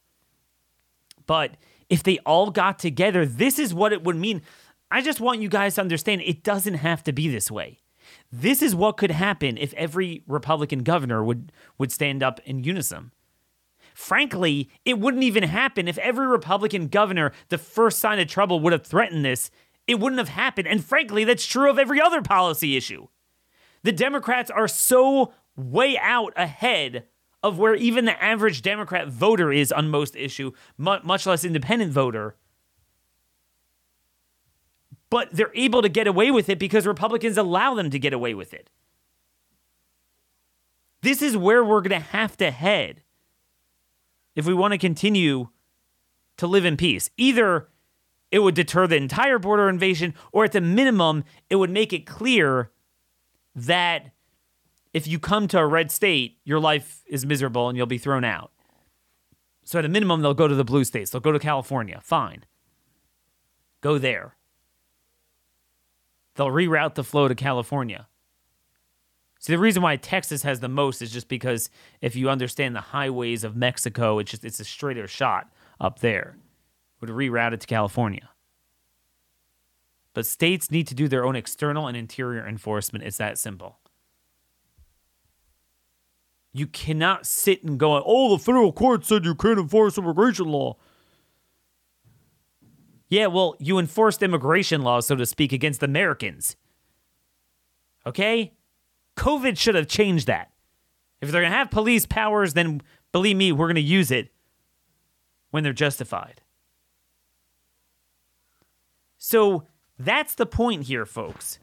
But 1.26 1.58
if 1.89 2.04
they 2.04 2.20
all 2.20 2.52
got 2.52 2.80
together, 2.80 3.26
this 3.26 3.60
is 3.60 3.74
what 3.74 3.91
it 3.91 4.04
would 4.04 4.16
mean. 4.16 4.41
I 4.89 5.02
just 5.02 5.20
want 5.20 5.41
you 5.41 5.50
guys 5.50 5.76
to 5.76 5.82
understand 5.82 6.22
it 6.22 6.44
doesn't 6.44 6.76
have 6.76 7.04
to 7.04 7.12
be 7.12 7.28
this 7.28 7.52
way. 7.52 7.82
This 8.32 8.62
is 8.62 8.76
what 8.76 8.98
could 8.98 9.12
happen 9.12 9.58
if 9.58 9.74
every 9.74 10.24
Republican 10.28 10.84
governor 10.84 11.24
would 11.24 11.52
would 11.78 11.91
stand 11.91 12.24
up 12.24 12.39
in 12.46 12.64
unison. 12.64 13.12
Frankly, 13.94 14.70
it 14.86 15.00
wouldn't 15.00 15.24
even 15.24 15.44
happen 15.44 15.88
if 15.88 15.98
every 16.00 16.28
Republican 16.28 16.88
governor, 16.88 17.32
the 17.50 17.58
first 17.58 18.00
sign 18.00 18.20
of 18.20 18.28
trouble, 18.28 18.60
would 18.60 18.74
have 18.74 18.86
threatened 18.86 19.24
this 19.24 19.52
it 19.88 20.00
wouldn't 20.00 20.20
have 20.20 20.30
happened. 20.30 20.68
And 20.68 20.84
frankly, 20.84 21.24
that's 21.24 21.46
true 21.46 21.70
of 21.70 21.78
every 21.78 22.00
other 22.00 22.22
policy 22.22 22.78
issue. 22.78 23.08
The 23.84 23.91
Democrats 23.91 24.50
are 24.50 24.68
so 24.68 25.34
way 25.56 25.98
out 25.98 26.34
ahead 26.36 27.06
of 27.41 27.60
where 27.60 27.76
even 27.76 28.06
the 28.06 28.24
average 28.24 28.62
Democrat 28.62 29.10
voter 29.10 29.52
is 29.52 29.72
on 29.72 29.89
most 29.89 30.16
issue, 30.16 30.52
much 30.78 31.26
less 31.26 31.44
independent 31.44 31.91
voter. 31.91 32.38
But 35.10 35.34
they're 35.34 35.52
able 35.54 35.82
to 35.82 35.89
get 35.89 36.08
away 36.08 36.32
with 36.32 36.48
it 36.48 36.58
because 36.58 36.88
Republicans 36.88 37.38
allow 37.38 37.76
them 37.76 37.89
to 37.89 38.00
get 38.00 38.14
away 38.14 38.34
with 38.34 38.54
it. 38.54 38.70
This 41.02 41.22
is 41.22 41.36
where 41.36 41.64
we're 41.64 41.82
going 41.82 42.02
to 42.02 42.08
have 42.08 42.38
to 42.38 42.50
head 42.50 43.02
if 44.36 44.46
we 44.46 44.54
want 44.54 44.74
to 44.74 44.78
continue 44.78 45.50
to 46.38 46.48
live 46.48 46.66
in 46.66 46.78
peace. 46.78 47.10
Either 47.18 47.70
it 48.32 48.40
would 48.40 48.56
deter 48.56 48.88
the 48.88 48.96
entire 48.96 49.38
border 49.38 49.70
invasion, 49.70 50.14
or 50.32 50.44
at 50.44 50.52
the 50.54 50.62
minimum, 50.62 51.24
it 51.50 51.58
would 51.58 51.70
make 51.70 51.94
it 51.94 52.08
clear 52.08 52.72
that 53.56 54.12
if 54.94 55.08
you 55.08 55.20
come 55.20 55.48
to 55.48 55.60
a 55.60 55.68
red 55.68 55.92
state, 55.92 56.40
your 56.44 56.60
life 56.60 57.04
is 57.08 57.26
miserable 57.26 57.70
and 57.70 57.78
you'll 57.78 57.86
be 57.86 57.98
thrown 57.98 58.24
out. 58.24 58.52
So 59.64 59.80
at 59.80 59.86
a 59.86 59.90
minimum, 59.90 60.22
they'll 60.22 60.34
go 60.34 60.48
to 60.48 60.56
the 60.56 60.64
blue 60.64 60.84
states. 60.84 61.12
They'll 61.12 61.22
go 61.22 61.32
to 61.32 61.40
California. 61.40 62.00
Fine. 62.04 62.46
Go 63.82 63.98
there. 63.98 64.36
They'll 66.36 66.48
reroute 66.48 66.96
the 66.96 67.04
flow 67.04 67.28
to 67.28 67.36
California. 67.36 68.08
See, 69.44 69.52
the 69.52 69.60
reason 69.60 69.84
why 69.84 69.98
Texas 69.98 70.44
has 70.44 70.62
the 70.62 70.70
most 70.70 71.02
is 71.02 71.12
just 71.12 71.28
because 71.28 71.70
if 72.00 72.16
you 72.16 72.30
understand 72.30 72.78
the 72.78 72.80
highways 72.80 73.44
of 73.44 73.58
Mexico, 73.58 74.20
it's 74.20 74.32
just 74.32 74.46
it's 74.46 74.62
a 74.62 74.64
straighter 74.64 75.06
shot 75.06 75.52
up 75.82 76.00
there 76.00 76.38
would 77.02 77.10
reroute 77.10 77.52
it 77.52 77.60
to 77.60 77.68
California. 77.68 78.30
But 80.14 80.26
states 80.26 80.72
need 80.72 80.88
to 80.88 80.96
do 80.96 81.10
their 81.10 81.26
own 81.26 81.36
external 81.36 81.88
and 81.88 81.98
interior 81.98 82.48
enforcement. 82.48 83.04
It's 83.04 83.18
that 83.18 83.38
simple. 83.38 83.80
You 86.54 86.66
cannot 86.66 87.26
sit 87.26 87.66
and 87.66 87.78
go, 87.78 88.02
oh, 88.06 88.38
the 88.38 88.41
federal 88.41 88.72
court 88.72 89.06
said 89.06 89.26
you 89.26 89.36
can't 89.36 89.60
enforce 89.60 89.98
immigration 89.98 90.46
law. 90.46 90.78
Yeah, 93.10 93.28
well, 93.28 93.58
you 93.60 93.78
enforced 93.78 94.24
immigration 94.24 94.84
laws, 94.84 95.08
so 95.08 95.18
to 95.18 95.26
speak, 95.26 95.52
against 95.52 95.84
Americans. 95.84 96.56
Okay? 98.06 98.54
COVID 99.16 99.57
should 99.57 99.76
have 99.76 99.88
changed 99.88 100.28
that. 100.28 100.51
If 101.22 101.32
they're 101.32 101.41
going 101.41 101.51
to 101.51 101.57
have 101.57 101.72
police 101.72 102.05
powers, 102.05 102.53
then 102.53 102.82
believe 103.11 103.38
me, 103.38 103.51
we're 103.51 103.68
going 103.68 103.76
to 103.76 103.82
use 103.82 104.11
it 104.11 104.32
when 105.51 105.64
they're 105.64 105.72
justified. 105.72 106.41
So 109.18 109.68
that's 109.97 110.36
the 110.36 110.45
point 110.45 110.84
here, 110.84 111.05
folks. 111.05 111.59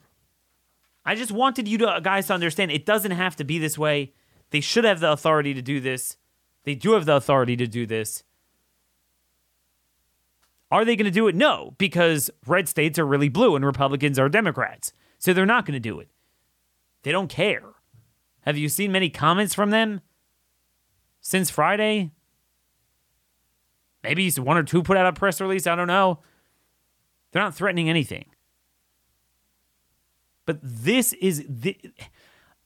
I 1.05 1.14
just 1.14 1.32
wanted 1.32 1.68
you 1.68 1.78
to, 1.78 1.88
uh, 1.88 2.01
guys 2.01 2.28
to 2.28 2.34
understand 2.34 2.70
it 2.70 2.86
doesn't 2.86 3.11
have 3.11 3.36
to 3.36 3.44
be 3.44 3.59
this 3.59 3.76
way. 3.76 4.12
They 4.51 4.61
should 4.61 4.84
have 4.84 5.01
the 5.01 5.12
authority 5.12 5.55
to 5.55 5.62
do 5.62 5.80
this. 5.80 6.16
They 6.64 6.74
do 6.74 6.92
have 6.92 7.05
the 7.05 7.16
authority 7.16 7.57
to 7.57 7.66
do 7.66 7.86
this. 7.86 8.22
Are 10.70 10.84
they 10.84 10.94
going 10.94 11.07
to 11.07 11.11
do 11.11 11.26
it? 11.26 11.34
No, 11.34 11.74
because 11.78 12.30
red 12.46 12.68
states 12.68 12.98
are 12.98 13.07
really 13.07 13.28
blue 13.28 13.57
and 13.57 13.64
Republicans 13.64 14.18
are 14.18 14.28
Democrats. 14.28 14.92
So 15.18 15.32
they're 15.32 15.44
not 15.46 15.66
going 15.66 15.74
to 15.74 15.80
do 15.80 15.98
it. 15.98 16.09
They 17.03 17.12
don't 17.12 17.28
care. 17.28 17.62
Have 18.42 18.57
you 18.57 18.68
seen 18.68 18.92
many 18.92 19.11
comments 19.11 19.55
from 19.55 19.70
them 19.70 20.01
since 21.20 21.51
Friday? 21.51 22.12
Maybe 24.03 24.30
one 24.30 24.57
or 24.57 24.62
two 24.62 24.82
put 24.82 24.96
out 24.96 25.07
a 25.07 25.12
press 25.12 25.40
release. 25.40 25.66
I 25.66 25.76
don't 25.76 25.86
know. 25.86 26.20
They're 27.32 27.42
not 27.42 27.55
threatening 27.55 27.88
anything. 27.88 28.26
But 30.46 30.59
this 30.62 31.12
is 31.14 31.44
the, 31.48 31.78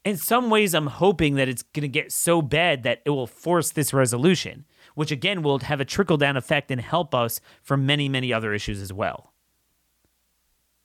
in 0.04 0.16
some 0.16 0.48
ways 0.48 0.74
I'm 0.74 0.86
hoping 0.86 1.34
that 1.34 1.48
it's 1.48 1.62
going 1.62 1.82
to 1.82 1.88
get 1.88 2.12
so 2.12 2.40
bad 2.40 2.82
that 2.84 3.02
it 3.04 3.10
will 3.10 3.26
force 3.26 3.72
this 3.72 3.92
resolution, 3.92 4.64
which 4.94 5.10
again 5.10 5.42
will 5.42 5.58
have 5.58 5.80
a 5.80 5.84
trickle 5.84 6.16
down 6.16 6.36
effect 6.36 6.70
and 6.70 6.80
help 6.80 7.14
us 7.14 7.40
for 7.62 7.76
many 7.76 8.08
many 8.08 8.32
other 8.32 8.54
issues 8.54 8.80
as 8.80 8.92
well. 8.92 9.32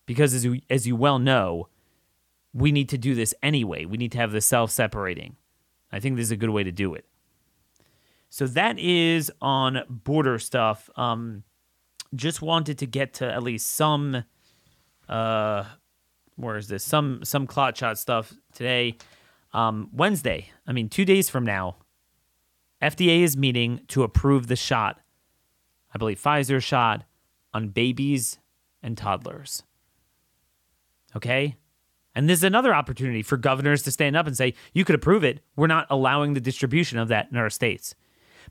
Because 0.05 0.33
as 0.33 0.43
you 0.43 0.61
as 0.69 0.87
you 0.87 0.95
well 0.95 1.19
know, 1.19 1.69
we 2.53 2.71
need 2.71 2.89
to 2.89 2.97
do 2.97 3.15
this 3.15 3.33
anyway. 3.43 3.85
We 3.85 3.97
need 3.97 4.11
to 4.13 4.17
have 4.17 4.31
the 4.31 4.41
self-separating. 4.41 5.35
I 5.91 5.99
think 5.99 6.15
this 6.15 6.25
is 6.25 6.31
a 6.31 6.37
good 6.37 6.49
way 6.49 6.63
to 6.63 6.71
do 6.71 6.93
it. 6.93 7.05
So 8.29 8.45
that 8.47 8.77
is 8.77 9.31
on 9.41 9.81
border 9.89 10.37
stuff. 10.39 10.89
Um, 10.95 11.43
just 12.15 12.41
wanted 12.41 12.77
to 12.79 12.85
get 12.85 13.13
to 13.15 13.31
at 13.31 13.43
least 13.43 13.67
some 13.67 14.23
uh 15.07 15.63
where 16.35 16.57
is 16.57 16.67
this 16.67 16.83
some 16.83 17.23
some 17.23 17.47
clot 17.47 17.75
shot 17.75 17.97
stuff 17.97 18.33
today 18.53 18.95
um 19.53 19.89
wednesday 19.93 20.49
i 20.67 20.71
mean 20.71 20.89
two 20.89 21.05
days 21.05 21.29
from 21.29 21.43
now 21.43 21.75
fda 22.81 23.21
is 23.21 23.35
meeting 23.35 23.81
to 23.87 24.03
approve 24.03 24.47
the 24.47 24.55
shot 24.55 24.99
i 25.93 25.97
believe 25.97 26.21
pfizer 26.21 26.61
shot 26.61 27.03
on 27.53 27.69
babies 27.69 28.39
and 28.83 28.97
toddlers 28.97 29.63
okay 31.15 31.55
And 32.19 32.27
this 32.27 32.39
is 32.39 32.43
another 32.43 32.75
opportunity 32.75 33.21
for 33.21 33.37
governors 33.37 33.81
to 33.83 33.91
stand 33.91 34.17
up 34.17 34.27
and 34.27 34.35
say, 34.35 34.53
you 34.73 34.83
could 34.83 34.95
approve 34.95 35.23
it. 35.23 35.39
We're 35.55 35.67
not 35.67 35.87
allowing 35.89 36.33
the 36.33 36.41
distribution 36.41 36.99
of 36.99 37.07
that 37.07 37.29
in 37.31 37.37
our 37.37 37.49
states. 37.49 37.95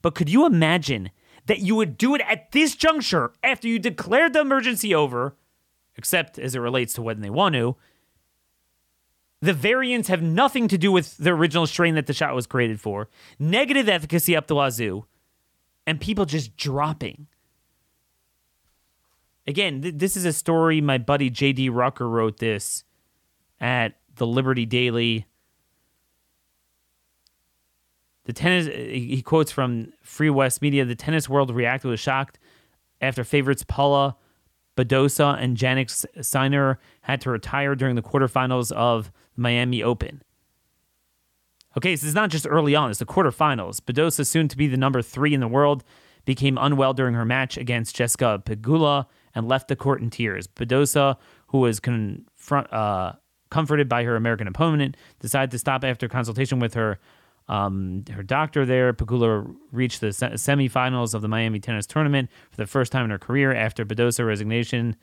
But 0.00 0.14
could 0.14 0.30
you 0.30 0.46
imagine 0.46 1.10
that 1.44 1.58
you 1.58 1.74
would 1.74 1.98
do 1.98 2.14
it 2.14 2.22
at 2.22 2.50
this 2.52 2.74
juncture 2.74 3.30
after 3.42 3.68
you 3.68 3.78
declared 3.78 4.32
the 4.32 4.40
emergency 4.40 4.94
over, 4.94 5.36
except 5.96 6.38
as 6.38 6.54
it 6.54 6.60
relates 6.60 6.94
to 6.94 7.02
when 7.02 7.20
they 7.20 7.28
want 7.28 7.56
to? 7.56 7.76
The 9.42 9.52
variants 9.52 10.08
have 10.08 10.22
nothing 10.22 10.66
to 10.68 10.78
do 10.78 10.90
with 10.90 11.18
the 11.18 11.32
original 11.32 11.66
strain 11.66 11.94
that 11.96 12.06
the 12.06 12.14
shot 12.14 12.34
was 12.34 12.46
created 12.46 12.80
for. 12.80 13.10
Negative 13.38 13.86
efficacy 13.86 14.34
up 14.34 14.46
the 14.46 14.54
wazoo, 14.54 15.04
and 15.86 16.00
people 16.00 16.24
just 16.24 16.56
dropping. 16.56 17.26
Again, 19.46 19.82
th- 19.82 19.96
this 19.98 20.16
is 20.16 20.24
a 20.24 20.32
story 20.32 20.80
my 20.80 20.96
buddy 20.96 21.30
JD 21.30 21.68
Rucker 21.70 22.08
wrote 22.08 22.38
this 22.38 22.84
at 23.60 23.94
the 24.16 24.26
Liberty 24.26 24.66
Daily. 24.66 25.26
The 28.24 28.32
tennis, 28.32 28.66
he 28.66 29.22
quotes 29.22 29.50
from 29.50 29.92
Free 30.02 30.30
West 30.30 30.60
Media 30.60 30.84
the 30.84 30.94
tennis 30.94 31.28
world 31.28 31.50
reacted 31.50 31.90
with 31.90 32.00
shocked 32.00 32.38
after 33.00 33.24
favorites 33.24 33.64
Paula 33.66 34.16
Badosa 34.76 35.36
and 35.42 35.56
Jannik 35.56 36.24
Sinner 36.24 36.78
had 37.00 37.20
to 37.22 37.30
retire 37.30 37.74
during 37.74 37.96
the 37.96 38.02
quarterfinals 38.02 38.70
of 38.72 39.10
Miami 39.34 39.82
Open. 39.82 40.22
Okay, 41.76 41.96
so 41.96 42.06
it's 42.06 42.14
not 42.14 42.30
just 42.30 42.46
early 42.48 42.74
on, 42.74 42.90
it's 42.90 43.00
the 43.00 43.06
quarterfinals. 43.06 43.80
Badosa, 43.80 44.26
soon 44.26 44.46
to 44.48 44.56
be 44.56 44.68
the 44.68 44.76
number 44.76 45.02
three 45.02 45.34
in 45.34 45.40
the 45.40 45.48
world, 45.48 45.84
became 46.24 46.58
unwell 46.58 46.92
during 46.94 47.14
her 47.14 47.24
match 47.24 47.56
against 47.56 47.96
Jessica 47.96 48.42
Pegula 48.44 49.06
and 49.34 49.48
left 49.48 49.68
the 49.68 49.76
court 49.76 50.00
in 50.00 50.10
tears. 50.10 50.46
Badosa, 50.46 51.16
who 51.48 51.58
was 51.58 51.80
confront, 51.80 52.72
uh, 52.72 53.12
comforted 53.50 53.88
by 53.88 54.04
her 54.04 54.16
American 54.16 54.46
opponent, 54.46 54.96
decided 55.20 55.50
to 55.50 55.58
stop 55.58 55.84
after 55.84 56.08
consultation 56.08 56.58
with 56.58 56.74
her 56.74 56.98
um, 57.48 58.04
her 58.12 58.22
doctor 58.22 58.66
there. 58.66 58.92
Pegula 58.92 59.54
reached 59.72 60.00
the 60.00 60.12
se- 60.12 60.32
semifinals 60.32 61.14
of 61.14 61.22
the 61.22 61.28
Miami 61.28 61.58
tennis 61.58 61.86
tournament 61.86 62.28
for 62.50 62.58
the 62.58 62.66
first 62.66 62.92
time 62.92 63.04
in 63.04 63.10
her 63.10 63.18
career 63.18 63.54
after 63.54 63.86
Badosa 63.86 64.26
resignation, 64.26 64.96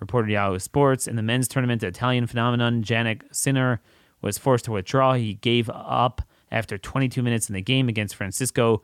reported 0.00 0.30
Yahoo 0.30 0.58
Sports. 0.58 1.06
In 1.06 1.16
the 1.16 1.22
men's 1.22 1.48
tournament, 1.48 1.82
the 1.82 1.88
Italian 1.88 2.26
phenomenon 2.26 2.82
Jannik 2.82 3.22
Sinner 3.30 3.82
was 4.22 4.38
forced 4.38 4.64
to 4.64 4.72
withdraw. 4.72 5.14
He 5.14 5.34
gave 5.34 5.68
up 5.70 6.22
after 6.50 6.78
22 6.78 7.22
minutes 7.22 7.48
in 7.50 7.54
the 7.54 7.62
game 7.62 7.88
against 7.88 8.14
Francisco 8.14 8.82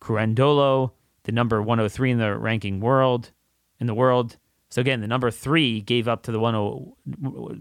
Cerundolo, 0.00 0.90
the 1.22 1.32
number 1.32 1.62
103 1.62 2.10
in 2.10 2.18
the 2.18 2.36
ranking 2.36 2.80
world 2.80 3.30
in 3.80 3.86
the 3.86 3.94
world. 3.94 4.36
So 4.74 4.80
again, 4.80 5.00
the 5.00 5.06
number 5.06 5.30
three 5.30 5.82
gave 5.82 6.08
up 6.08 6.24
to 6.24 6.32
the 6.32 6.40
10, 6.40 6.94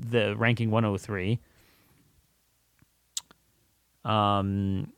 the 0.10 0.34
ranking 0.36 0.72
103. 0.72 1.40
Um, 4.04 4.92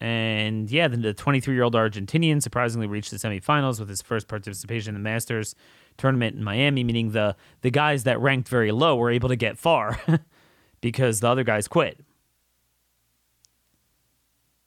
and 0.00 0.70
yeah, 0.70 0.86
the 0.86 1.12
23 1.12 1.52
year 1.52 1.64
old 1.64 1.74
Argentinian 1.74 2.40
surprisingly 2.40 2.86
reached 2.86 3.10
the 3.10 3.16
semifinals 3.16 3.80
with 3.80 3.88
his 3.88 4.00
first 4.00 4.28
participation 4.28 4.94
in 4.94 5.02
the 5.02 5.10
Masters 5.10 5.56
tournament 5.96 6.36
in 6.36 6.44
Miami, 6.44 6.84
meaning 6.84 7.10
the, 7.10 7.34
the 7.62 7.70
guys 7.72 8.04
that 8.04 8.20
ranked 8.20 8.48
very 8.48 8.70
low 8.70 8.94
were 8.94 9.10
able 9.10 9.28
to 9.28 9.34
get 9.34 9.58
far 9.58 10.00
because 10.80 11.18
the 11.18 11.26
other 11.26 11.42
guys 11.42 11.66
quit. 11.66 11.98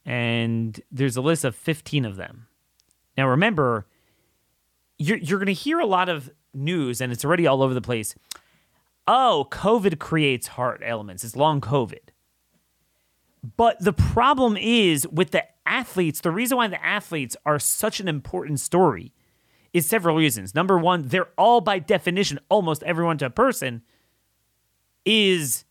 And 0.06 0.82
there's 0.92 1.16
a 1.16 1.22
list 1.22 1.46
of 1.46 1.56
15 1.56 2.04
of 2.04 2.18
them. 2.18 2.48
Now, 3.18 3.30
remember, 3.30 3.86
you're 4.98 5.18
you're 5.18 5.40
going 5.40 5.48
to 5.48 5.54
hear 5.54 5.80
a 5.80 5.86
lot 5.86 6.10
of 6.10 6.30
news, 6.54 7.02
and 7.02 7.12
it's 7.12 7.26
already 7.26 7.48
all 7.48 7.62
over 7.62 7.74
the 7.74 7.82
place. 7.82 8.16
Oh, 9.08 9.48
COVID 9.52 10.00
creates 10.00 10.48
heart 10.48 10.82
elements. 10.84 11.24
It's 11.24 11.36
long 11.36 11.62
COVID. 11.62 12.10
But 13.58 13.80
the 13.80 13.94
problem 13.94 14.58
is 14.58 15.08
with 15.08 15.32
the 15.32 15.44
athletes, 15.66 16.22
the 16.22 16.32
reason 16.32 16.58
why 16.58 16.68
the 16.68 16.84
athletes 16.84 17.38
are 17.46 17.60
such 17.60 18.00
an 18.00 18.08
important 18.08 18.60
story 18.60 19.14
is 19.74 19.86
several 19.86 20.16
reasons. 20.16 20.56
Number 20.56 20.78
one, 20.78 21.04
they're 21.10 21.30
all 21.38 21.62
by 21.62 21.80
definition, 21.80 22.40
almost 22.50 22.82
everyone 22.84 23.18
to 23.20 23.28
a 23.28 23.30
person, 23.30 23.84
is 25.06 25.66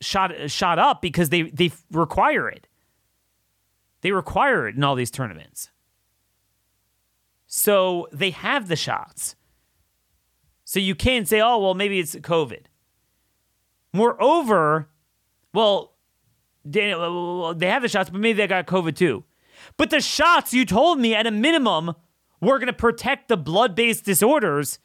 shot 0.00 0.50
shot 0.50 0.78
up 0.78 1.00
because 1.00 1.28
they 1.28 1.42
they 1.42 1.70
require 1.92 2.48
it. 2.48 2.66
They 4.00 4.12
require 4.12 4.66
it 4.66 4.76
in 4.76 4.82
all 4.82 4.94
these 4.94 5.10
tournaments. 5.10 5.70
So 7.56 8.08
they 8.10 8.30
have 8.30 8.66
the 8.66 8.74
shots. 8.74 9.36
So 10.64 10.80
you 10.80 10.96
can't 10.96 11.28
say, 11.28 11.40
oh, 11.40 11.60
well, 11.60 11.74
maybe 11.74 12.00
it's 12.00 12.16
COVID. 12.16 12.62
Moreover, 13.92 14.88
well, 15.52 15.94
Daniel, 16.68 17.54
they 17.54 17.68
have 17.68 17.82
the 17.82 17.88
shots, 17.88 18.10
but 18.10 18.20
maybe 18.20 18.38
they 18.38 18.48
got 18.48 18.66
COVID 18.66 18.96
too. 18.96 19.22
But 19.76 19.90
the 19.90 20.00
shots 20.00 20.52
you 20.52 20.66
told 20.66 20.98
me 20.98 21.14
at 21.14 21.28
a 21.28 21.30
minimum 21.30 21.94
were 22.40 22.58
going 22.58 22.66
to 22.66 22.72
protect 22.72 23.28
the 23.28 23.36
blood 23.36 23.76
based 23.76 24.04
disorders. 24.04 24.80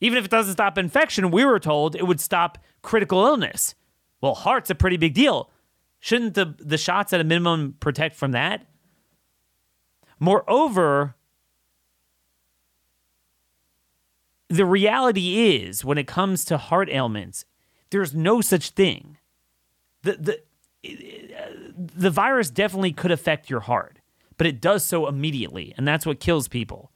Even 0.00 0.18
if 0.18 0.24
it 0.24 0.30
doesn't 0.32 0.54
stop 0.54 0.76
infection, 0.76 1.30
we 1.30 1.44
were 1.44 1.60
told 1.60 1.94
it 1.94 2.08
would 2.08 2.20
stop 2.20 2.58
critical 2.82 3.24
illness. 3.24 3.76
Well, 4.20 4.34
heart's 4.34 4.70
a 4.70 4.74
pretty 4.74 4.96
big 4.96 5.14
deal. 5.14 5.52
Shouldn't 6.00 6.34
the, 6.34 6.56
the 6.58 6.76
shots 6.76 7.12
at 7.12 7.20
a 7.20 7.24
minimum 7.24 7.76
protect 7.78 8.16
from 8.16 8.32
that? 8.32 8.66
Moreover, 10.18 11.14
the 14.48 14.64
reality 14.64 15.56
is 15.56 15.84
when 15.84 15.98
it 15.98 16.06
comes 16.06 16.44
to 16.46 16.56
heart 16.56 16.88
ailments, 16.90 17.44
there's 17.90 18.14
no 18.14 18.40
such 18.40 18.70
thing. 18.70 19.18
The, 20.02 20.40
the, 20.82 21.68
the 21.76 22.10
virus 22.10 22.50
definitely 22.50 22.92
could 22.92 23.10
affect 23.10 23.50
your 23.50 23.60
heart, 23.60 23.98
but 24.36 24.46
it 24.46 24.60
does 24.60 24.84
so 24.84 25.06
immediately, 25.06 25.74
and 25.76 25.86
that's 25.86 26.06
what 26.06 26.20
kills 26.20 26.48
people. 26.48 26.90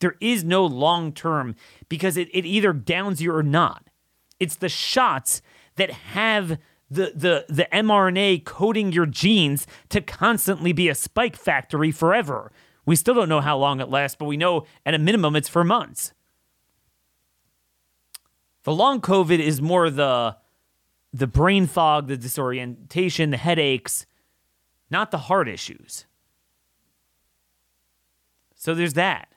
There 0.00 0.16
is 0.20 0.44
no 0.44 0.64
long 0.64 1.12
term 1.12 1.56
because 1.88 2.16
it, 2.16 2.28
it 2.32 2.44
either 2.44 2.72
downs 2.72 3.20
you 3.20 3.34
or 3.34 3.42
not. 3.42 3.88
It's 4.38 4.56
the 4.56 4.68
shots 4.68 5.40
that 5.76 5.90
have 5.90 6.58
the, 6.94 7.12
the, 7.14 7.44
the 7.48 7.68
mRNA 7.72 8.44
coding 8.44 8.92
your 8.92 9.06
genes 9.06 9.66
to 9.90 10.00
constantly 10.00 10.72
be 10.72 10.88
a 10.88 10.94
spike 10.94 11.36
factory 11.36 11.90
forever. 11.90 12.52
We 12.86 12.96
still 12.96 13.14
don't 13.14 13.28
know 13.28 13.40
how 13.40 13.56
long 13.58 13.80
it 13.80 13.88
lasts, 13.88 14.16
but 14.18 14.26
we 14.26 14.36
know 14.36 14.66
at 14.84 14.94
a 14.94 14.98
minimum 14.98 15.36
it's 15.36 15.48
for 15.48 15.64
months. 15.64 16.12
The 18.64 18.72
long 18.72 19.00
COVID 19.00 19.38
is 19.38 19.60
more 19.60 19.90
the 19.90 20.36
the 21.12 21.26
brain 21.28 21.68
fog, 21.68 22.08
the 22.08 22.16
disorientation, 22.16 23.30
the 23.30 23.36
headaches, 23.36 24.04
not 24.90 25.12
the 25.12 25.18
heart 25.18 25.48
issues. 25.48 26.06
So 28.56 28.74
there's 28.74 28.94
that. 28.94 29.28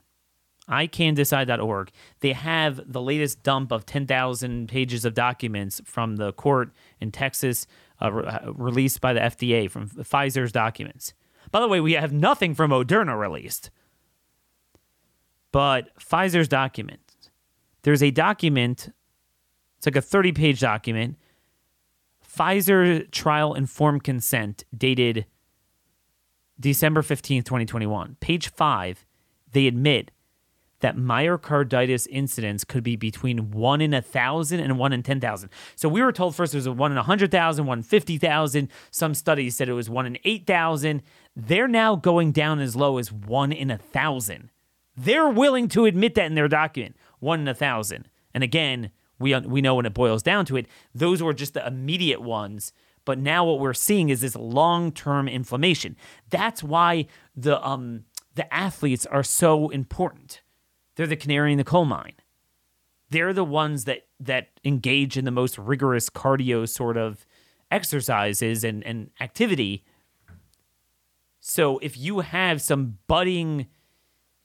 icandecide.org, 0.70 1.91
they 2.22 2.34
have 2.34 2.91
the 2.91 3.01
latest 3.01 3.43
dump 3.43 3.72
of 3.72 3.86
10,000 3.86 4.68
pages 4.68 5.05
of 5.05 5.13
documents 5.13 5.82
from 5.86 6.16
the 6.16 6.34
court 6.34 6.72
in 6.99 7.11
Texas 7.11 7.68
uh, 8.01 8.11
re- 8.11 8.26
uh, 8.26 8.53
released 8.53 9.01
by 9.01 9.13
the 9.13 9.20
FDA 9.20 9.70
from 9.70 9.89
Pfizer's 9.89 10.51
documents. 10.51 11.13
By 11.51 11.59
the 11.59 11.68
way, 11.68 11.80
we 11.80 11.93
have 11.93 12.11
nothing 12.11 12.55
from 12.55 12.72
Moderna 12.72 13.18
released. 13.20 13.70
But 15.51 15.95
Pfizer's 15.97 16.47
documents. 16.47 17.30
There's 17.84 18.03
a 18.03 18.11
document, 18.11 18.89
it's 19.78 19.86
like 19.86 19.95
a 19.95 20.01
30 20.01 20.32
page 20.32 20.59
document 20.59 21.18
Pfizer 22.36 23.09
trial 23.11 23.53
informed 23.53 24.03
consent 24.03 24.66
dated 24.76 25.26
December 26.59 27.01
15th, 27.01 27.45
2021. 27.45 28.18
Page 28.20 28.49
5, 28.49 29.05
they 29.51 29.68
admit 29.68 30.11
that 30.86 30.96
myocarditis 30.96 32.06
incidents 32.12 32.64
could 32.64 32.84
be 32.84 32.96
between 32.96 33.50
1 33.50 33.82
in 33.82 33.92
a 33.92 33.98
1,000 33.98 34.60
and 34.60 34.78
1 34.78 34.94
in 34.94 35.02
10,000. 35.02 35.50
So 35.76 35.90
we 35.90 36.04
were 36.04 36.12
told 36.12 36.36
first 36.36 36.54
it 36.54 36.58
was 36.58 36.68
a 36.68 36.72
1 36.72 36.92
in 36.92 36.96
100,000, 36.96 37.66
1 37.66 37.78
in 37.80 37.84
50,000. 37.84 38.70
Some 38.92 39.16
studies 39.16 39.56
said 39.56 39.68
it 39.68 39.74
was 39.74 39.90
1 39.90 40.06
in 40.06 40.20
8,000. 40.24 41.02
They're 41.36 41.68
now 41.68 41.96
going 41.96 42.34
down 42.34 42.60
as 42.60 42.76
low 42.76 43.00
as 43.00 43.12
1 43.12 43.52
in 43.52 43.72
a 43.72 43.78
1,000. 43.78 44.52
They're 44.96 45.28
willing 45.28 45.70
to 45.70 45.86
admit 45.86 46.14
that 46.14 46.28
in 46.28 46.36
their 46.36 46.48
document, 46.48 46.96
1 47.18 47.40
in 47.40 47.48
a 47.48 47.54
1,000. 47.54 48.08
And 48.36 48.44
again, 48.44 48.92
we 49.18 49.36
we 49.40 49.62
know 49.62 49.74
when 49.74 49.88
it 49.88 49.96
boils 49.96 50.22
down 50.22 50.46
to 50.46 50.56
it, 50.56 50.68
those 50.94 51.24
were 51.24 51.34
just 51.34 51.56
the 51.56 51.66
immediate 51.66 52.22
ones. 52.22 52.74
But 53.06 53.18
now 53.18 53.44
what 53.44 53.60
we're 53.60 53.74
seeing 53.74 54.10
is 54.10 54.22
this 54.22 54.36
long-term 54.36 55.28
inflammation. 55.30 55.96
That's 56.30 56.62
why 56.62 57.08
the 57.36 57.60
um 57.66 58.04
the 58.36 58.54
athletes 58.54 59.08
are 59.08 59.24
so 59.24 59.70
important. 59.70 60.42
They're 60.96 61.08
the 61.08 61.16
canary 61.16 61.52
in 61.52 61.58
the 61.58 61.64
coal 61.64 61.86
mine. 61.86 62.14
They're 63.10 63.34
the 63.34 63.43
ones 63.43 63.86
that 63.86 64.08
that 64.20 64.50
engage 64.64 65.18
in 65.18 65.26
the 65.26 65.32
most 65.32 65.58
rigorous 65.58 66.10
cardio 66.10 66.68
sort 66.68 66.98
of 66.98 67.26
exercises 67.70 68.64
and, 68.64 68.84
and 68.84 69.10
activity. 69.20 69.84
So 71.39 71.78
if 71.80 71.98
you 71.98 72.22
have 72.22 72.62
some 72.62 72.98
budding 73.08 73.68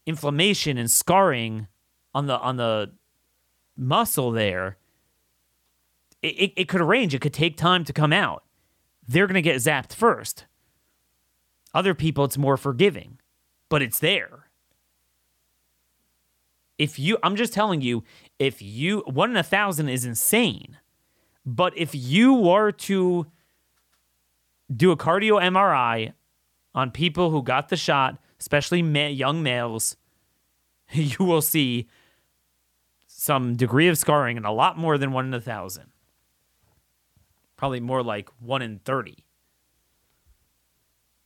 inflammation 0.06 0.76
and 0.76 0.90
scarring 0.90 1.68
on 2.14 2.26
the 2.26 2.38
on 2.38 2.56
the 2.56 2.92
muscle 3.76 4.30
there, 4.30 4.76
it, 6.22 6.34
it, 6.34 6.52
it 6.56 6.68
could 6.68 6.80
arrange. 6.80 7.14
It 7.14 7.20
could 7.20 7.32
take 7.32 7.56
time 7.56 7.84
to 7.84 7.92
come 7.92 8.12
out. 8.12 8.44
They're 9.06 9.26
to 9.26 9.42
get 9.42 9.56
zapped 9.56 9.94
first. 9.94 10.46
Other 11.72 11.94
people, 11.94 12.24
it's 12.24 12.36
more 12.36 12.56
forgiving, 12.56 13.18
but 13.68 13.80
it's 13.80 13.98
there. 13.98 14.49
If 16.80 16.98
you, 16.98 17.18
I'm 17.22 17.36
just 17.36 17.52
telling 17.52 17.82
you, 17.82 18.04
if 18.38 18.62
you, 18.62 19.00
one 19.00 19.28
in 19.28 19.36
a 19.36 19.42
thousand 19.42 19.90
is 19.90 20.06
insane. 20.06 20.78
But 21.44 21.76
if 21.76 21.94
you 21.94 22.32
were 22.32 22.72
to 22.72 23.26
do 24.74 24.90
a 24.90 24.96
cardio 24.96 25.38
MRI 25.42 26.14
on 26.74 26.90
people 26.90 27.32
who 27.32 27.42
got 27.42 27.68
the 27.68 27.76
shot, 27.76 28.16
especially 28.40 28.80
ma- 28.80 29.08
young 29.08 29.42
males, 29.42 29.98
you 30.90 31.22
will 31.22 31.42
see 31.42 31.86
some 33.06 33.56
degree 33.56 33.88
of 33.88 33.98
scarring 33.98 34.38
and 34.38 34.46
a 34.46 34.50
lot 34.50 34.78
more 34.78 34.96
than 34.96 35.12
one 35.12 35.26
in 35.26 35.34
a 35.34 35.40
thousand. 35.40 35.92
Probably 37.58 37.80
more 37.80 38.02
like 38.02 38.30
one 38.38 38.62
in 38.62 38.78
30, 38.78 39.22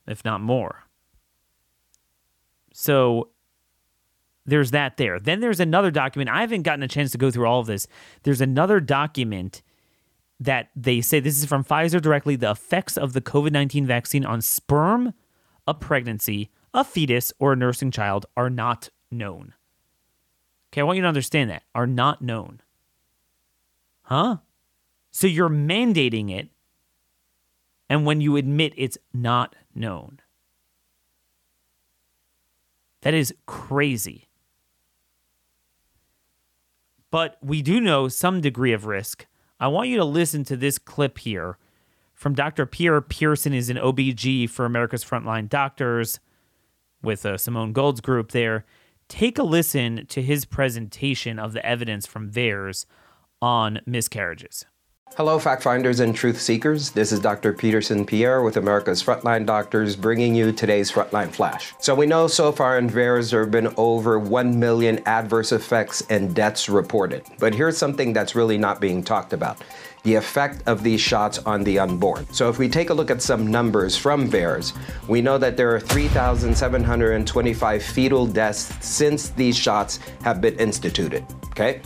if 0.08 0.24
not 0.24 0.40
more. 0.40 0.82
So 2.72 3.28
there's 4.46 4.70
that 4.72 4.96
there. 4.96 5.18
Then 5.18 5.40
there's 5.40 5.60
another 5.60 5.90
document. 5.90 6.30
I 6.30 6.40
haven't 6.40 6.62
gotten 6.62 6.82
a 6.82 6.88
chance 6.88 7.12
to 7.12 7.18
go 7.18 7.30
through 7.30 7.46
all 7.46 7.60
of 7.60 7.66
this. 7.66 7.86
There's 8.22 8.40
another 8.40 8.80
document 8.80 9.62
that 10.38 10.70
they 10.76 11.00
say 11.00 11.20
this 11.20 11.38
is 11.38 11.46
from 11.46 11.64
Pfizer 11.64 12.00
directly 12.00 12.36
the 12.36 12.50
effects 12.50 12.96
of 12.96 13.12
the 13.12 13.20
COVID 13.20 13.52
19 13.52 13.86
vaccine 13.86 14.24
on 14.24 14.42
sperm, 14.42 15.14
a 15.66 15.74
pregnancy, 15.74 16.50
a 16.74 16.84
fetus, 16.84 17.32
or 17.38 17.52
a 17.52 17.56
nursing 17.56 17.90
child 17.90 18.26
are 18.36 18.50
not 18.50 18.90
known. 19.10 19.54
Okay, 20.72 20.80
I 20.80 20.84
want 20.84 20.96
you 20.96 21.02
to 21.02 21.08
understand 21.08 21.50
that 21.50 21.62
are 21.74 21.86
not 21.86 22.20
known. 22.20 22.60
Huh? 24.02 24.38
So 25.10 25.26
you're 25.26 25.48
mandating 25.48 26.30
it, 26.30 26.48
and 27.88 28.04
when 28.04 28.20
you 28.20 28.36
admit 28.36 28.74
it's 28.76 28.98
not 29.12 29.54
known. 29.74 30.20
That 33.02 33.14
is 33.14 33.34
crazy. 33.46 34.28
But 37.14 37.36
we 37.40 37.62
do 37.62 37.80
know 37.80 38.08
some 38.08 38.40
degree 38.40 38.72
of 38.72 38.86
risk. 38.86 39.26
I 39.60 39.68
want 39.68 39.88
you 39.88 39.96
to 39.98 40.04
listen 40.04 40.42
to 40.46 40.56
this 40.56 40.78
clip 40.78 41.18
here 41.18 41.58
from 42.12 42.34
Dr. 42.34 42.66
Pierre 42.66 43.00
Pearson 43.00 43.54
is 43.54 43.70
an 43.70 43.76
OBG 43.76 44.50
for 44.50 44.64
America's 44.64 45.04
Frontline 45.04 45.48
Doctors 45.48 46.18
with 47.04 47.24
uh, 47.24 47.38
Simone 47.38 47.72
Gold's 47.72 48.00
group 48.00 48.32
there 48.32 48.64
take 49.06 49.38
a 49.38 49.44
listen 49.44 50.06
to 50.08 50.22
his 50.22 50.44
presentation 50.44 51.38
of 51.38 51.52
the 51.52 51.64
evidence 51.64 52.04
from 52.04 52.32
theirs 52.32 52.84
on 53.40 53.80
miscarriages. 53.86 54.66
Hello, 55.16 55.38
fact 55.38 55.62
finders 55.62 56.00
and 56.00 56.12
truth 56.12 56.40
seekers. 56.40 56.90
This 56.90 57.12
is 57.12 57.20
Dr. 57.20 57.52
Peterson 57.52 58.04
Pierre 58.04 58.42
with 58.42 58.56
America's 58.56 59.00
Frontline 59.00 59.46
Doctors 59.46 59.94
bringing 59.94 60.34
you 60.34 60.50
today's 60.50 60.90
Frontline 60.90 61.30
Flash. 61.30 61.72
So, 61.78 61.94
we 61.94 62.04
know 62.04 62.26
so 62.26 62.50
far 62.50 62.78
in 62.78 62.90
VAERS 62.90 63.30
there 63.30 63.42
have 63.42 63.52
been 63.52 63.72
over 63.76 64.18
1 64.18 64.58
million 64.58 65.00
adverse 65.06 65.52
effects 65.52 66.02
and 66.10 66.34
deaths 66.34 66.68
reported. 66.68 67.22
But 67.38 67.54
here's 67.54 67.78
something 67.78 68.12
that's 68.12 68.34
really 68.34 68.58
not 68.58 68.80
being 68.80 69.04
talked 69.04 69.32
about 69.32 69.58
the 70.02 70.16
effect 70.16 70.64
of 70.66 70.82
these 70.82 71.00
shots 71.00 71.38
on 71.38 71.62
the 71.62 71.78
unborn. 71.78 72.26
So 72.32 72.48
if 72.48 72.58
we 72.58 72.68
take 72.68 72.90
a 72.90 72.94
look 72.94 73.12
at 73.12 73.22
some 73.22 73.46
numbers 73.46 73.96
from 73.96 74.28
VAERS, 74.28 74.72
we 75.06 75.22
know 75.22 75.38
that 75.38 75.56
there 75.56 75.72
are 75.72 75.80
3,725 75.80 77.82
fetal 77.84 78.26
deaths 78.26 78.84
since 78.84 79.28
these 79.28 79.56
shots 79.56 80.00
have 80.24 80.40
been 80.40 80.58
instituted. 80.58 81.24
Okay? 81.50 81.82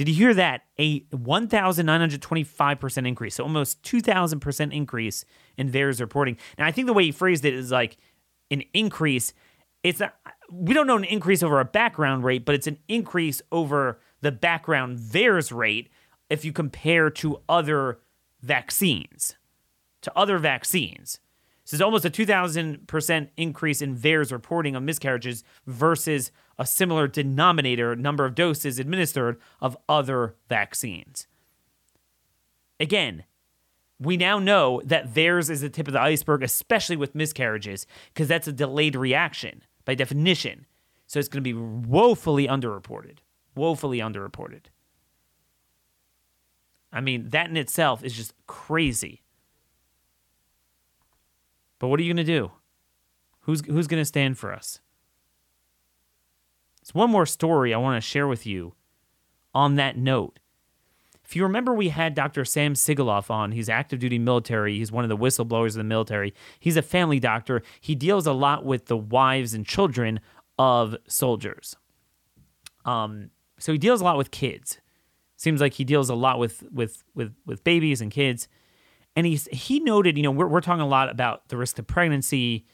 Did 0.00 0.08
you 0.08 0.14
hear 0.14 0.32
that? 0.32 0.62
A 0.78 1.00
1,925% 1.10 3.06
increase, 3.06 3.34
so 3.34 3.44
almost 3.44 3.82
2,000% 3.82 4.72
increase 4.72 5.26
in 5.58 5.70
VAERS 5.70 6.00
reporting. 6.00 6.38
Now, 6.56 6.64
I 6.64 6.72
think 6.72 6.86
the 6.86 6.94
way 6.94 7.04
he 7.04 7.12
phrased 7.12 7.44
it 7.44 7.52
is 7.52 7.70
like 7.70 7.98
an 8.50 8.62
increase. 8.72 9.34
It's 9.82 10.00
not, 10.00 10.14
we 10.50 10.72
don't 10.72 10.86
know 10.86 10.96
an 10.96 11.04
increase 11.04 11.42
over 11.42 11.60
a 11.60 11.66
background 11.66 12.24
rate, 12.24 12.46
but 12.46 12.54
it's 12.54 12.66
an 12.66 12.78
increase 12.88 13.42
over 13.52 14.00
the 14.22 14.32
background 14.32 14.98
VAERS 14.98 15.54
rate 15.54 15.90
if 16.30 16.46
you 16.46 16.52
compare 16.54 17.10
to 17.10 17.42
other 17.46 17.98
vaccines. 18.40 19.36
To 20.00 20.12
other 20.16 20.38
vaccines. 20.38 21.20
So 21.70 21.76
it's 21.76 21.82
almost 21.82 22.04
a 22.04 22.10
2,000% 22.10 23.28
increase 23.36 23.80
in 23.80 23.96
VAERS 23.96 24.32
reporting 24.32 24.74
of 24.74 24.82
miscarriages 24.82 25.44
versus 25.68 26.32
a 26.58 26.66
similar 26.66 27.06
denominator 27.06 27.94
number 27.94 28.24
of 28.24 28.34
doses 28.34 28.80
administered 28.80 29.40
of 29.60 29.76
other 29.88 30.34
vaccines. 30.48 31.28
Again, 32.80 33.22
we 34.00 34.16
now 34.16 34.40
know 34.40 34.82
that 34.84 35.14
VAERS 35.14 35.48
is 35.48 35.60
the 35.60 35.70
tip 35.70 35.86
of 35.86 35.92
the 35.92 36.00
iceberg, 36.00 36.42
especially 36.42 36.96
with 36.96 37.14
miscarriages, 37.14 37.86
because 38.12 38.26
that's 38.26 38.48
a 38.48 38.52
delayed 38.52 38.96
reaction 38.96 39.62
by 39.84 39.94
definition. 39.94 40.66
So 41.06 41.20
it's 41.20 41.28
going 41.28 41.44
to 41.44 41.54
be 41.54 41.54
woefully 41.54 42.48
underreported. 42.48 43.18
Woefully 43.54 44.00
underreported. 44.00 44.62
I 46.92 47.00
mean, 47.00 47.28
that 47.28 47.48
in 47.48 47.56
itself 47.56 48.02
is 48.02 48.14
just 48.14 48.34
crazy. 48.48 49.22
But 51.80 51.88
what 51.88 51.98
are 51.98 52.04
you 52.04 52.14
going 52.14 52.24
to 52.24 52.32
do? 52.32 52.52
Who's 53.40 53.64
who's 53.66 53.88
going 53.88 54.00
to 54.00 54.06
stand 54.06 54.38
for 54.38 54.52
us? 54.52 54.78
It's 56.80 56.94
one 56.94 57.10
more 57.10 57.26
story 57.26 57.74
I 57.74 57.78
want 57.78 58.00
to 58.00 58.08
share 58.08 58.28
with 58.28 58.46
you 58.46 58.74
on 59.52 59.74
that 59.74 59.96
note. 59.96 60.38
If 61.24 61.36
you 61.36 61.42
remember, 61.42 61.72
we 61.72 61.90
had 61.90 62.14
Dr. 62.14 62.44
Sam 62.44 62.74
Sigoloff 62.74 63.30
on. 63.30 63.52
He's 63.52 63.68
active 63.68 64.00
duty 64.00 64.18
military. 64.18 64.78
He's 64.78 64.90
one 64.90 65.04
of 65.04 65.10
the 65.10 65.16
whistleblowers 65.16 65.68
of 65.68 65.74
the 65.74 65.84
military. 65.84 66.34
He's 66.58 66.76
a 66.76 66.82
family 66.82 67.20
doctor. 67.20 67.62
He 67.80 67.94
deals 67.94 68.26
a 68.26 68.32
lot 68.32 68.64
with 68.64 68.86
the 68.86 68.96
wives 68.96 69.54
and 69.54 69.64
children 69.64 70.20
of 70.58 70.96
soldiers. 71.06 71.76
Um, 72.84 73.30
so 73.58 73.72
he 73.72 73.78
deals 73.78 74.00
a 74.00 74.04
lot 74.04 74.16
with 74.16 74.30
kids. 74.30 74.78
Seems 75.36 75.60
like 75.60 75.74
he 75.74 75.84
deals 75.84 76.10
a 76.10 76.14
lot 76.14 76.38
with 76.38 76.64
with 76.70 77.04
with 77.14 77.32
with 77.46 77.64
babies 77.64 78.00
and 78.00 78.10
kids. 78.10 78.48
And 79.16 79.26
he's 79.26 79.46
he 79.52 79.80
noted, 79.80 80.16
you 80.16 80.22
know, 80.22 80.30
we're 80.30 80.46
we're 80.46 80.60
talking 80.60 80.82
a 80.82 80.88
lot 80.88 81.10
about 81.10 81.48
the 81.48 81.56
risk 81.56 81.78
of 81.78 81.86
pregnancy, 81.86 82.66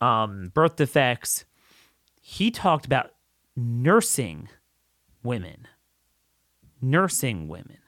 um, 0.00 0.50
birth 0.54 0.76
defects. 0.76 1.44
He 2.20 2.50
talked 2.50 2.86
about 2.86 3.12
nursing 3.56 4.48
women 5.22 5.66
nursing 6.80 7.48
women. 7.48 7.78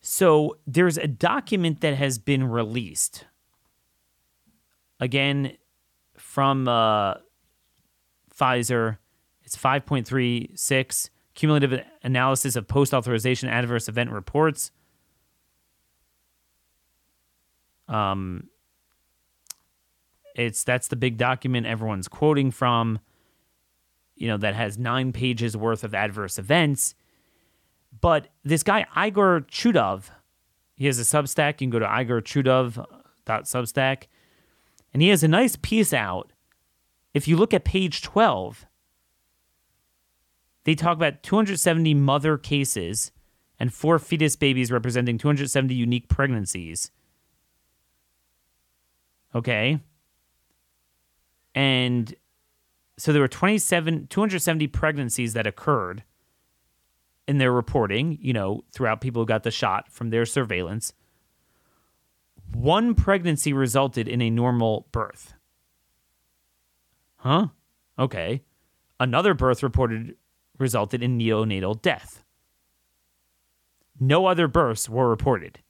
So 0.00 0.58
there's 0.66 0.98
a 0.98 1.06
document 1.06 1.80
that 1.80 1.94
has 1.94 2.18
been 2.18 2.44
released. 2.44 3.24
Again, 5.00 5.56
from 6.16 6.68
uh, 6.68 7.14
Pfizer, 8.34 8.98
it's 9.42 9.56
5.36 9.56 11.10
cumulative 11.34 11.82
analysis 12.02 12.56
of 12.56 12.68
post 12.68 12.92
authorization 12.92 13.48
adverse 13.48 13.88
event 13.88 14.10
reports. 14.10 14.70
Um, 17.88 18.48
it's 20.34 20.64
that's 20.64 20.88
the 20.88 20.96
big 20.96 21.16
document 21.16 21.66
everyone's 21.66 22.08
quoting 22.08 22.50
from. 22.50 22.98
You 24.16 24.28
know 24.28 24.36
that 24.36 24.54
has 24.54 24.78
nine 24.78 25.12
pages 25.12 25.56
worth 25.56 25.84
of 25.84 25.94
adverse 25.94 26.38
events 26.38 26.94
but 28.00 28.28
this 28.42 28.62
guy, 28.62 28.86
Igor 28.96 29.42
Chudov, 29.50 30.04
he 30.74 30.86
has 30.86 30.98
a 30.98 31.02
Substack. 31.02 31.60
You 31.60 31.68
can 31.68 31.70
go 31.70 31.78
to 31.78 31.86
igorchudov.substack. 31.86 34.04
And 34.92 35.02
he 35.02 35.08
has 35.08 35.22
a 35.22 35.28
nice 35.28 35.56
piece 35.56 35.92
out. 35.92 36.32
If 37.14 37.28
you 37.28 37.36
look 37.36 37.54
at 37.54 37.64
page 37.64 38.02
12, 38.02 38.66
they 40.64 40.74
talk 40.74 40.96
about 40.96 41.22
270 41.22 41.94
mother 41.94 42.36
cases 42.38 43.12
and 43.58 43.72
four 43.72 43.98
fetus 43.98 44.36
babies 44.36 44.70
representing 44.72 45.18
270 45.18 45.74
unique 45.74 46.08
pregnancies. 46.08 46.90
Okay. 49.34 49.80
And 51.54 52.14
so 52.98 53.12
there 53.12 53.22
were 53.22 53.28
27 53.28 54.06
270 54.08 54.66
pregnancies 54.68 55.32
that 55.32 55.46
occurred 55.46 56.04
in 57.28 57.38
their 57.38 57.52
reporting, 57.52 58.18
you 58.20 58.32
know, 58.32 58.64
throughout 58.72 59.00
people 59.00 59.22
who 59.22 59.26
got 59.26 59.42
the 59.42 59.50
shot 59.50 59.90
from 59.90 60.10
their 60.10 60.26
surveillance, 60.26 60.92
one 62.52 62.94
pregnancy 62.94 63.52
resulted 63.52 64.08
in 64.08 64.20
a 64.20 64.30
normal 64.30 64.86
birth. 64.92 65.34
Huh? 67.16 67.48
Okay. 67.98 68.42
Another 68.98 69.34
birth 69.34 69.62
reported 69.62 70.16
resulted 70.58 71.02
in 71.02 71.18
neonatal 71.18 71.80
death. 71.80 72.24
No 73.98 74.26
other 74.26 74.48
births 74.48 74.88
were 74.88 75.08
reported. 75.08 75.60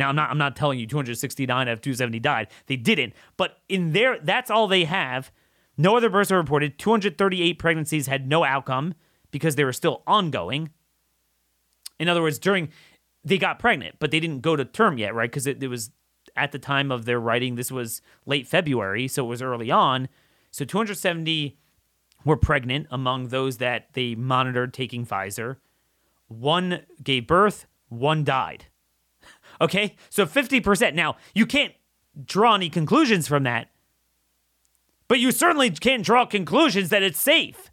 Now 0.00 0.08
I'm 0.08 0.16
not 0.16 0.30
I'm 0.30 0.38
not 0.38 0.56
telling 0.56 0.78
you 0.78 0.86
269 0.86 1.68
out 1.68 1.72
of 1.72 1.82
270 1.82 2.18
died. 2.20 2.48
They 2.66 2.76
didn't, 2.76 3.12
but 3.36 3.58
in 3.68 3.92
there 3.92 4.18
that's 4.18 4.50
all 4.50 4.66
they 4.66 4.84
have. 4.84 5.30
No 5.76 5.94
other 5.96 6.08
births 6.08 6.30
were 6.30 6.38
reported. 6.38 6.78
238 6.78 7.58
pregnancies 7.58 8.06
had 8.06 8.26
no 8.26 8.42
outcome 8.42 8.94
because 9.30 9.56
they 9.56 9.64
were 9.64 9.74
still 9.74 10.02
ongoing. 10.06 10.70
In 11.98 12.08
other 12.08 12.22
words, 12.22 12.38
during 12.38 12.70
they 13.22 13.36
got 13.36 13.58
pregnant, 13.58 13.96
but 13.98 14.10
they 14.10 14.20
didn't 14.20 14.40
go 14.40 14.56
to 14.56 14.64
term 14.64 14.96
yet, 14.96 15.14
right? 15.14 15.30
Because 15.30 15.46
it, 15.46 15.62
it 15.62 15.68
was 15.68 15.90
at 16.34 16.52
the 16.52 16.58
time 16.58 16.90
of 16.90 17.04
their 17.04 17.20
writing, 17.20 17.56
this 17.56 17.70
was 17.70 18.00
late 18.24 18.48
February, 18.48 19.06
so 19.06 19.24
it 19.26 19.28
was 19.28 19.42
early 19.42 19.70
on. 19.70 20.08
So 20.50 20.64
270 20.64 21.58
were 22.24 22.38
pregnant 22.38 22.86
among 22.90 23.28
those 23.28 23.58
that 23.58 23.92
they 23.92 24.14
monitored 24.14 24.72
taking 24.72 25.04
Pfizer. 25.04 25.56
One 26.28 26.86
gave 27.02 27.26
birth, 27.26 27.66
one 27.88 28.24
died. 28.24 28.66
Okay, 29.60 29.96
so 30.08 30.24
50%. 30.24 30.94
Now, 30.94 31.16
you 31.34 31.46
can't 31.46 31.74
draw 32.24 32.54
any 32.54 32.70
conclusions 32.70 33.28
from 33.28 33.42
that, 33.44 33.70
but 35.08 35.18
you 35.18 35.32
certainly 35.32 35.70
can't 35.70 36.04
draw 36.04 36.24
conclusions 36.24 36.88
that 36.88 37.02
it's 37.02 37.20
safe. 37.20 37.70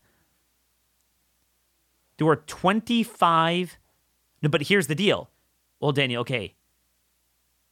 There 2.18 2.28
were 2.28 2.38
25 2.38 3.78
no, 4.42 4.50
but 4.50 4.64
here's 4.64 4.88
the 4.88 4.96
deal. 4.96 5.30
Well, 5.80 5.92
Daniel, 5.92 6.22
okay. 6.22 6.56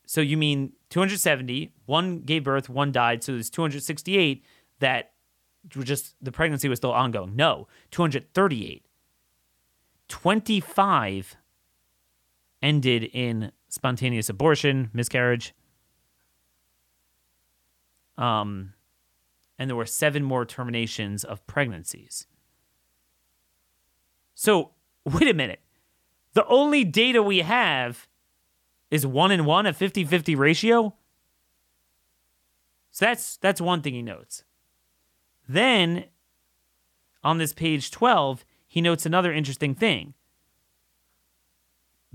So 0.05 0.22
you 0.22 0.38
mean 0.38 0.74
270, 0.89 1.74
one 1.86 2.20
gave 2.20 2.43
birth, 2.43 2.70
one 2.70 2.91
died, 2.91 3.24
so 3.24 3.34
there's 3.34 3.49
268 3.49 4.43
that 4.80 5.13
were 5.76 5.84
just 5.84 6.16
the 6.22 6.32
pregnancy 6.32 6.70
was 6.70 6.78
still 6.78 6.91
ongoing. 6.91 7.36
No, 7.36 7.68
238. 7.91 8.86
25 10.07 11.38
ended 12.61 13.03
in 13.03 13.51
spontaneous 13.76 14.30
abortion, 14.30 14.89
miscarriage. 14.93 15.53
Um, 18.17 18.73
and 19.59 19.69
there 19.69 19.76
were 19.76 19.86
seven 19.86 20.23
more 20.23 20.45
terminations 20.45 21.23
of 21.23 21.45
pregnancies. 21.45 22.26
So, 24.34 24.71
wait 25.03 25.30
a 25.30 25.34
minute. 25.34 25.59
The 26.34 26.45
only 26.47 26.84
data 26.84 27.21
we 27.21 27.39
have 27.39 28.07
is 28.89 29.05
one 29.05 29.32
in 29.32 29.45
one, 29.45 29.65
a 29.65 29.73
50 29.73 30.05
50 30.05 30.36
ratio. 30.36 30.93
So 32.91 33.05
that's 33.05 33.38
that's 33.38 33.59
one 33.59 33.82
thing 33.82 33.93
he 33.93 34.01
notes. 34.01 34.45
Then 35.47 36.05
on 37.23 37.38
this 37.38 37.53
page 37.53 37.91
12, 37.91 38.45
he 38.67 38.82
notes 38.82 39.05
another 39.05 39.34
interesting 39.34 39.76
thing. 39.76 40.13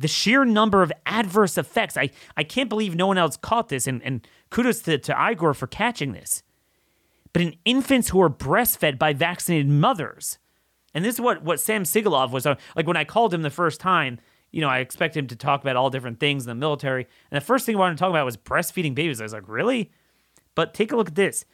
The 0.00 0.08
sheer 0.08 0.46
number 0.46 0.82
of 0.82 0.90
adverse 1.04 1.58
effects. 1.58 1.98
I, 1.98 2.08
I 2.34 2.42
can't 2.42 2.70
believe 2.70 2.94
no 2.94 3.06
one 3.06 3.18
else 3.18 3.36
caught 3.36 3.68
this, 3.68 3.86
and, 3.86 4.02
and 4.02 4.26
kudos 4.48 4.80
to, 4.82 4.96
to 4.96 5.30
Igor 5.30 5.52
for 5.52 5.66
catching 5.66 6.12
this. 6.12 6.42
But 7.34 7.42
in 7.42 7.56
infants 7.66 8.08
who 8.08 8.20
are 8.22 8.30
breastfed 8.30 8.98
by 8.98 9.12
vaccinated 9.12 9.68
mothers, 9.68 10.38
and 10.94 11.04
this 11.04 11.16
is 11.16 11.20
what 11.20 11.42
what 11.42 11.60
Sam 11.60 11.84
Sigoloff 11.84 12.30
was 12.30 12.46
uh, 12.46 12.54
like 12.74 12.86
when 12.86 12.96
I 12.96 13.04
called 13.04 13.34
him 13.34 13.42
the 13.42 13.50
first 13.50 13.78
time. 13.78 14.18
You 14.50 14.62
know, 14.62 14.68
I 14.68 14.78
expect 14.78 15.16
him 15.16 15.28
to 15.28 15.36
talk 15.36 15.62
about 15.62 15.76
all 15.76 15.90
different 15.90 16.18
things 16.18 16.44
in 16.44 16.48
the 16.48 16.54
military, 16.54 17.06
and 17.30 17.40
the 17.40 17.44
first 17.44 17.66
thing 17.66 17.74
he 17.74 17.76
wanted 17.76 17.96
to 17.96 18.00
talk 18.00 18.10
about 18.10 18.24
was 18.24 18.38
breastfeeding 18.38 18.94
babies. 18.94 19.20
I 19.20 19.24
was 19.24 19.34
like, 19.34 19.46
really? 19.48 19.92
But 20.54 20.72
take 20.72 20.92
a 20.92 20.96
look 20.96 21.08
at 21.08 21.14
this. 21.14 21.44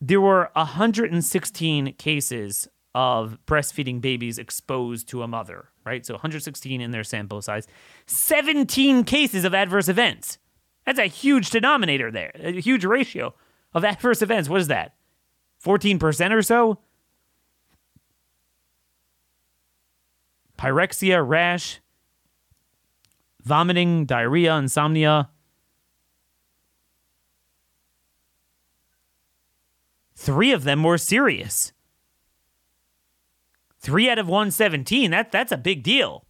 There 0.00 0.20
were 0.20 0.50
116 0.54 1.92
cases 1.94 2.68
of 2.94 3.38
breastfeeding 3.46 4.00
babies 4.00 4.38
exposed 4.38 5.08
to 5.08 5.22
a 5.22 5.28
mother, 5.28 5.68
right? 5.84 6.06
So 6.06 6.14
116 6.14 6.80
in 6.80 6.90
their 6.90 7.04
sample 7.04 7.42
size, 7.42 7.66
17 8.06 9.04
cases 9.04 9.44
of 9.44 9.54
adverse 9.54 9.88
events. 9.88 10.38
That's 10.86 10.98
a 10.98 11.06
huge 11.06 11.50
denominator 11.50 12.10
there, 12.10 12.30
a 12.34 12.60
huge 12.60 12.84
ratio 12.84 13.34
of 13.72 13.84
adverse 13.84 14.22
events. 14.22 14.48
What 14.48 14.60
is 14.60 14.68
that? 14.68 14.94
14% 15.64 16.30
or 16.30 16.42
so? 16.42 16.78
pyrexia, 20.64 21.26
rash, 21.26 21.80
vomiting, 23.42 24.06
diarrhea, 24.06 24.56
insomnia. 24.56 25.28
Three 30.16 30.52
of 30.52 30.64
them 30.64 30.82
were 30.82 30.96
serious. 30.96 31.73
Three 33.84 34.08
out 34.08 34.18
of 34.18 34.26
117, 34.26 35.10
that, 35.10 35.30
that's 35.30 35.52
a 35.52 35.58
big 35.58 35.82
deal. 35.82 36.24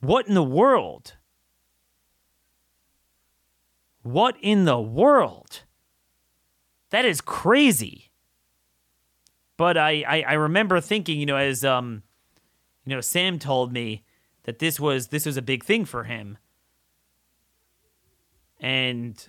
What 0.00 0.26
in 0.26 0.34
the 0.34 0.42
world? 0.42 1.14
What 4.02 4.36
in 4.42 4.64
the 4.64 4.80
world? 4.80 5.62
That 6.90 7.04
is 7.04 7.20
crazy. 7.20 8.10
But 9.56 9.76
I, 9.76 10.02
I, 10.02 10.22
I 10.22 10.32
remember 10.32 10.80
thinking, 10.80 11.20
you 11.20 11.26
know, 11.26 11.36
as 11.36 11.64
um, 11.64 12.02
you 12.84 12.92
know, 12.92 13.00
Sam 13.00 13.38
told 13.38 13.72
me 13.72 14.02
that 14.42 14.58
this 14.58 14.80
was 14.80 15.08
this 15.08 15.26
was 15.26 15.36
a 15.36 15.42
big 15.42 15.62
thing 15.62 15.84
for 15.84 16.02
him. 16.02 16.38
And 18.58 19.28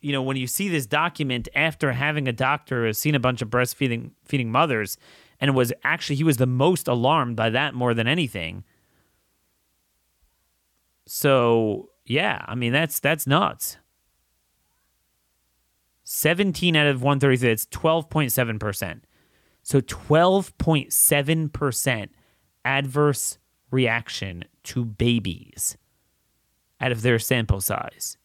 you 0.00 0.12
know, 0.12 0.22
when 0.22 0.36
you 0.36 0.46
see 0.46 0.68
this 0.68 0.86
document 0.86 1.48
after 1.54 1.92
having 1.92 2.28
a 2.28 2.32
doctor 2.32 2.86
has 2.86 2.98
seen 2.98 3.14
a 3.14 3.20
bunch 3.20 3.42
of 3.42 3.48
breastfeeding 3.48 4.12
feeding 4.24 4.50
mothers 4.50 4.96
and 5.40 5.54
was 5.54 5.72
actually 5.84 6.16
he 6.16 6.24
was 6.24 6.36
the 6.36 6.46
most 6.46 6.88
alarmed 6.88 7.36
by 7.36 7.48
that 7.50 7.74
more 7.74 7.94
than 7.94 8.06
anything. 8.06 8.64
So, 11.06 11.88
yeah, 12.04 12.44
I 12.46 12.54
mean 12.54 12.72
that's 12.72 13.00
that's 13.00 13.26
nuts. 13.26 13.78
17 16.04 16.76
out 16.76 16.86
of 16.86 17.02
133, 17.02 17.50
it's 17.50 17.66
12.7%. 17.66 19.00
So 19.62 19.80
12.7% 19.82 22.08
adverse 22.64 23.38
reaction 23.70 24.44
to 24.64 24.86
babies 24.86 25.76
out 26.80 26.92
of 26.92 27.02
their 27.02 27.18
sample 27.18 27.60
size. 27.60 28.17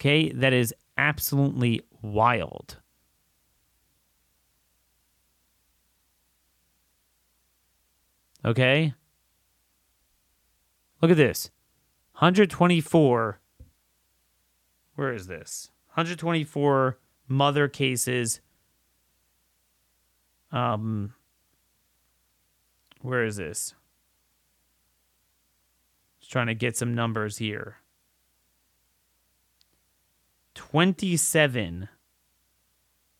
Okay, 0.00 0.30
that 0.30 0.52
is 0.52 0.72
absolutely 0.96 1.82
wild. 2.02 2.76
Okay? 8.44 8.94
Look 11.02 11.10
at 11.10 11.16
this 11.16 11.50
124. 12.14 13.40
Where 14.94 15.12
is 15.12 15.26
this? 15.26 15.70
124 15.90 16.98
mother 17.28 17.68
cases. 17.68 18.40
Um, 20.50 21.14
where 23.02 23.24
is 23.24 23.36
this? 23.36 23.74
Just 26.20 26.32
trying 26.32 26.46
to 26.46 26.54
get 26.54 26.76
some 26.76 26.94
numbers 26.94 27.38
here. 27.38 27.76
27 30.58 31.88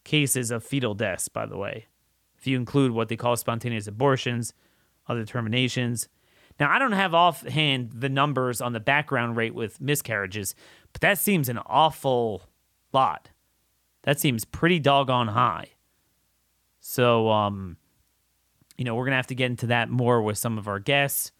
cases 0.02 0.50
of 0.50 0.64
fetal 0.64 0.94
deaths, 0.94 1.28
by 1.28 1.46
the 1.46 1.56
way, 1.56 1.86
if 2.36 2.48
you 2.48 2.56
include 2.56 2.90
what 2.90 3.08
they 3.08 3.16
call 3.16 3.36
spontaneous 3.36 3.86
abortions, 3.86 4.52
other 5.06 5.24
terminations. 5.24 6.08
Now, 6.58 6.68
I 6.68 6.80
don't 6.80 6.90
have 6.92 7.14
offhand 7.14 7.92
the 7.94 8.08
numbers 8.08 8.60
on 8.60 8.72
the 8.72 8.80
background 8.80 9.36
rate 9.36 9.54
with 9.54 9.80
miscarriages, 9.80 10.56
but 10.92 11.00
that 11.00 11.18
seems 11.18 11.48
an 11.48 11.58
awful 11.58 12.42
lot. 12.92 13.30
That 14.02 14.18
seems 14.18 14.44
pretty 14.44 14.80
doggone 14.80 15.28
high. 15.28 15.68
So, 16.80 17.30
um, 17.30 17.76
you 18.76 18.84
know, 18.84 18.96
we're 18.96 19.04
going 19.04 19.12
to 19.12 19.16
have 19.16 19.28
to 19.28 19.36
get 19.36 19.46
into 19.46 19.68
that 19.68 19.90
more 19.90 20.20
with 20.22 20.38
some 20.38 20.58
of 20.58 20.66
our 20.66 20.80
guests 20.80 21.30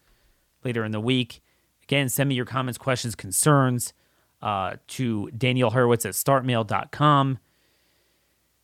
later 0.63 0.85
in 0.85 0.93
the 0.93 1.01
week. 1.01 1.41
Again, 1.83 2.07
send 2.07 2.29
me 2.29 2.35
your 2.35 2.45
comments, 2.45 2.77
questions, 2.77 3.15
concerns 3.15 3.93
uh, 4.41 4.75
to 4.87 5.29
Daniel 5.31 5.69
Horowitz 5.69 6.05
at 6.05 6.13
startmail.com. 6.13 7.39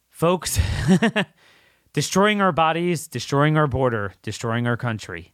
Folks, 0.09 0.59
destroying 1.93 2.41
our 2.41 2.51
bodies, 2.51 3.07
destroying 3.07 3.57
our 3.57 3.67
border, 3.67 4.13
destroying 4.21 4.67
our 4.67 4.78
country. 4.78 5.34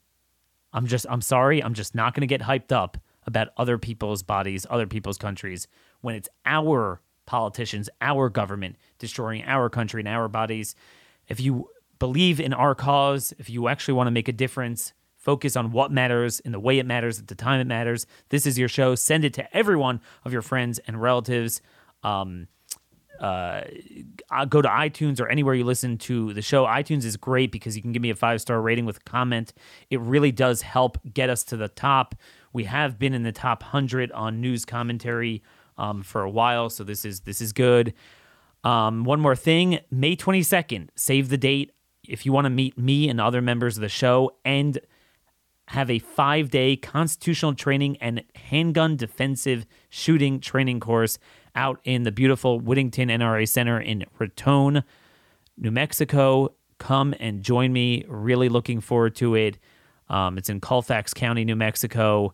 I'm 0.74 0.88
just, 0.88 1.06
I'm 1.10 1.22
sorry, 1.22 1.64
I'm 1.64 1.74
just 1.74 1.94
not 1.94 2.14
going 2.14 2.22
to 2.22 2.28
get 2.28 2.42
hyped 2.42 2.72
up 2.72 2.98
about 3.28 3.50
other 3.58 3.78
people's 3.78 4.24
bodies, 4.24 4.66
other 4.70 4.88
people's 4.88 5.18
countries 5.18 5.68
when 6.02 6.16
it's 6.16 6.30
our 6.46 7.02
politicians, 7.26 7.90
our 8.02 8.30
government 8.30 8.76
destroying 8.98 9.44
our 9.46 9.70
country 9.70 10.02
and 10.02 10.08
our 10.08 10.28
bodies. 10.28 10.76
If 11.28 11.40
you 11.40 11.70
believe 12.00 12.40
in 12.40 12.54
our 12.54 12.74
cause, 12.74 13.34
if 13.38 13.50
you 13.50 13.68
actually 13.68 13.94
want 13.94 14.08
to 14.08 14.12
make 14.12 14.28
a 14.28 14.34
difference, 14.34 14.94
focus 15.22 15.56
on 15.56 15.72
what 15.72 15.92
matters 15.92 16.40
in 16.42 16.52
the 16.52 16.60
way 16.60 16.80
it 16.80 16.86
matters 16.86 17.20
at 17.20 17.28
the 17.28 17.36
time 17.36 17.62
it 17.62 17.68
matters. 17.68 18.06
This 18.30 18.46
is 18.46 18.58
your 18.60 18.68
show. 18.68 18.96
Send 18.96 19.24
it 19.24 19.34
to 19.36 19.56
everyone 19.56 20.02
of 20.26 20.34
your 20.34 20.42
friends 20.42 20.80
and 20.80 21.02
relatives. 21.02 21.62
Um, 22.04 22.48
uh, 23.20 23.62
go 24.50 24.64
to 24.64 24.68
iTunes 24.68 25.22
or 25.22 25.30
anywhere 25.30 25.54
you 25.54 25.64
listen 25.64 25.96
to 25.96 26.34
the 26.34 26.42
show. 26.42 26.66
iTunes 26.66 27.06
is 27.06 27.16
great 27.18 27.52
because 27.52 27.76
you 27.76 27.82
can 27.84 27.92
give 27.92 28.02
me 28.02 28.10
a 28.10 28.16
five 28.16 28.42
star 28.42 28.60
rating 28.60 28.86
with 28.86 28.98
a 28.98 29.02
comment. 29.02 29.54
It 29.92 30.00
really 30.00 30.32
does 30.32 30.64
help 30.64 30.98
get 31.14 31.30
us 31.30 31.44
to 31.46 31.58
the 31.58 31.68
top. 31.68 32.16
We 32.52 32.64
have 32.64 32.98
been 32.98 33.14
in 33.14 33.22
the 33.22 33.32
top 33.32 33.62
hundred 33.62 34.12
on 34.12 34.42
news 34.42 34.66
commentary 34.66 35.44
um, 35.78 36.02
for 36.02 36.24
a 36.24 36.30
while, 36.30 36.72
so 36.72 36.84
this 36.84 37.06
is 37.06 37.22
this 37.22 37.42
is 37.42 37.54
good. 37.54 37.94
Um, 38.64 39.04
one 39.04 39.20
more 39.20 39.36
thing, 39.36 39.80
May 39.92 40.16
twenty 40.16 40.42
second. 40.42 40.92
Save 40.96 41.30
the 41.30 41.38
date 41.38 41.72
if 42.08 42.26
you 42.26 42.34
want 42.34 42.46
to 42.46 42.50
meet 42.50 42.76
me 42.76 43.08
and 43.08 43.22
other 43.22 43.42
members 43.42 43.78
of 43.78 43.82
the 43.82 43.90
show 43.90 44.32
and 44.44 44.80
have 45.72 45.90
a 45.90 46.00
five 46.00 46.50
day 46.50 46.76
constitutional 46.76 47.54
training 47.56 47.96
and 48.02 48.24
handgun 48.36 48.98
defensive 48.98 49.66
shooting 49.90 50.42
training 50.42 50.82
course 50.82 51.18
out 51.56 51.80
in 51.86 52.04
the 52.04 52.12
beautiful 52.12 52.60
Whittington 52.60 53.08
NRA 53.08 53.48
Center 53.48 53.80
in 53.80 54.04
Raton, 54.20 54.84
New 55.58 55.72
Mexico. 55.72 56.54
Come 56.78 57.16
and 57.22 57.42
join 57.42 57.72
me. 57.72 58.04
Really 58.10 58.50
looking 58.50 58.82
forward 58.82 59.16
to 59.16 59.36
it. 59.36 59.60
Um, 60.10 60.38
it's 60.38 60.50
in 60.50 60.60
Colfax 60.60 61.14
County, 61.14 61.46
New 61.46 61.56
Mexico. 61.56 62.34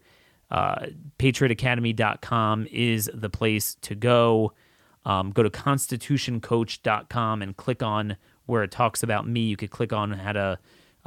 Uh, 0.49 0.87
patriotacademy.com 1.19 2.67
is 2.71 3.07
the 3.13 3.29
place 3.29 3.75
to 3.81 3.93
go. 3.93 4.53
Um, 5.05 5.29
go 5.29 5.43
to 5.43 5.51
constitutioncoach.com 5.51 7.43
and 7.43 7.55
click 7.55 7.83
on 7.83 8.17
where 8.47 8.63
it 8.63 8.71
talks 8.71 9.03
about 9.03 9.27
me. 9.27 9.41
You 9.41 9.57
could 9.57 9.69
click 9.69 9.93
on 9.93 10.11
how 10.13 10.31
to 10.31 10.57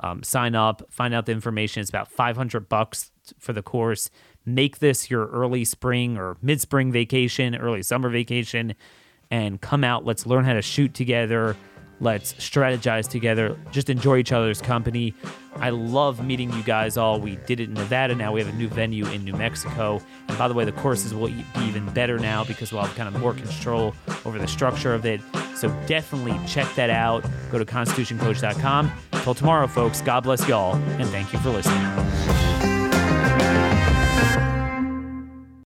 um, 0.03 0.23
sign 0.23 0.55
up, 0.55 0.83
find 0.91 1.15
out 1.15 1.27
the 1.27 1.33
information. 1.33 1.81
It's 1.81 1.91
about 1.91 2.11
500 2.11 2.69
bucks 2.69 3.11
for 3.39 3.53
the 3.53 3.63
course. 3.63 4.11
Make 4.45 4.79
this 4.79 5.11
your 5.11 5.27
early 5.29 5.65
spring 5.65 6.17
or 6.17 6.37
mid 6.43 6.61
spring 6.61 6.91
vacation, 6.93 7.55
early 7.55 7.83
summer 7.83 8.09
vacation, 8.09 8.75
and 9.31 9.61
come 9.61 9.85
out. 9.85 10.05
Let's 10.05 10.27
learn 10.27 10.45
how 10.45 10.55
to 10.55 10.63
shoot 10.63 10.95
together. 10.95 11.57
Let's 12.01 12.33
strategize 12.35 13.09
together. 13.09 13.57
Just 13.71 13.91
enjoy 13.91 14.19
each 14.19 14.33
other's 14.33 14.63
company. 14.63 15.15
I 15.57 15.71
love 15.71 16.25
meeting 16.25 16.51
you 16.53 16.63
guys 16.63 16.97
all. 16.97 17.21
We 17.21 17.37
did 17.47 17.61
it 17.61 17.69
in 17.69 17.75
Nevada. 17.75 18.15
Now 18.15 18.33
we 18.33 18.41
have 18.41 18.49
a 18.49 18.57
new 18.57 18.69
venue 18.69 19.07
in 19.07 19.25
New 19.25 19.35
Mexico. 19.35 20.01
And 20.29 20.39
by 20.39 20.49
the 20.49 20.55
way, 20.55 20.65
the 20.65 20.73
courses 20.73 21.13
will 21.13 21.29
be 21.29 21.45
even 21.61 21.87
better 21.93 22.19
now 22.19 22.45
because 22.45 22.73
we'll 22.73 22.83
have 22.83 22.95
kind 22.97 23.15
of 23.15 23.21
more 23.21 23.35
control 23.35 23.95
over 24.25 24.39
the 24.39 24.49
structure 24.49 24.95
of 24.95 25.05
it. 25.05 25.21
So 25.55 25.69
definitely 25.87 26.41
check 26.47 26.73
that 26.77 26.89
out. 26.89 27.25
Go 27.51 27.59
to 27.59 27.67
constitutioncoach.com. 27.67 28.91
Until 29.13 29.35
tomorrow, 29.35 29.67
folks, 29.67 30.01
God 30.01 30.23
bless 30.23 30.49
y'all, 30.49 30.77
and 30.77 31.07
thank 31.11 31.33
you 31.35 31.39
for 31.41 31.51
listening. 31.51 32.40